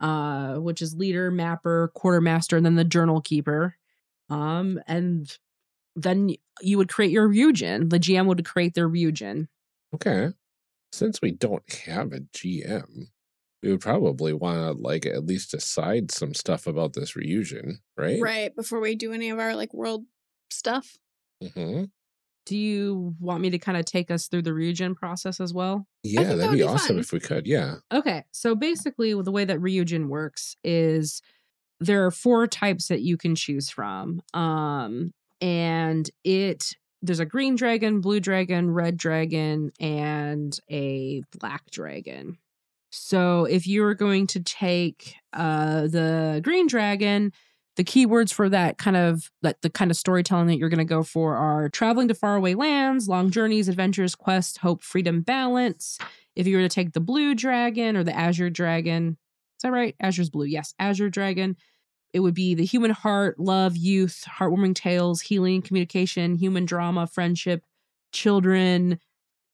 uh 0.00 0.54
which 0.54 0.82
is 0.82 0.94
leader, 0.94 1.30
mapper, 1.30 1.90
quartermaster 1.94 2.56
and 2.56 2.64
then 2.64 2.76
the 2.76 2.84
journal 2.84 3.20
keeper. 3.20 3.76
Um 4.28 4.80
and 4.86 5.36
then 5.96 6.30
you 6.62 6.78
would 6.78 6.88
create 6.88 7.10
your 7.10 7.28
Ryujin. 7.28 7.90
The 7.90 7.98
GM 7.98 8.26
would 8.26 8.44
create 8.44 8.74
their 8.74 8.88
Ryujin. 8.88 9.48
Okay. 9.94 10.30
Since 10.92 11.20
we 11.22 11.32
don't 11.32 11.68
have 11.86 12.12
a 12.12 12.20
GM, 12.20 13.08
we 13.62 13.70
would 13.70 13.80
probably 13.80 14.32
want 14.32 14.56
to 14.56 14.82
like 14.82 15.06
at 15.06 15.26
least 15.26 15.52
decide 15.52 16.10
some 16.10 16.34
stuff 16.34 16.66
about 16.66 16.94
this 16.94 17.14
reunion, 17.16 17.80
right? 17.96 18.20
Right. 18.20 18.54
Before 18.54 18.80
we 18.80 18.94
do 18.94 19.12
any 19.12 19.30
of 19.30 19.38
our 19.38 19.54
like 19.54 19.74
world 19.74 20.04
stuff. 20.50 20.96
hmm 21.54 21.84
Do 22.50 22.58
you 22.58 23.14
want 23.20 23.42
me 23.42 23.50
to 23.50 23.60
kind 23.60 23.78
of 23.78 23.84
take 23.84 24.10
us 24.10 24.26
through 24.26 24.42
the 24.42 24.50
Ryujin 24.50 24.96
process 24.96 25.38
as 25.38 25.54
well? 25.54 25.86
Yeah, 26.02 26.24
that 26.24 26.34
that'd 26.34 26.50
would 26.50 26.56
be 26.56 26.64
be 26.64 26.68
awesome 26.68 26.96
fun. 26.96 26.98
if 26.98 27.12
we 27.12 27.20
could. 27.20 27.46
Yeah. 27.46 27.76
Okay, 27.92 28.24
so 28.32 28.56
basically, 28.56 29.14
the 29.14 29.30
way 29.30 29.44
that 29.44 29.60
Ryujin 29.60 30.08
works 30.08 30.56
is 30.64 31.22
there 31.78 32.04
are 32.04 32.10
four 32.10 32.48
types 32.48 32.88
that 32.88 33.02
you 33.02 33.16
can 33.16 33.36
choose 33.36 33.70
from, 33.70 34.20
um, 34.34 35.12
and 35.40 36.10
it 36.24 36.72
there's 37.02 37.20
a 37.20 37.24
green 37.24 37.54
dragon, 37.54 38.00
blue 38.00 38.18
dragon, 38.18 38.72
red 38.72 38.96
dragon, 38.96 39.70
and 39.78 40.58
a 40.68 41.22
black 41.38 41.70
dragon. 41.70 42.36
So 42.90 43.44
if 43.44 43.68
you 43.68 43.84
are 43.84 43.94
going 43.94 44.26
to 44.26 44.40
take 44.40 45.14
uh, 45.32 45.82
the 45.82 46.40
green 46.42 46.66
dragon, 46.66 47.32
the 47.80 47.84
keywords 47.84 48.30
for 48.30 48.50
that 48.50 48.76
kind 48.76 48.94
of 48.94 49.30
that 49.40 49.62
the 49.62 49.70
kind 49.70 49.90
of 49.90 49.96
storytelling 49.96 50.48
that 50.48 50.58
you're 50.58 50.68
going 50.68 50.76
to 50.76 50.84
go 50.84 51.02
for 51.02 51.34
are 51.34 51.70
traveling 51.70 52.08
to 52.08 52.14
faraway 52.14 52.52
lands, 52.52 53.08
long 53.08 53.30
journeys, 53.30 53.70
adventures, 53.70 54.14
quests, 54.14 54.58
hope, 54.58 54.82
freedom, 54.82 55.22
balance 55.22 55.96
If 56.36 56.46
you 56.46 56.58
were 56.58 56.62
to 56.62 56.68
take 56.68 56.92
the 56.92 57.00
blue 57.00 57.34
dragon 57.34 57.96
or 57.96 58.04
the 58.04 58.14
azure 58.14 58.50
dragon, 58.50 59.16
is 59.56 59.62
that 59.62 59.72
right? 59.72 59.96
Azure's 59.98 60.28
blue. 60.28 60.44
Yes, 60.44 60.74
azure 60.78 61.08
dragon. 61.08 61.56
It 62.12 62.20
would 62.20 62.34
be 62.34 62.54
the 62.54 62.66
human 62.66 62.90
heart, 62.90 63.40
love, 63.40 63.78
youth, 63.78 64.26
heartwarming 64.28 64.74
tales, 64.74 65.22
healing, 65.22 65.62
communication, 65.62 66.34
human 66.34 66.66
drama, 66.66 67.06
friendship, 67.06 67.64
children, 68.12 69.00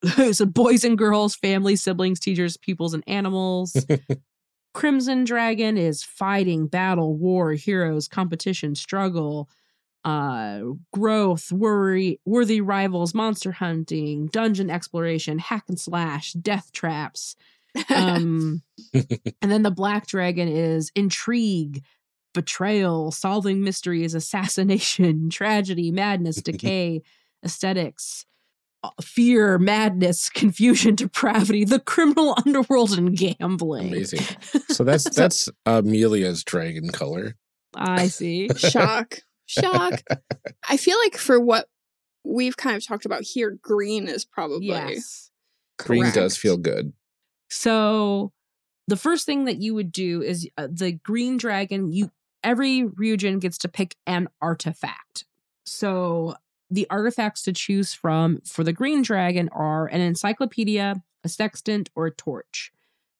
so 0.32 0.46
boys 0.46 0.82
and 0.82 0.98
girls, 0.98 1.36
families, 1.36 1.80
siblings, 1.80 2.18
teachers, 2.18 2.56
pupils, 2.56 2.92
and 2.92 3.04
animals. 3.06 3.86
Crimson 4.76 5.24
Dragon 5.24 5.78
is 5.78 6.02
fighting, 6.02 6.66
battle, 6.66 7.16
war, 7.16 7.54
heroes, 7.54 8.08
competition, 8.08 8.74
struggle, 8.74 9.48
uh, 10.04 10.60
growth, 10.92 11.50
worry, 11.50 12.20
worthy 12.26 12.60
rivals, 12.60 13.14
monster 13.14 13.52
hunting, 13.52 14.26
dungeon 14.26 14.68
exploration, 14.68 15.38
hack 15.38 15.64
and 15.68 15.80
slash, 15.80 16.34
death 16.34 16.72
traps. 16.72 17.36
Um, 17.88 18.62
and 18.92 19.50
then 19.50 19.62
the 19.62 19.70
Black 19.70 20.08
Dragon 20.08 20.46
is 20.46 20.92
intrigue, 20.94 21.82
betrayal, 22.34 23.10
solving 23.12 23.62
mysteries, 23.62 24.14
assassination, 24.14 25.30
tragedy, 25.30 25.90
madness, 25.90 26.36
decay, 26.42 27.00
aesthetics 27.42 28.26
fear, 29.02 29.58
madness, 29.58 30.28
confusion, 30.34 30.94
depravity, 30.94 31.64
the 31.64 31.80
criminal 31.80 32.34
underworld, 32.46 32.92
and 32.96 33.16
gambling. 33.16 33.88
Amazing. 33.88 34.20
So 34.68 34.84
that's 34.84 35.04
So- 35.04 35.10
that's 35.22 35.48
Amelia's 35.64 36.42
dragon 36.44 36.90
color. 36.90 37.36
I 37.74 38.08
see. 38.08 38.48
Shock. 38.56 39.18
Shock. 39.46 40.02
I 40.68 40.76
feel 40.76 40.96
like 41.04 41.16
for 41.16 41.38
what 41.38 41.68
we've 42.24 42.56
kind 42.56 42.74
of 42.76 42.84
talked 42.86 43.04
about 43.06 43.22
here, 43.22 43.56
green 43.60 44.08
is 44.08 44.24
probably 44.24 44.66
yes. 44.66 45.30
Green 45.78 46.10
does 46.12 46.36
feel 46.36 46.56
good. 46.56 46.92
So 47.50 48.32
the 48.88 48.96
first 48.96 49.26
thing 49.26 49.44
that 49.44 49.58
you 49.60 49.74
would 49.74 49.92
do 49.92 50.22
is 50.22 50.48
uh, 50.56 50.68
the 50.70 50.92
green 50.92 51.36
dragon. 51.36 51.92
You 51.92 52.10
every 52.42 52.82
Ryujin 52.82 53.40
gets 53.40 53.58
to 53.58 53.68
pick 53.68 53.94
an 54.06 54.28
artifact. 54.40 55.24
So 55.64 56.34
the 56.70 56.86
artifacts 56.90 57.42
to 57.42 57.52
choose 57.52 57.94
from 57.94 58.40
for 58.44 58.64
the 58.64 58.72
green 58.72 59.02
dragon 59.02 59.48
are 59.52 59.86
an 59.86 60.00
encyclopedia, 60.00 61.02
a 61.24 61.28
sextant, 61.28 61.90
or 61.94 62.06
a 62.06 62.10
torch. 62.10 62.72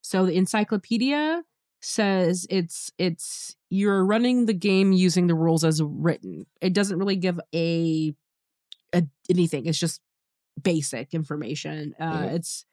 So 0.02 0.26
the 0.26 0.36
encyclopedia 0.36 1.42
says 1.80 2.46
it's 2.50 2.90
it's 2.98 3.56
you're 3.70 4.04
running 4.04 4.46
the 4.46 4.54
game 4.54 4.92
using 4.92 5.26
the 5.26 5.34
rules 5.34 5.64
as 5.64 5.82
written. 5.82 6.46
It 6.60 6.72
doesn't 6.72 6.98
really 6.98 7.16
give 7.16 7.38
a, 7.54 8.14
a 8.94 9.02
anything. 9.30 9.66
It's 9.66 9.78
just 9.78 10.00
basic 10.60 11.14
information. 11.14 11.94
Uh, 12.00 12.22
Mhm. 12.22 12.34
It's 12.34 12.64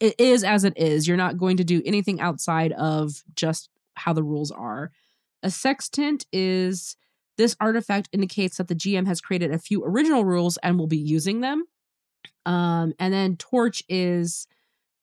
it 0.00 0.14
is 0.18 0.44
as 0.44 0.64
it 0.64 0.76
is. 0.76 1.06
You're 1.06 1.16
not 1.16 1.38
going 1.38 1.56
to 1.58 1.64
do 1.64 1.82
anything 1.84 2.20
outside 2.20 2.72
of 2.72 3.22
just 3.34 3.70
how 3.94 4.12
the 4.12 4.22
rules 4.24 4.50
are. 4.50 4.90
A 5.42 5.50
sextant 5.50 6.26
is 6.32 6.96
this 7.36 7.56
artifact 7.60 8.08
indicates 8.12 8.56
that 8.58 8.68
the 8.68 8.74
GM 8.74 9.06
has 9.06 9.20
created 9.20 9.52
a 9.52 9.58
few 9.58 9.84
original 9.84 10.24
rules 10.24 10.56
and 10.62 10.78
will 10.78 10.86
be 10.86 10.96
using 10.98 11.40
them. 11.40 11.64
Um, 12.46 12.92
and 12.98 13.12
then 13.12 13.36
torch 13.36 13.82
is 13.88 14.46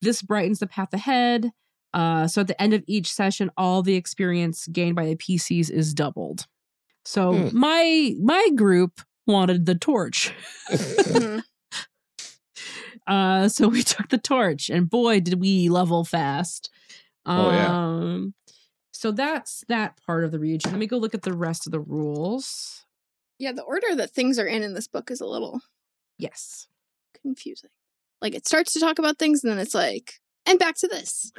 this 0.01 0.21
brightens 0.21 0.59
the 0.59 0.67
path 0.67 0.93
ahead. 0.93 1.51
Uh, 1.93 2.27
so 2.27 2.41
at 2.41 2.47
the 2.47 2.61
end 2.61 2.73
of 2.73 2.83
each 2.87 3.11
session, 3.11 3.51
all 3.57 3.81
the 3.83 3.95
experience 3.95 4.67
gained 4.67 4.95
by 4.95 5.05
the 5.05 5.15
PCs 5.15 5.69
is 5.69 5.93
doubled. 5.93 6.47
So 7.03 7.33
Hmm. 7.49 7.57
my 7.59 8.15
my 8.21 8.49
group 8.55 9.01
wanted 9.27 9.65
the 9.65 9.75
torch. 9.75 10.33
Mhm. 10.69 11.43
Uh, 13.07 13.49
so 13.49 13.67
we 13.67 13.81
took 13.81 14.09
the 14.09 14.17
torch, 14.17 14.69
and 14.69 14.89
boy, 14.89 15.19
did 15.19 15.39
we 15.41 15.69
level 15.69 16.05
fast. 16.05 16.69
Oh, 17.25 17.49
yeah. 17.49 17.71
So 19.01 19.11
that's 19.11 19.63
that 19.67 19.97
part 20.05 20.23
of 20.25 20.31
the 20.31 20.37
Ryujin. 20.37 20.67
Let 20.67 20.77
me 20.77 20.85
go 20.85 20.97
look 20.99 21.15
at 21.15 21.23
the 21.23 21.33
rest 21.33 21.65
of 21.65 21.71
the 21.71 21.79
rules. 21.79 22.85
Yeah, 23.39 23.51
the 23.51 23.63
order 23.63 23.95
that 23.95 24.11
things 24.11 24.37
are 24.37 24.45
in 24.45 24.61
in 24.61 24.75
this 24.75 24.87
book 24.87 25.09
is 25.09 25.19
a 25.19 25.25
little 25.25 25.61
Yes. 26.19 26.67
confusing. 27.19 27.71
Like 28.21 28.35
it 28.35 28.45
starts 28.45 28.73
to 28.73 28.79
talk 28.79 28.99
about 28.99 29.17
things 29.17 29.43
and 29.43 29.51
then 29.51 29.57
it's 29.57 29.73
like, 29.73 30.19
and 30.45 30.59
back 30.59 30.75
to 30.75 30.87
this. 30.87 31.31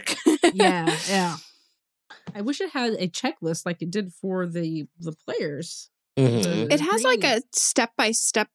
Yeah, 0.53 0.97
yeah. 1.09 1.37
I 2.35 2.41
wish 2.41 2.61
it 2.61 2.71
had 2.71 2.95
a 2.95 3.07
checklist 3.07 3.65
like 3.65 3.81
it 3.81 3.93
did 3.93 4.13
for 4.13 4.45
the 4.45 4.89
the 4.99 5.13
players. 5.13 5.89
Mhm. 6.19 6.73
It 6.73 6.81
has 6.81 7.05
like 7.05 7.23
a 7.23 7.43
step 7.55 7.93
by 7.97 8.11
step 8.11 8.49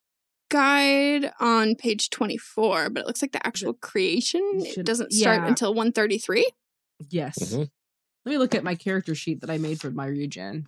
guide 0.49 1.32
on 1.39 1.76
page 1.76 2.10
24, 2.10 2.89
but 2.89 3.03
it 3.03 3.08
looks 3.08 3.22
like 3.22 3.32
the 3.32 3.47
actual 3.47 3.74
creation 3.74 4.41
it 4.55 4.86
doesn't 4.86 5.14
start 5.14 5.43
yeah. 5.43 5.47
until 5.47 5.74
133. 5.74 6.45
Yes. 7.10 7.53
Mhm. 7.53 7.70
Let 8.28 8.34
me 8.34 8.39
look 8.39 8.55
at 8.55 8.63
my 8.65 8.75
character 8.75 9.15
sheet 9.15 9.39
that 9.39 9.49
I 9.49 9.57
made 9.57 9.80
for 9.80 9.89
my 9.89 10.05
Ryujin. 10.09 10.65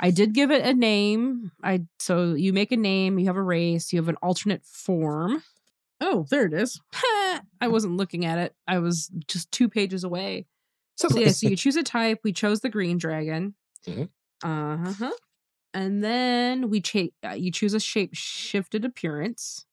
I 0.00 0.10
did 0.10 0.32
give 0.32 0.50
it 0.50 0.64
a 0.64 0.72
name. 0.72 1.52
I 1.62 1.82
so 1.98 2.32
you 2.32 2.54
make 2.54 2.72
a 2.72 2.76
name, 2.78 3.18
you 3.18 3.26
have 3.26 3.36
a 3.36 3.42
race, 3.42 3.92
you 3.92 3.98
have 3.98 4.08
an 4.08 4.16
alternate 4.22 4.64
form. 4.64 5.42
Oh, 6.00 6.24
there 6.30 6.46
it 6.46 6.54
is. 6.54 6.80
I 7.60 7.68
wasn't 7.68 7.98
looking 7.98 8.24
at 8.24 8.38
it. 8.38 8.54
I 8.66 8.78
was 8.78 9.10
just 9.28 9.52
two 9.52 9.68
pages 9.68 10.04
away. 10.04 10.46
So 10.96 11.08
So 11.10 11.18
yeah, 11.18 11.32
so 11.32 11.50
you 11.50 11.56
choose 11.56 11.76
a 11.76 11.82
type. 11.82 12.20
We 12.24 12.32
chose 12.32 12.62
the 12.62 12.70
green 12.70 12.96
dragon. 12.96 13.56
Mhm. 13.86 14.08
Uh 14.42 14.94
huh. 14.94 15.12
And 15.74 16.02
then 16.02 16.70
we 16.70 16.80
cha- 16.80 17.12
uh, 17.22 17.32
you 17.32 17.52
choose 17.52 17.74
a 17.74 17.80
shape 17.80 18.14
shifted 18.14 18.86
appearance. 18.86 19.66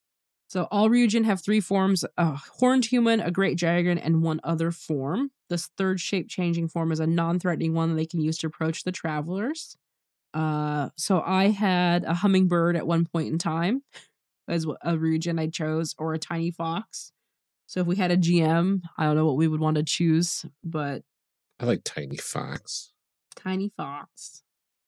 So 0.47 0.67
all 0.71 0.89
Ryujin 0.89 1.24
have 1.24 1.41
three 1.41 1.61
forms: 1.61 2.03
a 2.17 2.36
horned 2.36 2.88
human, 2.88 3.21
a 3.21 3.32
great 3.32 3.57
dragon, 3.57 3.97
and 3.97 4.24
one 4.24 4.41
other 4.43 4.71
form. 4.71 5.32
This 5.54 5.70
third 5.78 5.99
shape 5.99 6.30
changing 6.30 6.68
form 6.68 6.91
is 6.91 6.99
a 6.99 7.06
non-threatening 7.06 7.76
one 7.76 7.89
that 7.89 7.95
they 7.95 8.08
can 8.08 8.20
use 8.20 8.39
to 8.39 8.47
approach 8.47 8.84
the 8.84 8.91
travelers. 8.91 9.78
Uh, 10.34 10.89
so 10.97 11.22
I 11.24 11.49
had 11.49 12.06
a 12.06 12.16
hummingbird 12.16 12.76
at 12.76 12.88
one 12.88 13.06
point 13.06 13.28
in 13.28 13.38
time 13.38 13.84
as 14.47 14.66
a 14.66 14.93
Ryujin 14.95 15.39
I 15.39 15.45
chose, 15.45 15.93
or 15.99 16.16
a 16.16 16.18
tiny 16.18 16.49
fox. 16.49 17.12
So 17.68 17.82
if 17.82 17.86
we 17.86 17.97
had 17.97 18.10
a 18.10 18.18
GM, 18.18 18.82
I 18.97 19.06
don't 19.06 19.16
know 19.16 19.28
what 19.28 19.38
we 19.38 19.47
would 19.47 19.60
want 19.60 19.78
to 19.78 19.84
choose, 19.84 20.43
but 20.64 21.04
I 21.60 21.66
like 21.66 21.84
Tiny 21.84 22.18
Fox. 22.18 22.91
tiny 23.36 23.72
fox. 23.78 24.41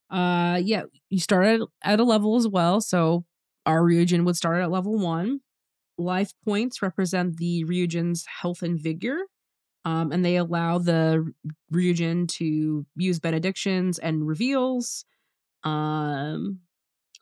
Uh 0.09 0.59
yeah, 0.63 0.85
you 1.11 1.19
start 1.19 1.45
at, 1.45 1.61
at 1.83 1.99
a 1.99 2.03
level 2.03 2.37
as 2.37 2.47
well. 2.47 2.81
So 2.81 3.23
our 3.67 3.81
Ryujin 3.83 4.25
would 4.25 4.35
start 4.35 4.63
at 4.63 4.71
level 4.71 4.97
one. 4.97 5.41
Life 5.99 6.33
points 6.43 6.81
represent 6.81 7.37
the 7.37 7.63
Ryujin's 7.65 8.25
health 8.41 8.63
and 8.63 8.79
vigor. 8.81 9.19
Um, 9.85 10.11
and 10.11 10.25
they 10.25 10.37
allow 10.37 10.79
the 10.79 11.31
Ryujin 11.71 12.27
to 12.29 12.85
use 12.95 13.19
benedictions 13.19 13.99
and 13.99 14.27
reveals. 14.27 15.05
Um, 15.63 16.61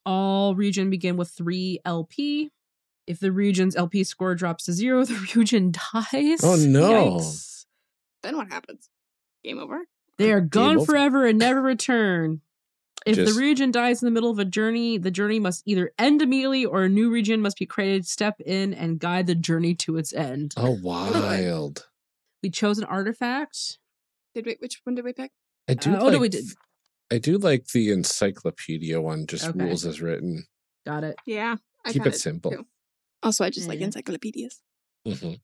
all 0.06 0.56
Ryujin 0.56 0.90
begin 0.90 1.18
with 1.18 1.30
three 1.30 1.80
LP. 1.86 2.52
If 3.06 3.20
the 3.20 3.30
Ryujin's 3.30 3.76
LP 3.76 4.06
score 4.06 4.34
drops 4.34 4.64
to 4.66 4.72
zero, 4.74 5.04
the 5.06 5.14
Ryujin 5.14 5.72
dies. 5.94 6.40
Oh, 6.44 6.56
no. 6.56 7.18
Yikes. 7.18 7.66
then 8.24 8.38
what 8.38 8.48
happens? 8.48 8.90
Game 9.44 9.60
over? 9.60 9.82
They 10.18 10.32
are 10.32 10.42
gone 10.42 10.78
over. 10.78 10.86
forever 10.86 11.26
and 11.26 11.38
never 11.40 11.62
return. 11.62 12.40
If 13.06 13.16
Just- 13.18 13.36
the 13.36 13.42
Ryujin 13.42 13.74
dies 13.74 14.02
in 14.02 14.06
the 14.06 14.12
middle 14.12 14.30
of 14.30 14.40
a 14.40 14.46
journey, 14.46 14.98
the 14.98 15.12
journey 15.12 15.40
must 15.40 15.64
either 15.66 15.92
end 16.00 16.22
immediately 16.22 16.66
or 16.66 16.84
a 16.84 16.90
new 16.90 17.12
Ryujin 17.12 17.40
must 17.42 17.58
be 17.58 17.66
created, 17.66 18.08
step 18.08 18.40
in, 18.40 18.74
and 18.74 19.00
guide 19.00 19.28
the 19.28 19.36
journey 19.36 19.76
to 19.76 19.98
its 19.98 20.14
end. 20.14 20.54
Oh, 20.56 20.78
wild. 20.82 21.88
We 22.44 22.50
chose 22.50 22.78
an 22.78 22.84
artifact. 22.84 23.80
Did 24.36 24.46
we 24.46 24.58
which 24.60 24.82
one 24.84 24.96
did 24.96 25.06
we 25.06 25.14
pick? 25.14 25.32
I 25.68 25.74
do 25.76 25.94
Uh, 25.94 26.00
oh, 26.02 26.04
like, 26.06 26.14
no, 26.14 26.20
we 26.20 26.30
did. 26.30 26.46
I 27.12 27.18
do 27.20 27.38
like 27.38 27.68
the 27.68 27.92
encyclopedia 27.92 29.00
one, 29.00 29.26
just 29.28 29.48
Okay. 29.48 29.60
rules 29.60 29.86
as 29.86 30.02
written. 30.02 30.46
Got 30.86 31.04
it. 31.06 31.16
Yeah. 31.26 31.56
I 31.86 31.94
Keep 31.94 32.04
kinda 32.04 32.16
it 32.18 32.20
simple. 32.20 32.52
too. 32.52 32.68
Also, 33.24 33.46
I 33.46 33.50
just 33.50 33.70
like 33.70 33.80
Yeah. 33.80 33.86
encyclopedias. 33.86 34.62
Mhm. 35.08 35.40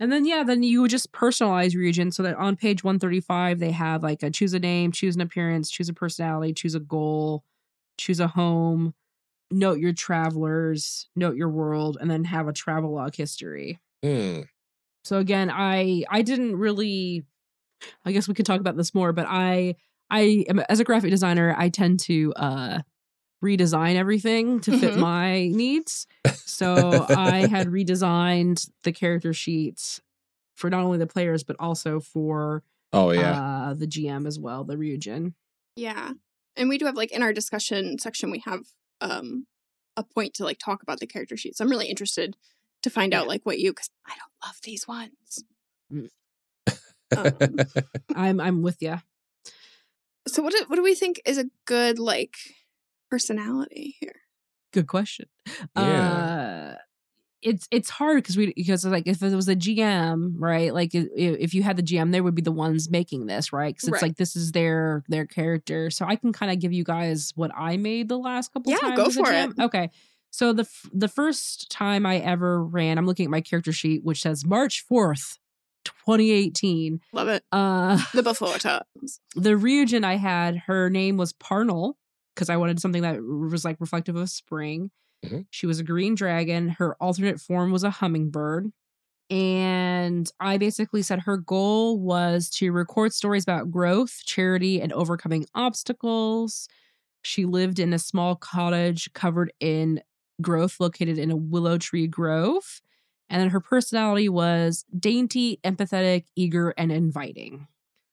And 0.00 0.12
then, 0.12 0.24
yeah, 0.26 0.44
then 0.44 0.62
you 0.62 0.80
would 0.82 0.90
just 0.90 1.12
personalize 1.12 1.74
Ryujin 1.74 2.14
so 2.14 2.22
that 2.22 2.36
on 2.36 2.56
page 2.56 2.84
135, 2.84 3.58
they 3.58 3.72
have 3.72 4.02
like 4.02 4.22
a 4.22 4.30
choose 4.30 4.54
a 4.54 4.58
name, 4.60 4.92
choose 4.92 5.16
an 5.16 5.20
appearance, 5.22 5.70
choose 5.70 5.88
a 5.88 5.94
personality, 5.94 6.54
choose 6.54 6.74
a 6.76 6.80
goal, 6.80 7.44
choose 7.98 8.20
a 8.20 8.28
home, 8.28 8.94
note 9.50 9.78
your 9.80 9.92
travelers, 9.92 11.08
note 11.16 11.36
your 11.36 11.50
world, 11.50 11.98
and 12.00 12.10
then 12.10 12.24
have 12.24 12.48
a 12.48 12.52
travel 12.52 12.92
log 12.94 13.16
history. 13.16 13.80
Hmm. 14.04 14.42
So 15.04 15.18
again, 15.18 15.50
I 15.50 16.04
I 16.10 16.22
didn't 16.22 16.56
really 16.56 17.24
I 18.04 18.12
guess 18.12 18.28
we 18.28 18.34
could 18.34 18.46
talk 18.46 18.60
about 18.60 18.76
this 18.76 18.94
more, 18.94 19.12
but 19.12 19.26
I 19.28 19.76
I 20.10 20.44
am 20.48 20.58
as 20.68 20.80
a 20.80 20.84
graphic 20.84 21.10
designer, 21.10 21.54
I 21.56 21.68
tend 21.68 22.00
to 22.00 22.32
uh 22.36 22.78
redesign 23.44 23.94
everything 23.94 24.60
to 24.60 24.76
fit 24.78 24.94
Mhm. 24.94 24.98
my 24.98 25.46
needs. 25.48 26.06
So 26.44 27.06
I 27.08 27.46
had 27.46 27.66
redesigned 27.78 28.68
the 28.82 28.90
character 28.92 29.32
sheets 29.32 30.00
for 30.56 30.68
not 30.70 30.82
only 30.82 30.98
the 30.98 31.06
players 31.06 31.44
but 31.44 31.56
also 31.60 32.00
for 32.00 32.64
Oh, 32.92 33.10
yeah. 33.12 33.68
uh 33.70 33.74
the 33.74 33.86
GM 33.86 34.26
as 34.26 34.38
well, 34.40 34.64
the 34.64 34.76
Ryujin. 34.76 35.34
Yeah. 35.76 36.12
And 36.56 36.68
we 36.68 36.78
do 36.78 36.86
have 36.86 36.96
like 36.96 37.12
in 37.12 37.22
our 37.22 37.32
discussion 37.32 37.98
section 37.98 38.30
we 38.32 38.40
have 38.40 38.64
um 39.00 39.46
a 39.96 40.02
point 40.02 40.34
to 40.34 40.44
like 40.44 40.58
talk 40.58 40.82
about 40.82 40.98
the 40.98 41.06
character 41.06 41.36
sheets. 41.36 41.60
I'm 41.60 41.70
really 41.70 41.86
interested 41.86 42.36
to 42.88 42.94
find 42.94 43.12
out 43.14 43.28
like 43.28 43.44
what 43.44 43.58
you 43.58 43.72
cuz 43.72 43.90
I 44.06 44.10
don't 44.10 44.48
love 44.48 44.56
these 44.62 44.86
ones. 44.88 45.44
Um, 47.16 47.56
I'm 48.14 48.40
I'm 48.40 48.62
with 48.62 48.82
you. 48.82 48.98
so 50.26 50.42
what 50.42 50.52
do, 50.52 50.64
what 50.68 50.76
do 50.76 50.82
we 50.82 50.94
think 50.94 51.20
is 51.24 51.38
a 51.38 51.46
good 51.64 51.98
like 51.98 52.36
personality 53.10 53.96
here? 54.00 54.16
Good 54.72 54.86
question. 54.86 55.26
Yeah. 55.76 56.74
Uh 56.74 56.76
it's 57.40 57.68
it's 57.70 57.88
hard 57.88 58.16
because 58.16 58.36
we 58.36 58.52
because 58.52 58.84
like 58.84 59.06
if 59.06 59.22
it 59.22 59.32
was 59.32 59.48
a 59.48 59.54
GM 59.54 60.34
right 60.38 60.74
like 60.74 60.90
i- 60.92 61.06
if 61.16 61.54
you 61.54 61.62
had 61.62 61.76
the 61.76 61.84
GM 61.84 62.10
they 62.10 62.20
would 62.20 62.34
be 62.34 62.42
the 62.42 62.50
ones 62.50 62.90
making 62.90 63.26
this 63.26 63.52
right 63.52 63.72
because 63.72 63.86
it's 63.88 63.92
Right. 64.02 64.08
like 64.08 64.16
this 64.16 64.34
is 64.34 64.50
their 64.50 65.04
their 65.08 65.24
character 65.24 65.88
so 65.88 66.04
I 66.04 66.16
can 66.16 66.32
kind 66.32 66.50
of 66.50 66.58
give 66.58 66.72
you 66.72 66.82
guys 66.82 67.32
what 67.36 67.52
I 67.56 67.76
made 67.76 68.08
the 68.08 68.18
last 68.18 68.52
couple 68.52 68.72
Yeah, 68.72 68.78
times 68.78 68.96
go 68.96 69.10
for 69.10 69.30
GM. 69.30 69.52
it. 69.56 69.62
okay 69.62 69.90
so 70.30 70.52
the 70.52 70.62
f- 70.62 70.90
the 70.92 71.08
first 71.08 71.70
time 71.70 72.04
I 72.06 72.18
ever 72.18 72.64
ran 72.64 72.98
I'm 72.98 73.06
looking 73.06 73.24
at 73.24 73.30
my 73.30 73.40
character 73.40 73.72
sheet 73.72 74.04
which 74.04 74.22
says 74.22 74.44
March 74.44 74.84
fourth 74.88 75.38
2018 75.84 77.00
Love 77.12 77.28
it. 77.28 77.44
uh 77.52 77.98
The 78.14 78.22
before 78.22 78.58
times. 78.58 79.20
the 79.34 79.50
Ryujin 79.50 80.04
I 80.04 80.16
had, 80.16 80.56
her 80.66 80.90
name 80.90 81.16
was 81.16 81.32
Parnell 81.32 81.96
because 82.34 82.50
I 82.50 82.56
wanted 82.56 82.80
something 82.80 83.02
that 83.02 83.20
was 83.22 83.64
like 83.64 83.76
reflective 83.80 84.16
of 84.16 84.28
spring. 84.30 84.90
Mhm. 85.24 85.46
She 85.50 85.66
was 85.66 85.80
a 85.80 85.84
green 85.84 86.14
dragon. 86.14 86.68
Her 86.68 86.94
alternate 87.00 87.40
form 87.40 87.72
was 87.72 87.82
a 87.84 87.90
hummingbird. 87.90 88.70
And 89.30 90.30
I 90.40 90.56
basically 90.56 91.02
said 91.02 91.20
her 91.20 91.36
goal 91.36 91.98
was 91.98 92.48
to 92.50 92.72
record 92.72 93.12
stories 93.12 93.42
about 93.42 93.70
growth, 93.70 94.20
charity, 94.24 94.80
and 94.80 94.92
overcoming 94.92 95.44
obstacles. 95.54 96.68
She 97.22 97.44
lived 97.44 97.78
in 97.78 97.92
a 97.92 97.98
small 97.98 98.36
cottage 98.36 99.12
covered 99.12 99.52
in 99.60 100.00
growth 100.40 100.78
located 100.80 101.18
in 101.18 101.30
a 101.30 101.36
willow 101.36 101.78
tree 101.78 102.06
grove. 102.06 102.80
And 103.30 103.40
then 103.42 103.50
her 103.50 103.60
personality 103.60 104.28
was 104.28 104.84
dainty, 104.98 105.58
empathetic, 105.64 106.24
eager, 106.36 106.70
and 106.78 106.90
inviting. 106.90 107.66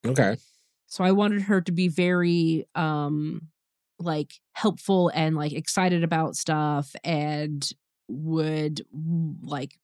okay. 0.06 0.38
So 0.88 1.04
I 1.04 1.12
wanted 1.12 1.42
her 1.44 1.62
to 1.62 1.72
be 1.72 1.88
very 1.88 2.68
um 2.76 3.42
like 3.98 4.34
helpful 4.54 5.10
and 5.16 5.36
like 5.36 5.54
excited 5.54 6.04
about 6.04 6.36
stuff 6.36 6.94
and 7.04 7.68
would 8.10 8.86
like 9.42 9.80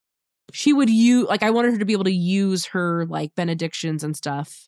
she 0.54 0.74
would 0.74 0.90
use 0.90 1.28
like 1.28 1.44
I 1.44 1.50
wanted 1.50 1.72
her 1.74 1.80
to 1.80 1.86
be 1.86 1.94
able 1.94 2.04
to 2.04 2.12
use 2.14 2.66
her 2.68 3.06
like 3.08 3.34
benedictions 3.36 4.04
and 4.04 4.16
stuff 4.16 4.68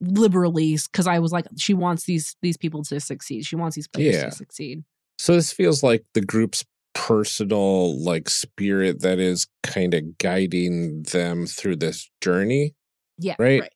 liberally 0.00 0.78
because 0.90 1.06
I 1.06 1.18
was 1.18 1.32
like 1.32 1.46
she 1.56 1.74
wants 1.74 2.04
these 2.04 2.34
these 2.42 2.56
people 2.56 2.82
to 2.84 2.98
succeed. 3.00 3.44
She 3.44 3.56
wants 3.56 3.76
these 3.76 3.88
players 3.88 4.16
Yeah. 4.16 4.24
to 4.24 4.30
succeed. 4.32 4.84
So 5.18 5.34
this 5.34 5.52
feels 5.52 5.82
like 5.82 6.04
the 6.14 6.20
group's 6.22 6.64
personal 7.02 8.02
like 8.02 8.28
spirit 8.28 9.02
that 9.02 9.20
is 9.20 9.46
kind 9.62 9.94
of 9.94 10.18
guiding 10.18 11.04
them 11.04 11.46
through 11.46 11.76
this 11.76 12.10
journey, 12.20 12.74
Yeah. 13.18 13.36
right? 13.38 13.60
Right. 13.60 13.72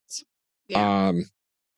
Yeah. 0.69 1.07
Um 1.09 1.27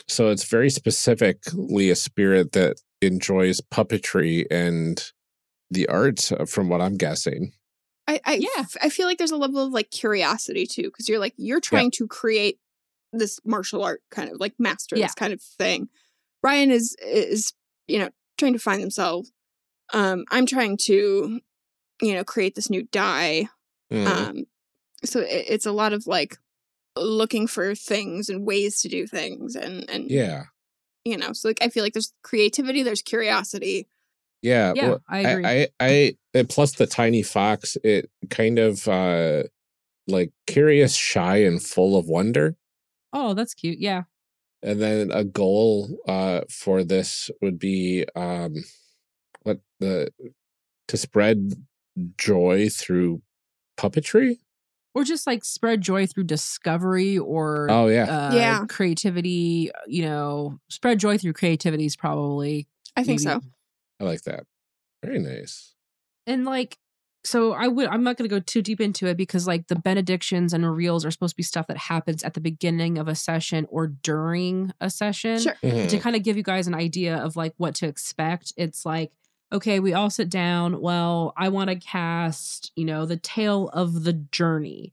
so 0.09 0.31
it's 0.31 0.45
very 0.45 0.71
specifically 0.71 1.91
a 1.91 1.97
spirit 1.97 2.53
that 2.53 2.81
enjoys 3.03 3.61
puppetry 3.61 4.47
and 4.51 5.13
the 5.71 5.87
arts 5.89 6.33
uh, 6.33 6.45
from 6.47 6.69
what 6.71 6.81
I'm 6.81 6.97
guessing. 6.97 7.53
I 8.09 8.21
I, 8.25 8.35
Yeah. 8.37 8.49
f- 8.61 8.77
I 8.83 8.89
feel 8.89 9.07
like 9.07 9.19
there's 9.19 9.31
a 9.31 9.37
level 9.37 9.63
of 9.67 9.73
like 9.73 9.91
curiosity 9.91 10.67
too, 10.67 10.85
because 10.85 11.09
you're 11.09 11.19
like 11.19 11.35
you're 11.37 11.61
trying 11.61 11.91
to 11.93 12.07
create 12.07 12.59
this 13.13 13.39
martial 13.45 13.85
art 13.85 14.01
kind 14.11 14.31
of 14.31 14.41
like 14.41 14.55
master 14.59 14.97
Yeah. 14.97 15.07
this 15.07 15.15
kind 15.15 15.33
of 15.35 15.43
thing. 15.43 15.89
Ryan 16.43 16.71
is 16.71 16.97
is 17.05 17.53
you 17.87 17.99
know 17.99 18.09
trying 18.39 18.55
to 18.55 18.59
find 18.59 18.83
themselves. 18.83 19.31
Um, 19.93 20.25
I'm 20.31 20.47
trying 20.47 20.77
to 20.79 21.41
you 22.01 22.15
know 22.15 22.25
create 22.25 22.55
this 22.55 22.71
new 22.71 22.85
dye. 22.91 23.49
Mm, 23.93 24.07
Um, 24.07 24.45
so 25.05 25.21
it, 25.21 25.45
it's 25.49 25.67
a 25.67 25.73
lot 25.73 25.93
of 25.93 26.07
like 26.07 26.39
looking 26.97 27.47
for 27.47 27.75
things 27.75 28.29
and 28.29 28.47
ways 28.47 28.81
to 28.81 28.89
do 28.89 29.07
things 29.07 29.57
and 29.57 29.89
and 29.91 30.11
yeah. 30.11 30.45
you 31.05 31.17
know 31.17 31.33
so 31.33 31.49
like 31.49 31.59
I 31.61 31.69
feel 31.69 31.83
like 31.83 31.93
there's 31.93 32.13
creativity, 32.23 32.83
there's 32.83 33.03
curiosity. 33.03 33.89
Yeah. 34.43 34.73
Yeah, 34.77 34.89
well, 34.89 35.03
I 35.09 35.19
agree. 35.21 35.45
I, 35.47 35.69
I, 35.81 36.17
and 36.35 36.49
plus 36.49 36.73
the 36.75 36.87
tiny 36.87 37.23
fox, 37.23 37.79
it 37.83 38.11
kind 38.31 38.59
of 38.59 38.87
uh 38.89 39.45
like 40.07 40.33
curious, 40.47 40.95
shy, 40.95 41.39
and 41.45 41.63
full 41.63 41.97
of 41.97 42.07
wonder. 42.09 42.57
oh, 43.13 43.33
that's 43.35 43.55
cute. 43.55 43.79
Yeah. 43.79 44.03
And 44.63 44.81
then 44.83 45.11
a 45.13 45.25
goal 45.25 45.99
uh 46.07 46.43
for 46.51 46.85
this 46.85 47.31
would 47.41 47.59
be 47.59 48.05
um 48.15 48.55
what 49.45 49.61
the 49.81 50.11
to 50.89 50.97
spread 50.97 51.53
joy 52.19 52.69
through 52.69 53.23
puppetry. 53.79 54.39
Or 54.95 55.03
just 55.03 55.27
like 55.27 55.45
spread 55.45 55.81
joy 55.81 56.07
through 56.07 56.25
discovery 56.25 57.19
or 57.19 57.67
Oh 57.71 57.89
yeah. 57.89 58.05
uh, 58.05 58.35
Yeah. 58.35 58.65
creativity, 58.69 59.71
you 59.87 60.03
know, 60.03 60.59
spread 60.69 61.01
joy 61.01 61.19
through 61.19 61.33
creativity 61.33 61.85
is 61.87 61.97
probably 61.97 62.67
I 62.97 63.03
think 63.05 63.21
maybe- 63.25 63.41
so. 63.41 63.49
I 64.01 64.05
like 64.05 64.23
that. 64.23 64.45
Very 65.05 65.19
nice. 65.19 65.75
and 66.27 66.45
like 66.47 66.79
so 67.27 67.53
i 67.53 67.67
would 67.69 67.87
i'm 67.89 68.03
not 68.03 68.17
going 68.19 68.29
to 68.29 68.35
go 68.35 68.39
too 68.41 68.61
deep 68.63 68.81
into 68.83 69.07
it 69.07 69.17
because 69.17 69.47
like 69.47 69.67
the 69.69 69.77
benedictions 69.77 70.53
and 70.55 70.67
reveals 70.69 71.05
are 71.05 71.11
supposed 71.11 71.33
to 71.33 71.37
be 71.37 71.43
stuff 71.43 71.67
that 71.67 71.77
happens 71.79 72.23
at 72.23 72.33
the 72.35 72.41
beginning 72.41 72.97
of 72.99 73.09
a 73.09 73.15
session 73.15 73.67
or 73.71 73.87
during 73.89 74.71
a 74.81 74.89
session 74.91 75.39
Sure. 75.39 75.55
Mhm. 75.63 75.89
to 75.91 75.99
kind 75.99 76.17
of 76.17 76.23
give 76.23 76.37
you 76.39 76.43
guys 76.43 76.67
an 76.67 76.75
idea 76.75 77.17
of 77.17 77.35
like 77.37 77.53
what 77.59 77.75
to 77.77 77.87
expect 77.87 78.53
it's 78.57 78.85
like 78.87 79.13
okay 79.53 79.81
we 79.81 79.93
all 79.93 80.11
sit 80.11 80.29
down. 80.31 80.81
Well 80.81 81.33
i 81.37 81.49
want 81.49 81.71
to 81.71 81.77
cast 81.77 82.73
you 82.77 82.85
know 82.85 83.07
the 83.07 83.17
tale 83.17 83.69
of 83.73 84.05
the 84.05 84.13
journey. 84.13 84.93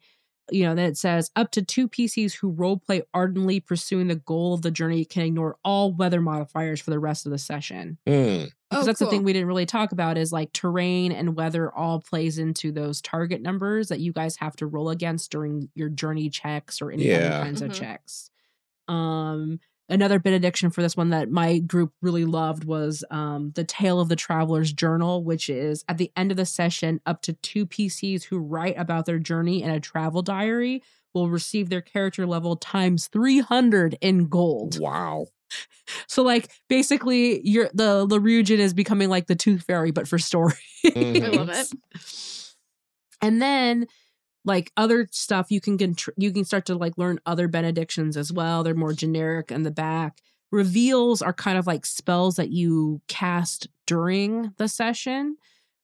You 0.51 0.63
know 0.65 0.75
then 0.75 0.89
it 0.89 0.97
says 0.97 1.31
up 1.35 1.51
to 1.51 1.61
two 1.61 1.87
pcs 1.87 2.33
who 2.33 2.51
roleplay 2.51 3.03
ardently 3.13 3.59
pursuing 3.61 4.07
the 4.07 4.15
goal 4.15 4.53
of 4.53 4.61
the 4.63 4.71
journey 4.71 5.05
can 5.05 5.23
ignore 5.23 5.57
all 5.63 5.93
weather 5.93 6.19
modifiers 6.19 6.81
for 6.81 6.89
the 6.91 6.99
rest 6.99 7.25
of 7.25 7.31
the 7.31 7.37
session. 7.37 7.97
Mm, 8.05 8.51
because 8.69 8.83
Oh, 8.83 8.85
that's 8.85 8.99
the 8.99 9.05
thing 9.07 9.23
we 9.23 9.31
didn't 9.33 9.47
really 9.47 9.65
talk 9.65 9.91
about 9.93 10.17
is 10.17 10.31
like 10.33 10.51
terrain 10.51 11.11
and 11.13 11.35
weather 11.37 11.71
all 11.73 12.01
plays 12.01 12.37
into 12.37 12.71
those 12.73 13.01
target 13.01 13.41
numbers 13.41 13.87
that 13.89 13.99
you 14.01 14.11
guys 14.11 14.35
have 14.37 14.55
to 14.57 14.67
roll 14.67 14.89
against 14.89 15.31
during 15.31 15.69
your 15.73 15.89
journey 15.89 16.29
checks 16.29 16.81
or 16.81 16.91
any 16.91 17.13
other 17.13 17.29
kinds 17.43 17.61
of 17.61 17.71
Mhm. 17.71 17.75
checks. 17.75 18.29
Um 18.89 19.59
another 19.91 20.17
benediction 20.19 20.71
for 20.71 20.81
this 20.81 20.97
one 20.97 21.09
that 21.09 21.29
my 21.29 21.59
group 21.59 21.93
really 22.01 22.25
loved 22.25 22.63
was 22.63 23.03
um 23.11 23.51
the 23.55 23.63
tale 23.63 23.99
of 23.99 24.09
the 24.09 24.15
traveler's 24.15 24.73
journal 24.73 25.23
which 25.23 25.49
is 25.49 25.83
at 25.87 25.97
the 25.97 26.11
end 26.15 26.31
of 26.31 26.37
the 26.37 26.45
session 26.45 26.99
up 27.05 27.21
to 27.21 27.33
two 27.33 27.65
PCs 27.67 28.23
who 28.23 28.39
write 28.39 28.75
about 28.77 29.05
their 29.05 29.19
journey 29.19 29.61
in 29.61 29.69
a 29.69 29.79
travel 29.79 30.21
diary 30.21 30.81
will 31.13 31.29
receive 31.29 31.69
their 31.69 31.81
character 31.81 32.25
level 32.25 32.55
times 32.55 33.07
300 33.07 33.97
in 34.01 34.27
gold. 34.27 34.79
wow. 34.79 35.27
So 36.07 36.23
like 36.23 36.49
basically 36.69 37.41
you're 37.43 37.69
the 37.73 38.07
Ryujin 38.07 38.59
is 38.59 38.73
becoming 38.73 39.09
like 39.09 39.27
the 39.27 39.35
tooth 39.35 39.63
fairy, 39.63 39.91
but 39.91 40.07
for 40.07 40.17
stories. 40.17 40.57
Mhm. 40.85 41.23
I 41.23 41.27
love 41.29 41.49
it. 41.49 41.67
And 43.21 43.39
then 43.41 43.85
like 44.43 44.71
other 44.77 45.07
stuff 45.11 45.51
you 45.51 45.61
can 45.61 45.77
contr- 45.77 46.13
you 46.17 46.31
can 46.31 46.45
start 46.45 46.65
to 46.65 46.75
like 46.75 46.97
learn 46.97 47.19
other 47.25 47.47
benedictions 47.47 48.17
as 48.17 48.31
well. 48.33 48.63
They're 48.63 48.73
more 48.73 48.93
generic 48.93 49.51
in 49.51 49.63
the 49.63 49.71
back. 49.71 50.19
Reveals 50.51 51.21
are 51.21 51.33
kind 51.33 51.57
of 51.57 51.67
like 51.67 51.85
spells 51.85 52.35
that 52.35 52.51
you 52.51 53.01
cast 53.07 53.67
during 53.85 54.53
the 54.57 54.67
session. 54.67 55.37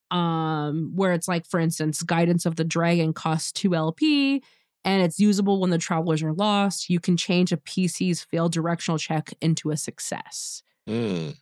Um, 0.10 0.93
where 0.95 1.12
it's 1.12 1.28
like, 1.28 1.45
for 1.45 1.60
instance, 1.60 2.01
guidance 2.01 2.45
of 2.45 2.55
the 2.55 2.64
dragon 2.64 3.12
costs 3.12 3.51
two 3.51 3.76
LP 3.76 4.41
and 4.86 5.03
it's 5.03 5.20
usable 5.20 5.60
when 5.60 5.70
the 5.70 5.78
travelers 5.78 6.24
are 6.24 6.32
lost. 6.32 6.89
You 6.89 7.01
can 7.01 7.18
change 7.18 7.51
a 7.51 7.58
PC's 7.58 8.24
failed 8.24 8.53
directional 8.53 8.97
check 8.97 9.34
into 9.41 9.70
a 9.70 9.76
success. 9.76 10.64
Mm. 10.88 11.36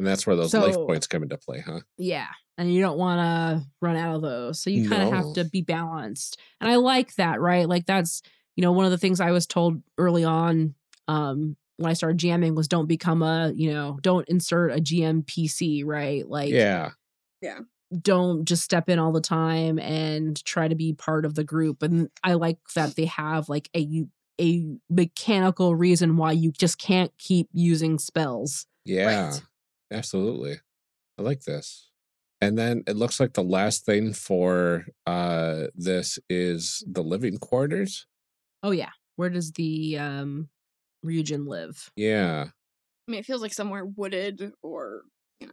And 0.00 0.06
that's 0.06 0.26
where 0.26 0.34
those 0.34 0.54
life 0.54 0.76
points 0.76 1.06
come 1.06 1.22
into 1.22 1.36
play, 1.36 1.60
huh? 1.60 1.80
Yeah. 1.98 2.28
And 2.56 2.72
you 2.72 2.80
don't 2.80 2.96
want 2.96 3.18
to 3.20 3.68
run 3.82 3.96
out 3.96 4.16
of 4.16 4.22
those. 4.22 4.62
So 4.62 4.70
you 4.70 4.88
kind 4.88 5.02
of 5.02 5.10
No. 5.10 5.16
have 5.16 5.32
to 5.34 5.44
be 5.44 5.60
balanced. 5.60 6.40
And 6.58 6.70
I 6.70 6.76
like 6.76 7.14
that, 7.16 7.38
right? 7.38 7.68
Like 7.68 7.84
that's, 7.84 8.22
you 8.56 8.62
know, 8.62 8.72
one 8.72 8.86
of 8.86 8.92
the 8.92 8.96
things 8.96 9.20
I 9.20 9.30
was 9.30 9.46
told 9.46 9.82
early 9.98 10.24
on 10.24 10.74
um 11.06 11.54
when 11.76 11.90
I 11.90 11.92
started 11.92 12.16
GMing 12.18 12.54
was 12.54 12.66
don't 12.66 12.86
become 12.86 13.20
a, 13.22 13.52
you 13.54 13.74
know, 13.74 13.98
don't 14.00 14.26
insert 14.26 14.72
a 14.72 14.80
GM 14.80 15.22
PC, 15.26 15.84
right? 15.84 16.26
Like 16.26 16.48
yeah. 16.50 16.92
Yeah. 17.42 17.58
Don't 18.00 18.46
just 18.46 18.62
step 18.64 18.88
in 18.88 18.98
all 18.98 19.12
the 19.12 19.20
time 19.20 19.78
and 19.78 20.42
try 20.46 20.66
to 20.66 20.74
be 20.74 20.94
part 20.94 21.26
of 21.26 21.34
the 21.34 21.44
group. 21.44 21.82
And 21.82 22.08
I 22.24 22.34
like 22.34 22.56
that 22.74 22.96
they 22.96 23.04
have 23.04 23.50
like 23.50 23.68
a 23.76 24.06
a 24.40 24.64
mechanical 24.88 25.76
reason 25.76 26.16
why 26.16 26.32
you 26.32 26.50
just 26.52 26.78
can't 26.78 27.12
keep 27.18 27.48
using 27.52 27.98
spells. 27.98 28.66
Yeah. 28.86 29.34
Absolutely. 29.90 30.60
I 31.18 31.22
like 31.22 31.42
this. 31.42 31.90
And 32.40 32.56
then 32.56 32.82
it 32.86 32.96
looks 32.96 33.20
like 33.20 33.34
the 33.34 33.42
last 33.42 33.84
thing 33.84 34.12
for 34.12 34.86
uh 35.06 35.64
this 35.74 36.18
is 36.28 36.82
the 36.90 37.02
living 37.02 37.38
quarters. 37.38 38.06
Oh 38.62 38.70
yeah. 38.70 38.90
Where 39.16 39.30
does 39.30 39.52
the 39.52 39.98
um 39.98 40.48
Ryujin 41.04 41.46
live? 41.46 41.90
Yeah. 41.96 42.46
I 42.48 43.10
mean, 43.10 43.20
it 43.20 43.26
feels 43.26 43.42
like 43.42 43.52
somewhere 43.52 43.84
wooded 43.84 44.52
or 44.62 45.02
you 45.40 45.48
know. 45.48 45.52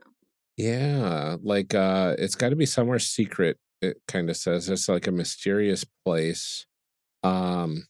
Yeah. 0.55 1.35
Like 1.41 1.73
uh 1.75 2.15
it's 2.17 2.35
got 2.35 2.49
to 2.49 2.55
be 2.55 2.65
somewhere 2.65 2.99
secret. 2.99 3.57
It 3.81 3.97
kind 4.07 4.29
of 4.29 4.37
says 4.37 4.69
it's 4.69 4.87
like 4.87 5.07
a 5.07 5.11
mysterious 5.11 5.85
place. 6.05 6.65
Um 7.23 7.87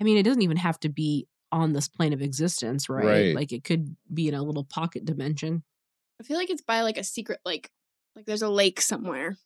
I 0.00 0.04
mean, 0.04 0.18
it 0.18 0.24
doesn't 0.24 0.42
even 0.42 0.56
have 0.58 0.78
to 0.80 0.88
be 0.90 1.26
on 1.50 1.72
this 1.72 1.88
plane 1.88 2.12
of 2.12 2.20
existence, 2.20 2.88
right? 2.88 3.06
Right. 3.06 3.34
Like 3.34 3.52
it 3.52 3.64
could 3.64 3.96
be 4.12 4.28
in 4.28 4.34
a 4.34 4.42
little 4.42 4.64
pocket 4.64 5.04
dimension. 5.04 5.62
I 6.20 6.24
feel 6.24 6.36
like 6.36 6.50
it's 6.50 6.62
by 6.62 6.82
like 6.82 6.98
a 6.98 7.04
secret 7.04 7.40
lake. 7.44 7.70
Like 8.16 8.26
there's 8.26 8.42
a 8.42 8.48
lake 8.48 8.80
somewhere. 8.80 9.36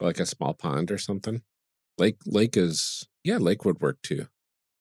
Like 0.00 0.20
a 0.20 0.26
small 0.26 0.54
pond 0.54 0.90
or 0.90 0.98
something. 0.98 1.42
Lake 1.98 2.18
lake 2.26 2.56
is 2.56 3.06
yeah, 3.24 3.38
lake 3.38 3.64
would 3.64 3.80
work 3.80 3.98
too. 4.02 4.26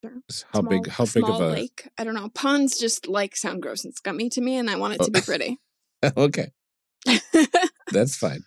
Sure. 0.03 0.13
How 0.53 0.59
Small- 0.61 0.69
big 0.69 0.87
how 0.87 1.03
big 1.05 1.25
small 1.25 1.41
of 1.41 1.51
a 1.51 1.53
lake? 1.53 1.89
I 1.97 2.03
don't 2.03 2.13
know. 2.15 2.29
Ponds 2.29 2.77
just 2.79 3.07
like 3.07 3.35
sound 3.35 3.61
gross 3.61 3.83
and 3.83 3.93
scummy 3.93 4.29
to 4.29 4.41
me, 4.41 4.55
and 4.57 4.69
I 4.69 4.77
want 4.77 4.93
it 4.93 5.01
oh, 5.01 5.05
to 5.05 5.11
be 5.11 5.19
Oh. 5.19 5.23
pretty. 5.23 5.57
Okay. 6.15 6.51
That's 7.91 8.15
fine. 8.15 8.43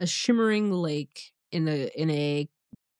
A 0.00 0.06
shimmering 0.06 0.72
lake 0.72 1.32
in 1.52 1.64
the 1.64 1.96
in 2.00 2.10
a 2.10 2.48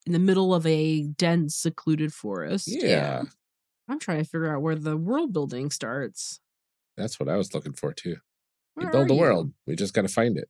in 0.05 0.13
the 0.13 0.19
middle 0.19 0.53
of 0.53 0.65
a 0.65 1.03
dense, 1.03 1.55
secluded 1.55 2.13
forest. 2.13 2.67
Yeah. 2.69 3.23
I'm 3.89 3.99
trying 3.99 4.19
to 4.19 4.23
figure 4.23 4.55
out 4.55 4.61
where 4.61 4.75
the 4.75 4.95
world 4.97 5.33
building 5.33 5.69
starts. 5.71 6.39
That's 6.95 7.19
what 7.19 7.27
I 7.27 7.35
was 7.37 7.53
looking 7.53 7.73
for 7.73 7.91
too. 7.93 8.17
We 8.79 8.85
Where 8.85 8.91
build 8.91 9.09
the 9.09 9.13
you? 9.13 9.19
world. 9.19 9.51
We 9.67 9.75
just 9.75 9.93
gotta 9.93 10.07
find 10.07 10.37
it. 10.37 10.49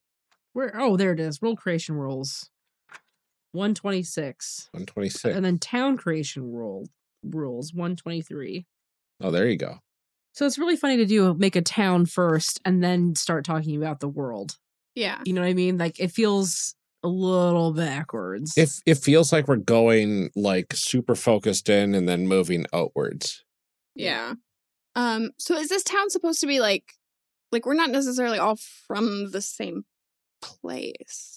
Where? 0.54 0.72
Oh, 0.80 0.96
there 0.98 1.12
it 1.12 1.20
is. 1.20 1.42
World 1.42 1.58
creation 1.60 1.96
rules. 1.96 2.50
126. 3.54 4.70
126. 4.72 5.36
And 5.36 5.44
then 5.44 5.58
town 5.58 5.98
creation 5.98 6.52
rule 6.52 6.88
rules 7.24 7.74
123. 7.74 8.66
Oh, 9.22 9.32
there 9.32 9.48
you 9.48 9.58
go. 9.58 9.80
So 10.34 10.46
it's 10.46 10.60
really 10.60 10.76
funny 10.78 10.98
to 10.98 11.06
do 11.06 11.34
make 11.34 11.56
a 11.56 11.62
town 11.62 12.06
first 12.06 12.62
and 12.64 12.84
then 12.84 13.16
start 13.16 13.44
talking 13.44 13.76
about 13.76 14.00
the 14.00 14.08
world. 14.08 14.58
yeah. 14.96 15.20
You 15.26 15.34
know 15.34 15.42
what 15.42 15.50
I 15.50 15.54
mean? 15.54 15.78
Like 15.78 16.00
it 16.00 16.12
feels 16.12 16.76
a 17.04 17.08
little 17.08 17.74
backwards. 17.74 18.54
If 18.58 18.80
it 18.86 18.96
feels 18.96 19.34
like 19.34 19.48
we're 19.48 19.56
going 19.58 20.30
like 20.36 20.74
super 20.74 21.16
focused 21.16 21.70
in 21.70 21.96
and 21.96 22.08
then 22.08 22.28
moving 22.28 22.66
outwards. 22.74 23.44
Yeah. 23.96 24.34
Um, 24.96 25.32
so 25.40 25.56
is 25.56 25.70
this 25.70 25.84
town 25.84 26.10
supposed 26.10 26.40
to 26.42 26.48
be 26.48 26.60
like 26.60 26.94
like 27.52 27.66
we're 27.66 27.74
not 27.74 27.90
necessarily 27.90 28.38
all 28.38 28.56
from 28.88 29.32
the 29.32 29.42
same 29.42 29.86
place? 30.42 31.36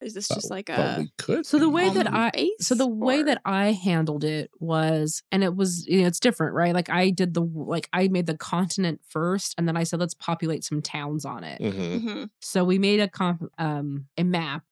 Is 0.00 0.14
this 0.14 0.28
just 0.28 0.48
like 0.48 0.68
a 0.68 1.08
could. 1.18 1.44
So 1.44 1.58
the 1.58 1.68
way 1.68 1.90
that 1.90 2.06
I- 2.12 2.52
so 2.60 2.76
the 2.76 2.86
way 2.86 3.20
or- 3.20 3.24
that 3.24 3.40
I 3.44 3.72
handled 3.72 4.22
it 4.22 4.48
was, 4.60 5.24
and 5.32 5.42
it 5.42 5.56
was, 5.56 5.84
you 5.88 6.02
know, 6.02 6.06
it's 6.06 6.20
different, 6.20 6.54
right? 6.54 6.72
Like 6.72 6.88
I 6.88 7.10
did 7.10 7.34
the, 7.34 7.40
like 7.42 7.88
I 7.92 8.06
made 8.06 8.26
the 8.26 8.36
continent 8.36 9.00
first, 9.08 9.56
and 9.58 9.66
then 9.66 9.76
I 9.76 9.82
said 9.82 9.98
let's 9.98 10.14
populate 10.14 10.62
some 10.62 10.82
towns 10.82 11.24
on 11.24 11.42
it. 11.42 11.60
Mhm. 11.60 12.00
Mhm. 12.02 12.30
So 12.40 12.62
we 12.62 12.78
made 12.78 13.00
a 13.00 13.08
comp, 13.08 13.42
um, 13.58 14.06
a 14.16 14.22
map, 14.22 14.62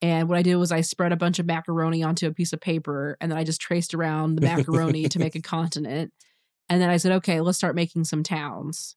and 0.00 0.30
what 0.30 0.38
I 0.38 0.42
did 0.42 0.56
was 0.56 0.72
I 0.72 0.80
spread 0.80 1.12
a 1.12 1.16
bunch 1.16 1.38
of 1.38 1.44
macaroni 1.44 2.02
onto 2.02 2.26
a 2.26 2.32
piece 2.32 2.54
of 2.54 2.60
paper, 2.62 3.18
and 3.20 3.30
then 3.30 3.38
I 3.38 3.44
just 3.44 3.60
traced 3.60 3.92
around 3.92 4.36
the 4.36 4.40
macaroni 4.86 5.10
to 5.10 5.18
make 5.18 5.34
a 5.34 5.42
continent, 5.42 6.14
and 6.70 6.80
then 6.80 6.88
I 6.88 6.96
said, 6.96 7.12
okay, 7.16 7.42
let's 7.42 7.58
start 7.58 7.74
making 7.76 8.04
some 8.04 8.22
towns, 8.22 8.96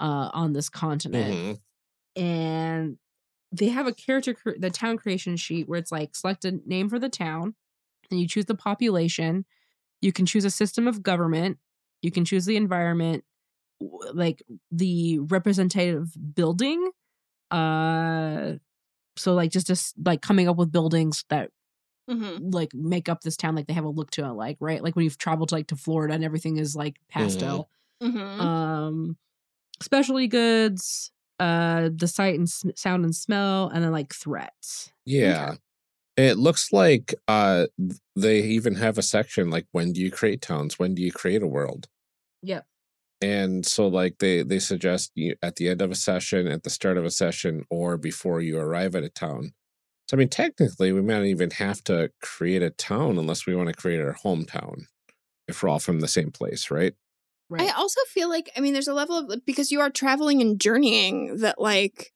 uh, 0.00 0.30
on 0.34 0.52
this 0.52 0.68
continent, 0.68 1.34
Mhm. 1.34 1.60
and 2.16 2.98
they 3.52 3.68
have 3.68 3.86
a 3.86 3.94
character, 3.94 4.34
cre- 4.34 4.58
the 4.58 4.70
town 4.70 4.98
creation 4.98 5.36
sheet 5.36 5.68
where 5.68 5.78
it's 5.78 5.92
like 5.92 6.14
select 6.16 6.44
a 6.44 6.52
name 6.66 6.88
for 6.88 6.98
the 6.98 7.08
town, 7.10 7.54
and 8.10 8.20
you 8.20 8.28
choose 8.28 8.46
the 8.46 8.56
population. 8.56 9.46
You 10.02 10.12
can 10.12 10.26
choose 10.26 10.44
a 10.44 10.50
system 10.50 10.88
of 10.88 11.02
government. 11.02 11.58
You 12.02 12.10
can 12.12 12.24
choose 12.24 12.46
the 12.46 12.56
environment, 12.56 13.24
like 14.12 14.42
the 14.70 15.18
representative 15.20 16.14
building. 16.34 16.90
Uh, 17.50 18.54
so 19.16 19.34
like 19.34 19.50
just 19.52 19.66
just 19.66 19.94
like 20.04 20.22
coming 20.22 20.48
up 20.48 20.56
with 20.56 20.72
buildings 20.72 21.24
that 21.30 21.50
Mhm. 22.10 22.54
like 22.54 22.74
make 22.74 23.08
up 23.08 23.22
this 23.22 23.36
town, 23.36 23.54
like 23.56 23.66
they 23.66 23.74
have 23.74 23.84
a 23.84 23.88
look 23.90 24.10
to 24.12 24.24
it, 24.24 24.32
like 24.32 24.56
right, 24.60 24.82
like 24.82 24.96
when 24.96 25.04
you've 25.04 25.18
traveled 25.18 25.50
to 25.50 25.54
like 25.56 25.68
to 25.68 25.76
Florida 25.76 26.14
and 26.14 26.24
everything 26.24 26.56
is 26.58 26.76
like 26.76 27.00
pastel 27.08 27.68
Mhm. 28.02 28.40
um 28.40 29.18
specialty 29.80 30.28
goods 30.28 31.10
uh 31.38 31.90
the 31.94 32.08
sight 32.08 32.38
and 32.38 32.48
sm- 32.48 32.70
sound 32.76 33.04
and 33.04 33.14
smell 33.14 33.68
and 33.68 33.84
then 33.84 33.92
like 33.92 34.14
threats 34.14 34.90
Yeah. 35.04 35.56
It 36.16 36.38
looks 36.38 36.72
like 36.72 37.14
uh 37.28 37.66
they 38.16 38.42
even 38.42 38.76
have 38.76 38.98
a 38.98 39.02
section 39.02 39.50
like 39.50 39.66
when 39.72 39.92
do 39.92 40.00
you 40.00 40.10
create 40.10 40.42
towns? 40.42 40.78
When 40.78 40.94
do 40.94 41.02
you 41.02 41.12
create 41.12 41.42
a 41.42 41.46
world? 41.48 41.88
yep 42.42 42.66
And 43.22 43.64
so 43.64 43.88
like 43.88 44.18
they 44.18 44.42
they 44.42 44.58
suggest 44.58 45.12
you 45.14 45.36
at 45.42 45.56
the 45.56 45.68
end 45.68 45.80
of 45.80 45.90
a 45.90 45.94
session, 45.94 46.46
at 46.46 46.62
the 46.64 46.70
start 46.70 46.98
of 46.98 47.04
a 47.04 47.10
session, 47.10 47.64
or 47.70 47.96
before 47.96 48.40
you 48.42 48.58
arrive 48.58 48.94
at 48.94 49.04
a 49.04 49.08
town. 49.08 49.52
So 50.08 50.16
I 50.16 50.18
mean 50.18 50.28
technically 50.30 50.92
we 50.92 51.02
might 51.02 51.18
not 51.18 51.26
even 51.26 51.50
have 51.52 51.84
to 51.84 52.12
create 52.22 52.62
a 52.62 52.70
town 52.70 53.18
unless 53.18 53.46
we 53.46 53.56
want 53.56 53.68
to 53.70 53.74
create 53.74 54.00
our 54.00 54.14
hometown. 54.14 54.84
If 55.48 55.62
we're 55.62 55.70
all 55.70 55.80
from 55.80 56.00
the 56.00 56.08
same 56.08 56.32
place, 56.32 56.70
right? 56.70 56.94
Right 57.48 57.68
I 57.68 57.72
also 57.72 58.00
feel 58.08 58.28
like 58.28 58.50
I 58.56 58.60
mean 58.60 58.72
there's 58.72 58.88
a 58.88 58.94
level 58.94 59.18
of 59.18 59.44
because 59.46 59.70
you 59.70 59.80
are 59.80 59.90
traveling 59.90 60.40
and 60.40 60.60
journeying 60.60 61.38
that 61.38 61.60
like 61.60 62.12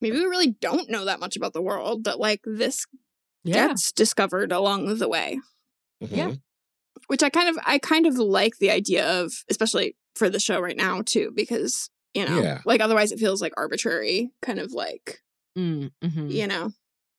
maybe 0.00 0.16
we 0.18 0.24
really 0.24 0.52
don't 0.60 0.90
know 0.90 1.04
that 1.04 1.20
much 1.20 1.36
about 1.36 1.52
the 1.52 1.62
world 1.62 2.04
that 2.04 2.18
like 2.18 2.40
this 2.44 2.86
yeah 3.44 3.68
gets 3.68 3.92
discovered 3.92 4.52
along 4.52 4.98
the 4.98 5.08
way. 5.08 5.38
Yeah. 6.00 6.30
Mhm. 6.30 6.40
Which 7.06 7.22
I 7.22 7.30
kind 7.30 7.48
of 7.48 7.58
I 7.64 7.78
kind 7.78 8.06
of 8.06 8.16
like 8.16 8.58
the 8.58 8.70
idea 8.70 9.20
of 9.22 9.32
especially 9.50 9.96
for 10.14 10.28
the 10.30 10.40
show 10.40 10.60
right 10.60 10.76
now 10.76 11.02
too 11.04 11.32
because 11.34 11.90
you 12.14 12.24
know 12.26 12.40
Yeah. 12.42 12.60
like 12.64 12.80
otherwise 12.80 13.12
it 13.12 13.18
feels 13.18 13.40
like 13.40 13.52
arbitrary 13.56 14.30
kind 14.42 14.58
of 14.58 14.72
like 14.72 15.20
mm, 15.56 15.90
mhm. 16.02 16.30
you 16.32 16.46
know 16.46 16.72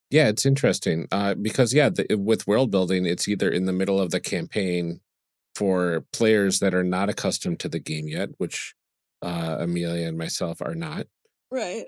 Yeah, 0.10 0.28
it's 0.28 0.46
interesting 0.46 1.08
uh, 1.12 1.36
because 1.36 1.74
yeah, 1.74 1.90
the, 1.90 2.16
with 2.16 2.46
world 2.48 2.70
building, 2.72 3.06
it's 3.06 3.28
either 3.28 3.50
in 3.50 3.66
the 3.66 3.72
middle 3.74 4.00
of 4.00 4.12
the 4.12 4.20
campaign 4.20 5.00
for 5.62 6.04
players 6.12 6.58
that 6.58 6.74
are 6.74 6.84
not 6.84 7.08
accustomed 7.08 7.60
to 7.60 7.70
the 7.70 7.78
game 7.80 8.08
yet, 8.08 8.30
which 8.40 8.74
uh, 9.22 9.58
Amelia 9.60 10.08
and 10.08 10.18
myself 10.18 10.60
are 10.60 10.74
not. 10.74 11.06
right 11.52 11.86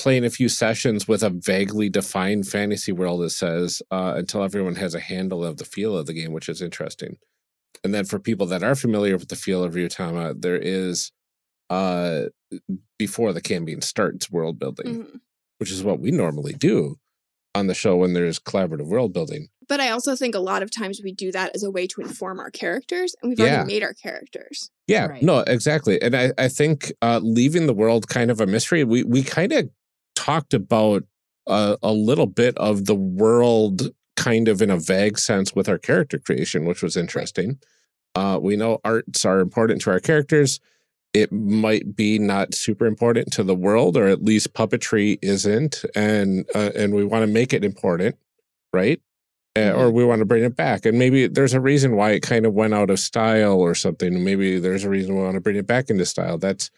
Playing 0.00 0.24
a 0.24 0.30
few 0.30 0.48
sessions 0.48 1.06
with 1.06 1.22
a 1.22 1.30
vaguely 1.30 1.88
defined 1.88 2.48
fantasy 2.48 2.90
world, 2.90 3.20
that 3.22 3.30
says, 3.30 3.80
uh, 3.92 4.14
until 4.16 4.42
everyone 4.42 4.74
has 4.74 4.92
a 4.96 5.00
handle 5.00 5.44
of 5.44 5.58
the 5.58 5.64
feel 5.64 5.96
of 5.96 6.06
the 6.06 6.12
game, 6.12 6.32
which 6.32 6.48
is 6.48 6.60
interesting. 6.60 7.16
And 7.84 7.94
then 7.94 8.04
for 8.04 8.18
people 8.18 8.46
that 8.48 8.64
are 8.64 8.74
familiar 8.74 9.16
with 9.16 9.28
the 9.28 9.36
feel 9.36 9.62
of 9.62 9.74
Ryutama, 9.74 10.40
there 10.42 10.56
is 10.58 11.12
uh, 11.70 12.24
before 12.98 13.32
the 13.32 13.40
campaign 13.40 13.80
starts 13.82 14.28
world 14.30 14.58
building, 14.58 15.04
Mhm. 15.04 15.20
which 15.58 15.70
is 15.70 15.84
what 15.84 16.00
we 16.00 16.10
normally 16.10 16.52
do 16.54 16.98
on 17.54 17.66
the 17.68 17.74
show 17.74 17.96
when 17.96 18.12
there's 18.12 18.38
collaborative 18.40 18.86
world 18.86 19.12
building. 19.12 19.48
but 19.66 19.80
I 19.80 19.88
also 19.90 20.14
think 20.14 20.34
a 20.34 20.40
lot 20.40 20.62
of 20.62 20.70
times 20.70 21.00
we 21.02 21.12
do 21.12 21.32
that 21.32 21.54
as 21.54 21.62
a 21.62 21.70
way 21.70 21.86
to 21.86 22.02
inform 22.02 22.38
our 22.38 22.50
characters 22.50 23.14
and 23.22 23.30
we've 23.30 23.38
Yeah. 23.38 23.56
already 23.58 23.72
made 23.74 23.82
our 23.82 23.94
characters 23.94 24.70
Yeah, 24.86 25.06
Right. 25.06 25.22
no, 25.22 25.38
exactly. 25.40 26.00
And 26.02 26.14
I, 26.14 26.32
I 26.36 26.48
think 26.48 26.92
uh, 27.00 27.20
leaving 27.22 27.66
the 27.66 27.72
world 27.72 28.06
kind 28.08 28.30
of 28.30 28.40
a 28.40 28.46
mystery, 28.46 28.84
we, 28.84 29.02
we 29.04 29.22
kind 29.22 29.52
of 29.52 29.70
talked 30.14 30.52
about 30.52 31.04
uh, 31.46 31.76
a 31.82 31.92
little 31.92 32.26
bit 32.26 32.56
of 32.58 32.84
the 32.84 32.94
world 32.94 33.90
kind 34.16 34.48
of 34.48 34.60
in 34.60 34.70
a 34.70 34.76
vague 34.78 35.18
sense 35.18 35.54
with 35.54 35.68
our 35.68 35.78
character 35.78 36.18
creation, 36.18 36.64
which 36.66 36.82
was 36.82 36.96
interesting. 36.96 37.58
Uh, 38.14 38.38
we 38.40 38.56
know 38.56 38.78
arts 38.84 39.24
are 39.24 39.40
important 39.40 39.80
to 39.82 39.90
our 39.90 40.00
characters. 40.00 40.60
It 41.14 41.32
might 41.32 41.96
be 41.96 42.18
not 42.18 42.54
super 42.54 42.84
important 42.86 43.32
to 43.34 43.44
the 43.44 43.54
world, 43.54 43.96
or 43.96 44.06
at 44.08 44.24
least 44.24 44.52
puppetry 44.52 45.18
isn't, 45.22 45.84
and 45.94 46.44
uh, 46.54 46.70
and 46.74 46.92
we 46.94 47.04
want 47.04 47.22
to 47.22 47.32
make 47.32 47.52
it 47.54 47.64
important, 47.64 48.16
right? 48.72 49.00
Uh, 49.56 49.70
or 49.70 49.88
we 49.92 50.04
want 50.04 50.18
to 50.18 50.24
bring 50.24 50.42
it 50.42 50.56
back, 50.56 50.84
and 50.84 50.98
maybe 50.98 51.28
there's 51.28 51.54
a 51.54 51.60
reason 51.60 51.94
why 51.94 52.10
it 52.10 52.20
kind 52.22 52.44
of 52.44 52.52
went 52.52 52.74
out 52.74 52.90
of 52.90 52.98
style 52.98 53.60
or 53.60 53.72
something. 53.74 54.24
Maybe 54.24 54.58
there's 54.58 54.82
a 54.82 54.90
reason 54.90 55.14
we 55.14 55.22
want 55.22 55.34
to 55.36 55.40
bring 55.40 55.54
it 55.56 55.66
back 55.66 55.88
into 55.88 56.04
style. 56.04 56.36
That's 56.36 56.70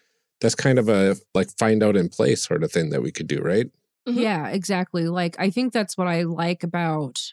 that's 0.43 0.55
kind 0.55 0.79
of 0.79 0.91
a 0.91 1.17
like 1.35 1.49
find 1.59 1.83
out 1.83 1.97
in 1.97 2.11
place 2.11 2.47
sort 2.47 2.63
of 2.63 2.71
thing 2.71 2.91
that 2.91 3.03
we 3.03 3.11
could 3.11 3.27
do, 3.27 3.41
right? 3.41 3.71
Mhm. 4.07 4.21
yeah 4.23 4.47
exactly 4.51 5.09
like 5.09 5.35
i 5.41 5.51
think 5.51 5.73
that's 5.73 5.99
what 5.99 6.07
i 6.07 6.23
like 6.23 6.63
about 6.63 7.33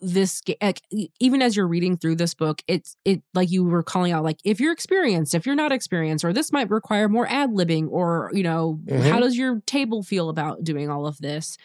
this 0.00 0.42
like, 0.60 0.80
even 1.20 1.40
as 1.42 1.56
you're 1.56 1.66
reading 1.68 1.96
through 1.96 2.16
this 2.16 2.34
book 2.34 2.60
it's 2.66 2.96
it 3.04 3.22
like 3.34 3.50
you 3.52 3.62
were 3.64 3.82
calling 3.84 4.10
out 4.12 4.24
like 4.24 4.38
if 4.44 4.58
you're 4.58 4.72
experienced 4.72 5.34
if 5.34 5.46
you're 5.46 5.54
not 5.54 5.70
experienced 5.70 6.24
or 6.24 6.32
this 6.32 6.50
might 6.50 6.68
require 6.70 7.08
more 7.08 7.26
ad 7.28 7.50
libbing 7.50 7.88
or 7.90 8.30
you 8.34 8.42
know 8.42 8.80
how 8.88 9.18
Mhm. 9.18 9.20
does 9.20 9.36
your 9.38 9.60
table 9.66 10.02
feel 10.02 10.28
about 10.28 10.64
doing 10.64 10.90
all 10.90 11.06
of 11.06 11.18
this 11.18 11.56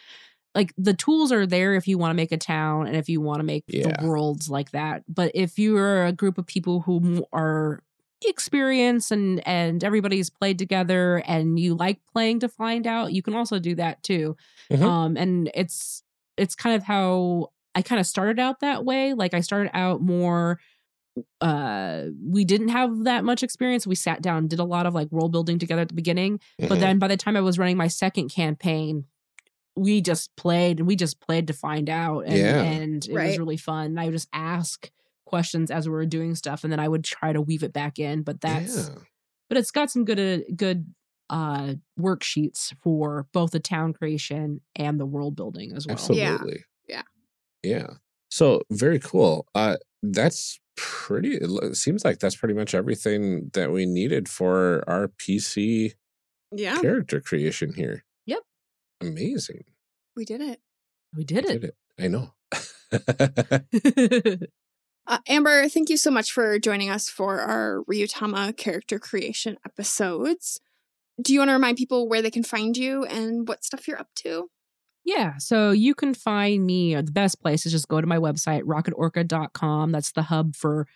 like 0.54 0.72
the 0.78 0.94
tools 0.94 1.32
are 1.32 1.46
there 1.46 1.74
if 1.74 1.88
you 1.88 1.98
want 1.98 2.10
to 2.10 2.14
make 2.16 2.30
a 2.30 2.36
town 2.36 2.86
and 2.86 2.94
if 2.96 3.08
you 3.08 3.20
want 3.20 3.40
to 3.40 3.44
make 3.44 3.64
Yeah. 3.66 4.00
the 4.00 4.06
worlds 4.06 4.48
like 4.48 4.70
that 4.70 5.02
but 5.08 5.32
if 5.34 5.58
you're 5.58 6.04
a 6.06 6.12
group 6.12 6.38
of 6.38 6.46
people 6.46 6.80
who 6.82 7.26
are 7.32 7.82
experienced 8.24 9.10
and 9.10 9.46
and 9.48 9.82
everybody's 9.82 10.30
played 10.30 10.58
together 10.58 11.24
and 11.26 11.58
you 11.58 11.74
like 11.74 11.98
playing 12.12 12.38
to 12.38 12.48
find 12.48 12.86
out 12.86 13.12
you 13.12 13.20
can 13.20 13.34
also 13.34 13.58
do 13.58 13.74
that 13.74 14.00
too 14.04 14.36
Mhm. 14.70 14.82
um 14.82 15.16
and 15.16 15.50
it's 15.54 16.04
it's 16.36 16.54
kind 16.54 16.76
of 16.76 16.84
how 16.84 17.50
i 17.74 17.82
kind 17.82 18.00
of 18.00 18.06
started 18.06 18.38
out 18.38 18.60
that 18.60 18.84
way 18.84 19.14
like 19.14 19.34
i 19.34 19.40
started 19.40 19.70
out 19.74 20.00
more 20.00 20.58
uh 21.40 22.04
we 22.26 22.44
didn't 22.44 22.68
have 22.68 23.04
that 23.04 23.24
much 23.24 23.42
experience 23.42 23.86
we 23.86 23.94
sat 23.94 24.22
down 24.22 24.48
did 24.48 24.58
a 24.58 24.64
lot 24.64 24.86
of 24.86 24.94
like 24.94 25.08
role 25.10 25.28
building 25.28 25.58
together 25.58 25.82
at 25.82 25.88
the 25.88 25.94
beginning 25.94 26.40
but 26.58 26.70
Mhm. 26.70 26.80
then 26.80 26.98
by 26.98 27.08
the 27.08 27.16
time 27.18 27.36
I 27.36 27.40
was 27.40 27.58
running 27.58 27.76
my 27.76 27.88
second 27.88 28.30
campaign, 28.30 29.04
we 29.76 30.00
just 30.00 30.34
played 30.36 30.78
and 30.78 30.86
we 30.86 30.96
just 30.96 31.20
played 31.20 31.46
to 31.48 31.52
find 31.52 31.88
out. 31.90 32.20
And, 32.26 32.36
Yeah. 32.36 32.62
and 32.62 33.04
it 33.06 33.12
was 33.12 33.38
really 33.38 33.56
fun. 33.56 33.86
And 33.86 34.00
I 34.00 34.04
would 34.06 34.12
just 34.12 34.28
ask 34.32 34.90
questions 35.26 35.70
as 35.70 35.88
we 35.88 35.92
were 35.92 36.04
doing 36.06 36.34
stuff, 36.34 36.62
and 36.64 36.70
then 36.72 36.78
I 36.80 36.88
would 36.88 37.04
try 37.04 37.32
to 37.32 37.40
weave 37.40 37.62
it 37.62 37.72
back 37.72 37.98
in. 37.98 38.22
But 38.22 38.40
that's 38.42 38.88
yeah. 38.90 38.94
but 39.48 39.56
it's 39.58 39.70
got 39.70 39.90
some 39.90 40.04
good 40.04 40.18
uh, 40.18 40.44
good 40.56 40.94
uh 41.30 41.74
worksheets 41.98 42.74
for 42.82 43.26
both 43.32 43.50
the 43.52 43.60
town 43.60 43.92
creation 43.94 44.60
and 44.76 45.00
the 45.00 45.06
world 45.06 45.36
building 45.36 45.72
as 45.74 45.86
well. 45.86 45.94
Absolutely. 45.94 46.64
Yeah. 46.88 46.96
Yeah. 46.96 47.02
So 48.30 48.62
very 48.70 48.98
cool. 48.98 49.46
Uh 49.54 49.76
that's 50.02 50.58
pretty 50.76 51.36
it 51.40 51.76
seems 51.76 52.04
like 52.04 52.18
that's 52.18 52.36
pretty 52.36 52.54
much 52.54 52.74
everything 52.74 53.50
that 53.52 53.70
we 53.70 53.86
needed 53.86 54.28
for 54.28 54.82
our 54.88 55.08
PC 55.08 55.92
Yeah, 56.50 56.80
character 56.80 57.20
creation 57.20 57.74
here. 57.74 58.04
Yep. 58.26 58.40
Amazing. 59.02 59.64
we 60.16 60.24
did 60.24 60.40
it. 60.40 60.60
We 61.16 61.24
did 61.24 61.44
Did 61.44 61.64
it. 61.64 61.74
it. 61.98 62.02
I 62.02 62.08
know. 62.08 62.32
Uh, 65.04 65.18
Amber, 65.28 65.68
thank 65.68 65.88
you 65.90 65.96
so 65.96 66.12
much 66.12 66.30
for 66.30 66.60
joining 66.60 66.88
us 66.88 67.08
for 67.08 67.40
our 67.40 67.82
Ryutama 67.90 68.56
character 68.56 69.00
creation 69.00 69.56
episodes. 69.66 70.60
Do 71.20 71.32
you 71.32 71.40
want 71.40 71.48
to 71.48 71.54
remind 71.54 71.76
people 71.76 72.08
where 72.08 72.22
they 72.22 72.30
can 72.30 72.44
find 72.44 72.76
you 72.76 73.04
and 73.04 73.48
what 73.48 73.64
stuff 73.64 73.88
you're 73.88 73.98
up 73.98 74.10
to? 74.16 74.48
Yeah, 75.04 75.36
so 75.38 75.72
you 75.72 75.94
can 75.94 76.14
find 76.14 76.64
me, 76.64 76.94
or 76.94 77.02
the 77.02 77.10
best 77.12 77.40
place 77.40 77.66
is 77.66 77.72
just 77.72 77.88
go 77.88 78.00
to 78.00 78.06
my 78.06 78.18
website, 78.18 78.62
rocketorca.com. 78.62 79.90
That's 79.90 80.12
the 80.12 80.22
hub 80.22 80.54
for 80.54 80.86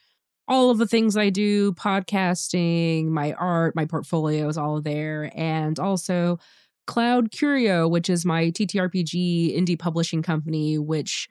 all 0.49 0.71
of 0.71 0.79
the 0.79 0.87
things 0.87 1.17
I 1.17 1.31
do 1.31 1.73
podcasting, 1.75 3.07
my 3.09 3.33
art, 3.35 3.77
my 3.77 3.85
portfolios, 3.87 4.57
all 4.59 4.81
there. 4.81 5.33
And 5.35 5.79
also 5.79 6.39
Cloud 6.87 7.33
Curio, 7.33 7.89
which 7.89 8.09
is 8.11 8.25
my 8.25 8.51
TTRPG 8.51 9.57
indie 9.59 9.79
publishing 9.79 10.23
company, 10.23 10.79
which 10.79 11.29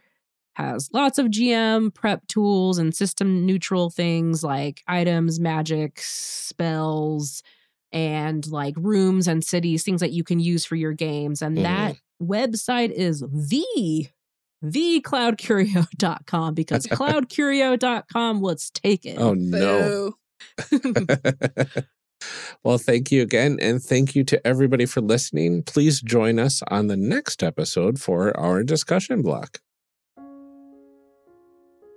has 0.56 0.90
lots 0.94 1.18
of 1.18 1.28
GM 1.28 1.94
prep 1.94 2.28
tools 2.28 2.78
and 2.78 2.96
system 2.96 3.46
neutral 3.46 3.90
things 3.90 4.44
like 4.44 4.82
items, 4.88 5.40
magic, 5.40 6.00
spells, 6.02 7.44
and 7.92 8.48
like 8.48 8.76
rooms 8.78 9.28
and 9.28 9.44
cities, 9.44 9.84
things 9.84 10.02
that 10.02 10.12
you 10.14 10.24
can 10.24 10.40
use 10.40 10.66
for 10.66 10.76
your 10.76 10.94
games. 10.94 11.42
And 11.42 11.58
Mhm. 11.58 11.64
that 11.64 11.96
website 12.22 12.92
is 12.92 13.20
the 13.22 14.08
thecloudcurio.com 14.64 16.54
because 16.54 16.88
cloudcurio.com 16.88 18.42
let's 18.42 18.70
take 18.72 19.06
it. 19.06 19.18
oh 19.20 19.34
no. 19.34 20.14
Well, 22.64 22.80
thank 22.80 23.12
you 23.12 23.22
again. 23.22 23.60
And 23.62 23.84
thank 23.84 24.16
you 24.16 24.24
to 24.24 24.48
everybody 24.48 24.88
for 24.88 25.00
listening. 25.00 25.62
Please 25.62 26.02
join 26.02 26.40
us 26.40 26.64
on 26.70 26.88
the 26.88 26.98
next 26.98 27.44
episode 27.44 28.00
for 28.02 28.36
our 28.36 28.64
discussion 28.64 29.22
block. 29.22 29.60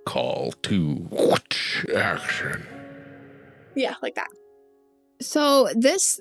Call 0.05 0.51
to 0.63 1.09
action. 1.95 2.63
Yeah, 3.75 3.95
like 4.03 4.13
that. 4.15 4.27
So 5.21 5.69
this 5.75 6.19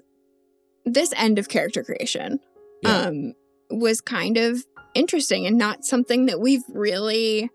this 0.86 1.12
end 1.16 1.38
of 1.38 1.48
character 1.50 1.84
creation 1.84 2.40
Yeah. 2.82 2.96
um 3.08 3.34
was 3.70 4.00
kind 4.00 4.36
of 4.36 4.62
interesting 4.94 5.46
and 5.46 5.56
not 5.58 5.84
something 5.84 6.26
that 6.26 6.40
we've 6.40 6.62
really 6.68 7.48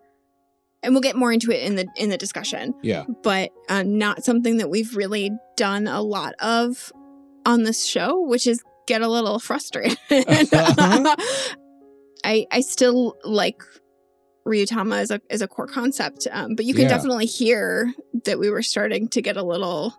and 0.83 0.93
we'll 0.93 1.01
get 1.01 1.15
more 1.15 1.31
into 1.31 1.49
it 1.51 1.63
in 1.63 1.75
the 1.75 1.87
in 1.95 2.09
the 2.09 2.17
discussion, 2.17 2.73
Yeah. 2.83 3.05
but 3.23 3.51
um, 3.69 3.97
not 3.97 4.23
something 4.25 4.57
that 4.57 4.69
we've 4.69 4.95
really 4.95 5.31
done 5.55 5.87
a 5.87 6.01
lot 6.01 6.33
of 6.39 6.91
on 7.45 7.63
this 7.63 7.85
show, 7.85 8.19
which 8.21 8.45
is 8.47 8.61
get 8.85 9.01
a 9.01 9.07
little 9.07 9.39
frustrated. 9.39 9.97
I 10.11 11.15
I 12.51 12.61
still 12.61 13.15
like 13.23 13.61
Ryutama 14.45 14.97
as 14.99 15.11
a 15.11 15.21
as 15.29 15.41
a 15.41 15.47
core 15.47 15.67
concept, 15.67 16.27
um, 16.31 16.55
but 16.55 16.65
you 16.65 16.73
can 16.73 16.83
Yeah. 16.83 16.89
definitely 16.89 17.25
hear 17.27 17.93
that 18.25 18.39
we 18.39 18.49
were 18.49 18.61
starting 18.63 19.07
to 19.09 19.21
get 19.21 19.37
a 19.37 19.43
little 19.43 19.93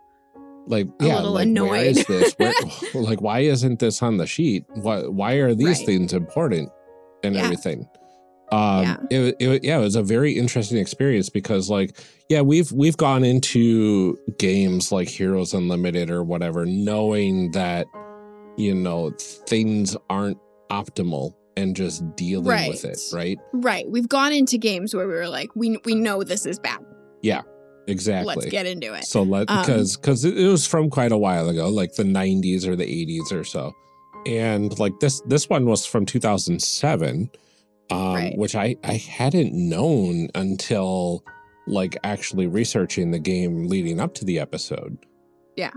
Like, 0.67 0.87
A 0.99 1.05
yeah, 1.05 1.15
little 1.17 1.31
like, 1.33 1.45
where 1.47 1.47
annoyed. 1.47 1.87
is 1.97 2.05
this? 2.05 2.33
Where, 2.37 2.53
like, 2.95 3.21
why 3.21 3.39
isn't 3.41 3.79
this 3.79 4.01
on 4.01 4.17
the 4.17 4.25
sheet? 4.27 4.65
Why, 4.73 5.01
why 5.01 5.33
are 5.35 5.53
these 5.53 5.77
Right. 5.79 5.85
things 5.85 6.13
important 6.13 6.69
and 7.23 7.35
Yeah. 7.35 7.43
everything? 7.43 7.87
Um, 8.51 8.83
Yeah. 8.83 8.97
It, 9.09 9.35
it, 9.39 9.63
yeah, 9.63 9.77
it 9.77 9.81
was 9.81 9.95
a 9.95 10.03
very 10.03 10.33
interesting 10.33 10.77
experience 10.77 11.29
because, 11.29 11.69
like, 11.69 11.97
yeah, 12.29 12.41
we've 12.41 12.71
we've 12.71 12.97
gone 12.97 13.23
into 13.23 14.17
games 14.37 14.91
like 14.91 15.07
Heroes 15.07 15.53
Unlimited 15.53 16.09
or 16.11 16.23
whatever, 16.23 16.65
knowing 16.65 17.51
that 17.51 17.87
you 18.57 18.73
know 18.73 19.11
things 19.47 19.97
aren't 20.09 20.37
optimal 20.71 21.33
and 21.57 21.75
just 21.75 22.03
dealing 22.15 22.67
with 22.69 22.85
it, 22.85 22.99
Right. 23.13 23.19
right? 23.19 23.37
Right. 23.53 23.85
We've 23.89 24.07
gone 24.09 24.31
into 24.33 24.57
games 24.57 24.93
where 24.95 25.07
we 25.07 25.13
were 25.13 25.27
like, 25.29 25.49
we 25.55 25.77
we 25.85 25.95
know 25.95 26.23
this 26.23 26.45
is 26.45 26.59
bad. 26.59 26.79
Exactly. 27.87 28.35
Let's 28.35 28.45
get 28.47 28.65
into 28.65 28.93
it. 28.93 29.05
So 29.05 29.23
let 29.23 29.49
Um, 29.49 29.61
because 29.61 29.95
because 29.97 30.25
it, 30.25 30.37
it 30.37 30.47
was 30.47 30.65
from 30.65 30.89
quite 30.89 31.11
a 31.11 31.17
while 31.17 31.47
ago, 31.49 31.69
like 31.69 31.93
the 31.95 32.03
90s 32.03 32.65
or 32.67 32.75
the 32.75 32.85
80s 32.85 33.31
or 33.31 33.43
so, 33.43 33.73
and 34.25 34.77
like 34.79 34.99
this 34.99 35.21
this 35.27 35.49
one 35.49 35.65
was 35.65 35.85
from 35.85 36.05
2007, 36.05 37.29
um, 37.91 38.13
Right. 38.13 38.37
which 38.37 38.55
I 38.55 38.75
I 38.83 38.93
hadn't 38.93 39.53
known 39.53 40.29
until 40.35 41.23
like 41.67 41.97
actually 42.03 42.47
researching 42.47 43.11
the 43.11 43.19
game 43.19 43.67
leading 43.67 43.99
up 43.99 44.13
to 44.15 44.25
the 44.25 44.39
episode. 44.39 44.97
Yeah. 45.55 45.71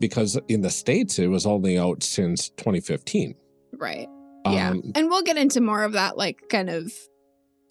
because 0.00 0.38
in 0.48 0.60
the 0.62 0.70
states 0.70 1.18
it 1.18 1.28
was 1.28 1.46
only 1.46 1.78
out 1.78 2.02
since 2.02 2.48
2015. 2.50 3.34
Right. 3.74 4.08
Yeah. 4.44 4.70
Um, 4.70 4.92
and 4.96 5.08
we'll 5.08 5.22
get 5.22 5.36
into 5.36 5.60
more 5.60 5.84
of 5.84 5.92
that 5.92 6.16
like 6.18 6.48
kind 6.48 6.68
of 6.70 6.92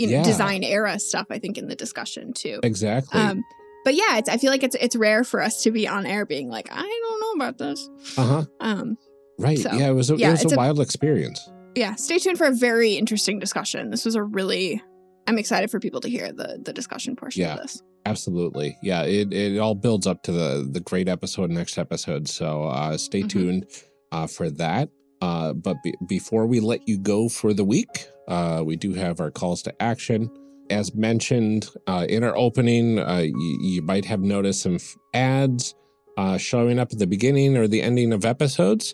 you 0.01 0.07
know 0.07 0.13
Yeah. 0.17 0.23
design 0.23 0.63
era 0.63 0.99
stuff 0.99 1.27
I 1.29 1.39
think 1.39 1.57
in 1.57 1.67
the 1.67 1.75
discussion 1.75 2.33
too. 2.33 2.59
exactly. 2.63 3.19
Um 3.19 3.43
but 3.85 3.95
yeah, 3.95 4.17
it's 4.17 4.29
I 4.29 4.37
feel 4.37 4.51
like 4.51 4.63
it's 4.63 4.75
it's 4.79 4.95
rare 4.95 5.23
for 5.23 5.41
us 5.41 5.63
to 5.63 5.71
be 5.71 5.87
on 5.87 6.05
air 6.05 6.25
being 6.25 6.49
like, 6.49 6.67
I 6.71 6.81
don't 6.81 7.19
know 7.39 7.43
about 7.45 7.57
this. 7.57 7.89
uh 8.17 8.27
huh. 8.27 8.45
Um 8.59 8.97
Right. 9.39 9.57
so, 9.57 9.71
yeah. 9.73 9.89
It 9.89 9.93
was 9.93 10.11
a, 10.11 10.17
yeah, 10.17 10.29
it 10.29 10.43
was 10.43 10.51
a 10.51 10.55
a- 10.55 10.57
wild 10.57 10.79
experience. 10.79 11.39
yeah, 11.75 11.95
stay 11.95 12.19
tuned 12.19 12.37
for 12.37 12.45
a 12.47 12.51
very 12.53 12.93
interesting 12.93 13.39
discussion. 13.39 13.89
This 13.89 14.05
was 14.05 14.15
a 14.15 14.23
really 14.23 14.81
I'm 15.27 15.37
excited 15.37 15.71
for 15.71 15.79
people 15.79 16.01
to 16.01 16.09
hear 16.09 16.31
the 16.31 16.59
the 16.63 16.73
discussion 16.73 17.15
portion 17.15 17.41
Yeah. 17.43 17.53
of 17.55 17.61
this. 17.61 17.81
Absolutely. 18.05 18.77
Yeah, 18.81 19.03
it, 19.03 19.31
it 19.31 19.57
all 19.59 19.75
builds 19.75 20.05
up 20.07 20.23
to 20.23 20.31
the 20.31 20.67
the 20.69 20.79
great 20.81 21.07
episode 21.07 21.49
next 21.49 21.77
episode. 21.77 22.27
So 22.27 22.63
uh 22.63 22.97
stay 22.97 23.23
Mhm. 23.23 23.29
tuned 23.29 23.65
uh 24.11 24.27
for 24.27 24.49
that. 24.51 24.89
Uh 25.21 25.53
but 25.53 25.77
be- 25.83 25.93
before 26.07 26.45
we 26.45 26.59
let 26.59 26.87
you 26.87 26.97
go 26.99 27.29
for 27.29 27.53
the 27.53 27.63
week, 27.63 28.07
uh 28.27 28.61
we 28.65 28.75
do 28.75 28.93
have 28.93 29.19
our 29.19 29.31
calls 29.31 29.61
to 29.63 29.81
action. 29.81 30.29
As 30.69 30.93
mentioned 30.95 31.67
uh 31.87 32.05
in 32.09 32.23
our 32.23 32.35
opening, 32.35 32.99
uh 32.99 33.23
you, 33.25 33.57
you 33.61 33.81
might 33.81 34.05
have 34.05 34.21
noticed 34.21 34.61
some 34.61 34.77
ads 35.13 35.75
uh 36.17 36.37
showing 36.37 36.79
up 36.79 36.91
at 36.91 36.99
the 36.99 37.07
beginning 37.07 37.57
or 37.57 37.67
the 37.67 37.81
ending 37.81 38.13
of 38.13 38.25
episodes. 38.25 38.93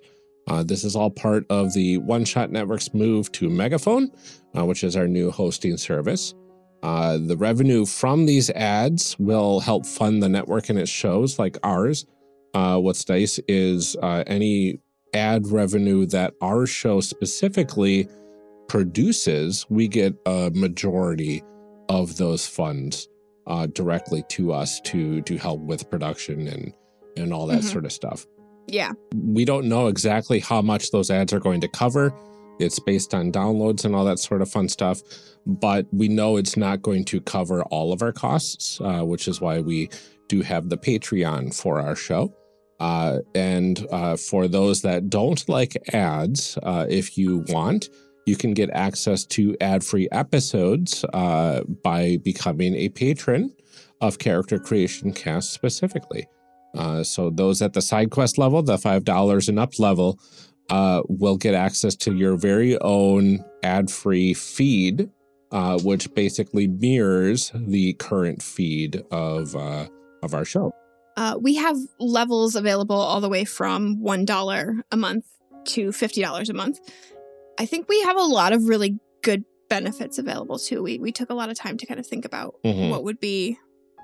Uh, 0.50 0.64
this 0.64 0.86
is 0.86 0.96
all 0.96 1.10
part 1.10 1.46
of 1.50 1.74
the 1.74 1.98
One 1.98 2.24
Shot 2.24 2.52
Network's 2.52 2.94
move 2.94 3.30
to 3.34 3.50
Megaphone, 3.50 4.10
uh, 4.58 4.66
which 4.66 4.82
is 4.82 4.96
our 4.96 5.06
new 5.06 5.30
hosting 5.30 5.76
service. 5.76 6.34
Uh, 6.84 7.18
the 7.18 7.36
revenue 7.36 7.86
from 7.86 8.26
these 8.26 8.50
ads 8.52 9.18
will 9.20 9.60
help 9.60 9.86
fund 9.86 10.24
the 10.24 10.30
network 10.30 10.70
and 10.70 10.80
its 10.80 10.90
shows 10.90 11.38
like 11.38 11.58
ours. 11.64 12.06
Uh, 12.54 12.78
what's 12.78 13.10
nice 13.10 13.40
is 13.50 13.98
uh, 14.02 14.24
any 14.26 14.80
ad 15.14 15.48
revenue 15.48 16.06
that 16.06 16.34
our 16.42 16.66
show 16.66 17.02
specifically 17.02 18.08
produces, 18.68 19.66
we 19.70 19.88
get 19.88 20.14
a 20.26 20.52
majority 20.54 21.44
of 21.90 22.18
those 22.18 22.46
funds 22.48 23.08
uh, 23.48 23.66
directly 23.68 24.24
to 24.30 24.52
us 24.52 24.82
to 24.82 25.22
to 25.22 25.38
help 25.38 25.62
with 25.62 25.90
production 25.90 26.48
and 26.48 26.74
and 27.16 27.34
all 27.34 27.48
that 27.48 27.62
Mhm. 27.62 27.72
sort 27.72 27.86
of 27.86 27.92
stuff 27.92 28.26
Yeah. 28.68 28.92
we 29.16 29.46
don't 29.46 29.68
know 29.70 29.88
exactly 29.88 30.40
how 30.40 30.62
much 30.62 30.92
those 30.92 31.10
ads 31.10 31.32
are 31.34 31.40
going 31.40 31.62
to 31.62 31.68
cover. 31.70 32.14
It's 32.60 32.80
based 32.80 33.14
on 33.14 33.32
downloads 33.32 33.86
and 33.86 33.96
all 33.96 34.04
that 34.06 34.20
sort 34.20 34.42
of 34.42 34.50
fun 34.52 34.68
stuff, 34.68 35.02
but 35.46 35.86
we 35.94 36.08
know 36.10 36.36
it's 36.38 36.58
not 36.58 36.82
going 36.82 37.06
to 37.06 37.22
cover 37.22 37.64
all 37.64 37.94
of 37.94 38.02
our 38.02 38.12
costs, 38.12 38.82
uh, 38.82 39.02
which 39.04 39.28
is 39.28 39.40
why 39.40 39.62
we 39.62 39.90
do 40.28 40.42
have 40.42 40.68
the 40.70 40.78
Patreon 40.78 41.54
for 41.56 41.80
our 41.80 41.96
show. 41.96 42.34
Uh, 42.80 43.20
and 43.34 43.88
uh, 43.92 44.18
for 44.18 44.48
those 44.48 44.82
that 44.82 45.10
don't 45.10 45.48
like 45.48 45.78
ads, 45.94 46.58
uh, 46.64 46.86
if 46.90 47.18
you 47.18 47.46
want, 47.50 47.90
you 48.28 48.36
can 48.36 48.54
get 48.54 48.70
access 48.72 49.26
to 49.26 49.56
ad 49.62 49.84
free 49.84 50.08
episodes 50.12 51.06
uh, 51.14 51.64
by 51.84 52.18
becoming 52.24 52.76
a 52.76 52.90
patron 52.90 53.54
of 54.02 54.20
Character 54.20 54.60
Creation 54.60 55.14
Cast 55.14 55.52
specifically. 55.52 56.28
Uh, 56.76 57.04
so 57.04 57.30
those 57.30 57.62
at 57.62 57.74
the 57.74 57.82
side 57.82 58.12
quest 58.12 58.38
level, 58.38 58.62
the 58.62 58.78
five 58.78 59.04
dollars 59.06 59.48
and 59.48 59.58
up 59.58 59.80
level, 59.80 60.20
uh, 60.70 61.02
will 61.08 61.38
get 61.38 61.54
access 61.54 61.96
to 61.96 62.16
your 62.16 62.36
very 62.36 62.78
own 62.82 63.44
ad-free 63.64 64.34
feed, 64.34 65.10
uh, 65.52 65.80
which 65.80 66.14
basically 66.14 66.68
mirrors 66.68 67.52
the 67.56 67.94
current 67.94 68.44
feed 68.44 69.04
of 69.10 69.56
uh, 69.56 69.88
of 70.22 70.34
our 70.34 70.46
show. 70.46 70.72
Uh, 71.16 71.36
we 71.42 71.56
have 71.56 71.78
levels 72.00 72.56
available 72.56 72.96
all 72.96 73.22
the 73.22 73.30
way 73.30 73.44
from 73.44 73.98
$1 73.98 74.82
a 74.92 74.98
month 74.98 75.26
to 75.66 75.90
$50 75.90 76.50
a 76.50 76.54
month. 76.54 76.80
I 77.60 77.66
think 77.66 77.88
we 77.90 78.02
have 78.04 78.18
a 78.18 78.22
lot 78.24 78.54
of 78.54 78.68
really 78.68 79.00
good 79.24 79.44
benefits 79.70 80.18
available 80.18 80.58
too. 80.60 80.82
We, 80.84 80.98
we 81.00 81.12
took 81.12 81.30
a 81.30 81.34
lot 81.34 81.50
of 81.50 81.58
time 81.58 81.78
to 81.78 81.86
kind 81.86 82.00
of 82.00 82.08
think 82.08 82.24
about 82.26 82.56
Mhm. 82.64 82.90
what 82.90 83.04
would 83.04 83.20
be 83.20 83.58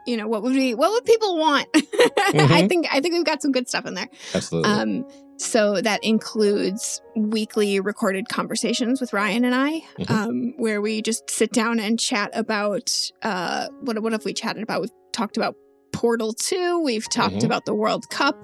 you 0.05 0.17
know, 0.17 0.27
what 0.27 0.43
would 0.43 0.51
be 0.53 0.73
what 0.75 0.91
would 0.91 1.05
people 1.05 1.37
want? 1.37 1.65
I 1.75 2.67
think 2.67 2.87
I 2.91 2.99
think 2.99 3.13
we've 3.13 3.23
got 3.23 3.41
some 3.41 3.53
good 3.53 3.69
stuff 3.69 3.85
in 3.85 3.93
there. 3.93 4.09
Absolutely. 4.33 4.69
Um, 4.69 5.07
so 5.37 5.79
that 5.79 6.03
includes 6.03 7.01
weekly 7.15 7.79
recorded 7.79 8.27
conversations 8.27 8.99
with 8.99 9.13
Ryan 9.13 9.45
and 9.45 9.55
I, 9.55 9.81
Mhm. 9.97 10.09
um, 10.09 10.53
where 10.57 10.81
we 10.81 11.01
just 11.01 11.29
sit 11.31 11.53
down 11.53 11.79
and 11.79 11.97
chat 11.97 12.31
about 12.33 12.91
uh, 13.21 13.69
what 13.79 13.97
what 14.03 14.11
have 14.11 14.25
we 14.25 14.33
chatted 14.33 14.61
about? 14.61 14.81
We've 14.81 14.91
talked 15.13 15.37
about 15.37 15.55
Portal 15.93 16.33
Two. 16.33 16.79
We've 16.83 17.07
talked 17.09 17.35
Mhm. 17.35 17.45
about 17.45 17.63
the 17.65 17.73
World 17.73 18.09
Cup. 18.09 18.35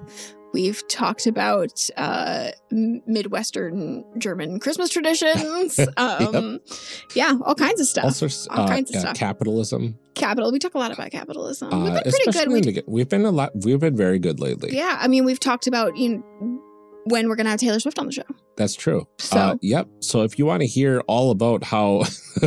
We've 0.52 0.86
talked 0.88 1.26
about 1.26 1.88
uh, 1.96 2.50
Midwestern 2.70 4.04
German 4.18 4.58
Christmas 4.60 4.90
traditions. 4.90 5.78
um, 5.96 6.60
Yeah, 7.14 7.38
all 7.44 7.54
kinds 7.54 7.80
of 7.80 7.86
stuff. 7.86 8.04
also, 8.04 8.26
s- 8.26 8.46
all 8.50 8.60
uh, 8.64 8.68
kinds 8.68 8.90
of 8.90 8.94
yeah, 8.94 9.00
stuff. 9.00 9.16
capitalism. 9.16 9.98
Capital. 10.14 10.50
We 10.52 10.58
talk 10.58 10.74
a 10.74 10.78
lot 10.78 10.92
about 10.92 11.10
capitalism. 11.10 11.68
We've 11.84 11.92
Uh, 11.92 12.02
been 12.02 12.12
pretty 12.12 12.32
good. 12.32 12.48
We've, 12.48 12.84
we've 12.86 13.08
been 13.08 13.24
a 13.24 13.30
lot. 13.30 13.52
We've 13.54 13.78
been 13.80 13.96
very 13.96 14.18
good 14.18 14.40
lately. 14.40 14.74
yeah, 14.76 14.98
I 15.00 15.08
mean, 15.08 15.24
we've 15.24 15.40
talked 15.40 15.66
about 15.66 15.96
you 15.96 16.16
know 16.18 16.60
when 17.04 17.28
we're 17.28 17.36
gonna 17.36 17.50
have 17.50 17.60
Taylor 17.60 17.80
Swift 17.80 17.98
on 17.98 18.06
the 18.06 18.12
show. 18.12 18.24
That's 18.56 18.74
true. 18.74 19.06
So- 19.18 19.36
uh, 19.38 19.56
yep. 19.62 19.88
So 20.00 20.22
if 20.22 20.38
you 20.38 20.44
want 20.46 20.60
to 20.60 20.66
hear 20.66 21.00
all 21.06 21.30
about 21.30 21.64
how 21.64 22.02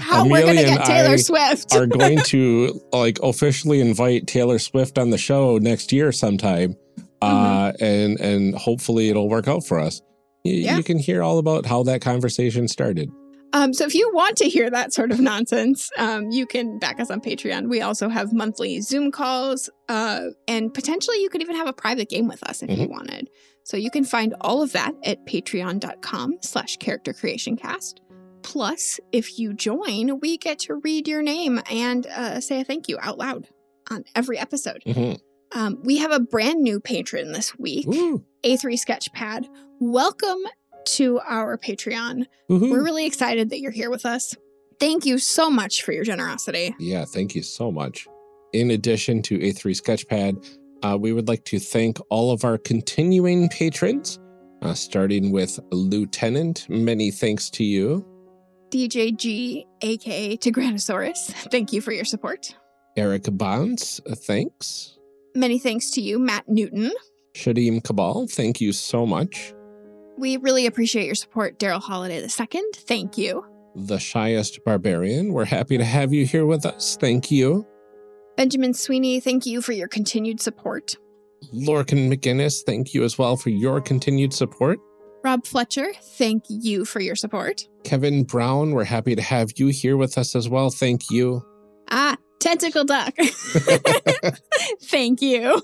How 0.00 0.26
we're 0.28 0.40
gonna 0.40 0.60
and 0.60 0.76
get 0.78 0.84
Taylor 0.86 1.10
I 1.14 1.16
Swift. 1.16 1.74
are 1.74 1.86
going 1.86 2.18
to 2.18 2.80
like 2.92 3.18
officially 3.22 3.80
invite 3.80 4.26
Taylor 4.26 4.58
Swift 4.58 4.98
on 4.98 5.10
the 5.10 5.18
show 5.18 5.58
next 5.58 5.92
year 5.92 6.10
sometime, 6.12 6.74
uh, 7.22 7.72
and 7.80 8.20
and 8.20 8.54
hopefully 8.54 9.08
it'll 9.10 9.28
work 9.28 9.48
out 9.48 9.64
for 9.66 9.78
us. 9.78 10.00
You, 10.44 10.52
Mm-hmm. 10.52 10.64
Yeah. 10.64 10.76
you 10.76 10.82
can 10.84 10.98
hear 10.98 11.22
all 11.22 11.38
about 11.38 11.66
how 11.66 11.82
that 11.84 12.00
conversation 12.02 12.68
started. 12.68 13.10
Um, 13.52 13.72
so 13.72 13.84
if 13.84 13.94
you 13.94 14.10
want 14.12 14.36
to 14.38 14.48
hear 14.48 14.68
that 14.70 14.92
sort 14.92 15.10
of 15.12 15.18
nonsense, 15.20 15.90
um, 15.98 16.30
you 16.30 16.46
can 16.46 16.78
back 16.78 17.00
us 17.00 17.10
on 17.10 17.20
Patreon. 17.20 17.68
We 17.68 17.80
also 17.80 18.08
have 18.08 18.32
monthly 18.32 18.80
Zoom 18.80 19.10
calls, 19.10 19.70
uh, 19.88 20.26
and 20.46 20.72
potentially 20.74 21.20
you 21.22 21.28
could 21.30 21.40
even 21.42 21.56
have 21.56 21.66
a 21.68 21.72
private 21.72 22.08
game 22.08 22.28
with 22.28 22.42
us 22.44 22.62
if 22.62 22.70
you 22.78 22.86
wanted. 22.88 23.28
So 23.64 23.76
you 23.76 23.90
can 23.90 24.04
find 24.04 24.34
all 24.40 24.62
of 24.62 24.72
that 24.72 24.92
at 25.04 25.24
patreon.com 25.26 26.38
slash 26.42 26.76
character 26.76 27.12
creation 27.12 27.56
cast. 27.56 28.00
Plus, 28.42 29.00
if 29.10 29.38
you 29.38 29.52
join, 29.54 30.20
we 30.20 30.36
get 30.38 30.60
to 30.60 30.74
read 30.84 31.08
your 31.08 31.22
name 31.22 31.60
and 31.70 32.06
uh, 32.06 32.40
say 32.40 32.60
a 32.60 32.64
thank 32.64 32.88
you 32.88 32.98
out 33.00 33.18
loud 33.18 33.48
on 33.90 34.04
every 34.14 34.38
episode. 34.38 34.82
Mhm. 34.86 35.18
Um, 35.56 35.78
we 35.82 35.96
have 35.96 36.12
a 36.12 36.20
brand 36.20 36.60
new 36.60 36.80
patron 36.80 37.32
this 37.32 37.58
week, 37.58 37.86
Woo. 37.86 38.22
A3 38.44 38.74
Sketchpad. 38.74 39.48
Welcome 39.80 40.40
to 40.88 41.18
our 41.20 41.56
Patreon. 41.56 42.26
Woohoo. 42.50 42.70
We're 42.70 42.84
really 42.84 43.06
excited 43.06 43.48
that 43.48 43.60
you're 43.60 43.70
here 43.70 43.88
with 43.88 44.04
us. 44.04 44.36
Thank 44.78 45.06
you 45.06 45.16
so 45.16 45.48
much 45.48 45.82
for 45.82 45.92
your 45.92 46.04
generosity. 46.04 46.74
Yeah, 46.78 47.06
thank 47.06 47.34
you 47.34 47.42
so 47.42 47.72
much. 47.72 48.06
In 48.52 48.70
addition 48.70 49.22
to 49.22 49.38
A3 49.38 49.80
Sketchpad, 49.80 50.58
uh, 50.82 50.98
we 50.98 51.14
would 51.14 51.26
like 51.26 51.46
to 51.46 51.58
thank 51.58 51.96
all 52.10 52.32
of 52.32 52.44
our 52.44 52.58
continuing 52.58 53.48
patrons, 53.48 54.18
uh, 54.60 54.74
starting 54.74 55.32
with 55.32 55.58
Lieutenant. 55.72 56.66
Many 56.68 57.10
thanks 57.10 57.48
to 57.52 57.64
you. 57.64 58.04
DJG, 58.72 59.64
aka 59.80 60.36
Tigranosaurus, 60.36 61.16
thank 61.50 61.72
you 61.72 61.80
for 61.80 61.92
your 61.92 62.04
support. 62.04 62.54
Eric 62.94 63.24
Bonds, 63.32 64.02
uh, 64.06 64.14
thanks. 64.14 64.95
Many 65.36 65.58
thanks 65.58 65.90
to 65.90 66.00
you, 66.00 66.18
Matt 66.18 66.48
Newton. 66.48 66.92
Shadim 67.34 67.82
Kabal, 67.82 68.26
thank 68.26 68.58
you 68.58 68.72
so 68.72 69.04
much. 69.04 69.52
We 70.16 70.38
really 70.38 70.64
appreciate 70.64 71.04
your 71.04 71.14
support, 71.14 71.58
Daryl 71.58 71.82
Holiday 71.82 72.22
II. 72.22 72.62
Thank 72.74 73.18
you. 73.18 73.44
The 73.74 73.98
Shyest 73.98 74.64
Barbarian, 74.64 75.34
we're 75.34 75.44
happy 75.44 75.76
to 75.76 75.84
have 75.84 76.10
you 76.10 76.24
here 76.24 76.46
with 76.46 76.64
us. 76.64 76.96
Thank 76.98 77.30
you. 77.30 77.66
Benjamin 78.38 78.72
Sweeney, 78.72 79.20
thank 79.20 79.44
you 79.44 79.60
for 79.60 79.72
your 79.72 79.88
continued 79.88 80.40
support. 80.40 80.96
Lorcan 81.52 82.10
McGinnis, 82.10 82.62
thank 82.64 82.94
you 82.94 83.04
as 83.04 83.18
well 83.18 83.36
for 83.36 83.50
your 83.50 83.82
continued 83.82 84.32
support. 84.32 84.78
Rob 85.22 85.44
Fletcher, 85.44 85.92
thank 86.16 86.44
you 86.48 86.86
for 86.86 87.00
your 87.00 87.14
support. 87.14 87.68
Kevin 87.84 88.24
Brown, 88.24 88.70
we're 88.70 88.84
happy 88.84 89.14
to 89.14 89.20
have 89.22 89.52
you 89.56 89.66
here 89.66 89.98
with 89.98 90.16
us 90.16 90.34
as 90.34 90.48
well. 90.48 90.70
Thank 90.70 91.10
you. 91.10 91.42
Ah, 91.90 92.16
Tentacle 92.38 92.84
Duck. 92.84 93.14
thank 94.82 95.22
you. 95.22 95.62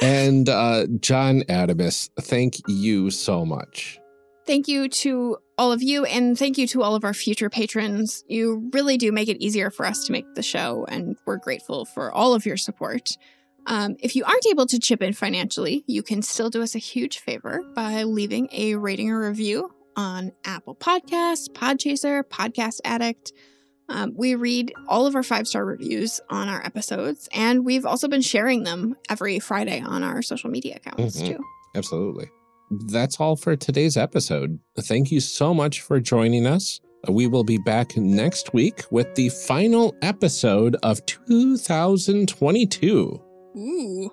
and 0.00 0.48
uh, 0.48 0.86
John 1.00 1.42
Adamus, 1.48 2.10
thank 2.20 2.56
you 2.68 3.10
so 3.10 3.44
much. 3.44 3.98
Thank 4.46 4.68
you 4.68 4.88
to 4.88 5.38
all 5.58 5.72
of 5.72 5.82
you, 5.82 6.04
and 6.04 6.38
thank 6.38 6.56
you 6.56 6.68
to 6.68 6.82
all 6.82 6.94
of 6.94 7.04
our 7.04 7.14
future 7.14 7.50
patrons. 7.50 8.22
You 8.28 8.70
really 8.72 8.96
do 8.96 9.10
make 9.10 9.28
it 9.28 9.42
easier 9.42 9.70
for 9.70 9.84
us 9.84 10.04
to 10.04 10.12
make 10.12 10.34
the 10.34 10.42
show, 10.42 10.86
and 10.88 11.16
we're 11.26 11.38
grateful 11.38 11.84
for 11.84 12.12
all 12.12 12.34
of 12.34 12.46
your 12.46 12.56
support. 12.56 13.10
Um, 13.66 13.96
if 13.98 14.14
you 14.14 14.24
aren't 14.24 14.46
able 14.46 14.66
to 14.66 14.78
chip 14.78 15.02
in 15.02 15.12
financially, 15.12 15.82
you 15.88 16.02
can 16.04 16.22
still 16.22 16.50
do 16.50 16.62
us 16.62 16.76
a 16.76 16.78
huge 16.78 17.18
favor 17.18 17.62
by 17.74 18.04
leaving 18.04 18.48
a 18.52 18.76
rating 18.76 19.10
or 19.10 19.28
review 19.28 19.72
on 19.96 20.30
Apple 20.44 20.76
Podcasts, 20.76 21.48
Podchaser, 21.48 22.22
Podcast 22.22 22.80
Addict. 22.84 23.32
Um, 23.88 24.12
we 24.16 24.34
read 24.34 24.72
all 24.88 25.06
of 25.06 25.14
our 25.14 25.22
five 25.22 25.46
star 25.46 25.64
reviews 25.64 26.20
on 26.28 26.48
our 26.48 26.64
episodes, 26.64 27.28
and 27.32 27.64
we've 27.64 27.86
also 27.86 28.08
been 28.08 28.22
sharing 28.22 28.64
them 28.64 28.96
every 29.08 29.38
Friday 29.38 29.80
on 29.80 30.02
our 30.02 30.22
social 30.22 30.50
media 30.50 30.76
accounts 30.76 31.20
Mhm. 31.20 31.26
too. 31.28 31.38
Absolutely. 31.74 32.28
That's 32.88 33.20
all 33.20 33.36
for 33.36 33.54
today's 33.54 33.96
episode. 33.96 34.58
Thank 34.80 35.12
you 35.12 35.20
so 35.20 35.54
much 35.54 35.82
for 35.82 36.00
joining 36.00 36.46
us. 36.46 36.80
We 37.08 37.28
will 37.28 37.44
be 37.44 37.58
back 37.58 37.96
next 37.96 38.52
week 38.52 38.82
with 38.90 39.14
the 39.14 39.28
final 39.28 39.94
episode 40.02 40.74
of 40.82 41.04
2022. 41.06 43.20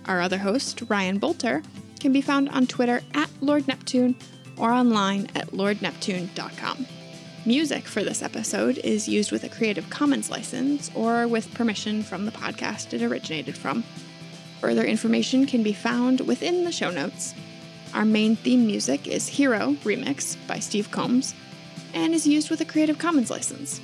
Our 0.06 0.22
other 0.22 0.40
host, 0.40 0.82
Ryan 0.88 1.20
Boelter, 1.20 1.64
can 2.00 2.12
be 2.12 2.22
found 2.22 2.50
on 2.50 2.66
Twitter 2.66 3.02
at 3.14 3.30
Lord 3.42 3.68
Neptune 3.68 4.16
or 4.58 4.72
online 4.72 5.28
at 5.36 5.48
lordneptune.com. 5.50 6.88
Music 7.46 7.86
for 7.86 8.04
this 8.04 8.22
episode 8.22 8.78
is 8.80 9.08
used 9.08 9.32
with 9.32 9.44
a 9.44 9.50
Creative 9.50 9.90
Commons 9.90 10.30
license 10.30 10.92
or 10.96 11.28
with 11.28 11.54
permission 11.54 12.04
from 12.04 12.26
the 12.26 12.32
podcast 12.32 12.94
it 12.94 13.02
originated 13.02 13.58
from. 13.58 13.84
Further 14.60 14.84
information 14.84 15.48
can 15.48 15.64
be 15.64 15.74
found 15.74 16.22
within 16.22 16.64
the 16.64 16.72
show 16.72 16.92
notes. 16.92 17.34
Our 17.96 18.06
main 18.06 18.36
theme 18.36 18.68
music 18.68 19.08
is 19.08 19.28
Hero 19.28 19.76
Remix 19.84 20.38
by 20.48 20.60
Steve 20.60 20.92
Combs 20.92 21.34
and 21.94 22.14
is 22.14 22.28
used 22.28 22.50
with 22.50 22.62
a 22.62 22.66
Creative 22.66 22.98
Commons 22.98 23.32
license. 23.32 23.82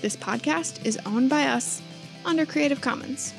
This 0.00 0.16
podcast 0.16 0.84
is 0.84 0.98
owned 1.04 1.28
by 1.28 1.44
us 1.44 1.82
under 2.24 2.46
Creative 2.46 2.80
Commons. 2.80 3.34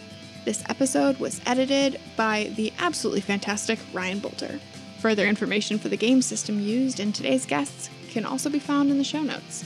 This 0.45 0.63
episode 0.69 1.17
was 1.19 1.41
edited 1.45 1.99
by 2.15 2.51
the 2.55 2.71
absolutely 2.79 3.21
fantastic 3.21 3.79
Ryan 3.93 4.19
Boelter. 4.19 4.59
Further 4.99 5.25
information 5.25 5.79
for 5.79 5.89
the 5.89 5.97
game 5.97 6.21
system 6.21 6.59
used 6.59 6.99
in 6.99 7.11
today's 7.11 7.45
guests 7.45 7.89
can 8.09 8.25
also 8.25 8.49
be 8.49 8.59
found 8.59 8.91
in 8.91 8.97
the 8.97 9.03
show 9.03 9.21
notes. 9.23 9.65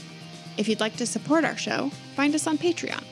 If 0.56 0.68
you'd 0.68 0.80
like 0.80 0.96
to 0.96 1.06
support 1.06 1.44
our 1.44 1.56
show, 1.56 1.90
find 2.16 2.34
us 2.34 2.46
on 2.46 2.58
Patreon. 2.58 3.04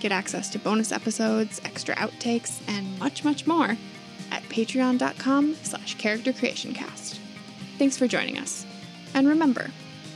Get 0.00 0.12
access 0.12 0.50
to 0.50 0.58
bonus 0.58 0.92
episodes, 0.92 1.60
extra 1.64 1.94
outtakes, 1.94 2.60
and 2.68 2.98
much, 2.98 3.24
much 3.24 3.46
more 3.46 3.76
at 4.30 4.42
patreon.com 4.44 5.56
slash 5.62 5.94
character 5.96 6.32
creation 6.32 6.74
cast. 6.74 7.20
Thanks 7.78 7.96
for 7.96 8.06
joining 8.06 8.38
us. 8.38 8.66
And 9.14 9.28
remember, 9.28 9.70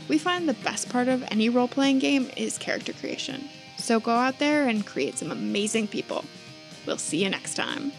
we 0.08 0.18
find 0.18 0.48
the 0.48 0.54
best 0.54 0.88
part 0.88 1.08
of 1.08 1.24
any 1.30 1.48
role 1.48 1.68
playing 1.68 1.98
game 1.98 2.30
is 2.36 2.58
character 2.58 2.92
creation. 2.92 3.48
So 3.86 4.00
go 4.00 4.10
out 4.10 4.40
there 4.40 4.66
and 4.66 4.84
create 4.84 5.16
some 5.16 5.30
amazing 5.30 5.86
people. 5.86 6.24
We'll 6.86 6.98
see 6.98 7.22
you 7.22 7.30
next 7.30 7.54
time. 7.54 7.92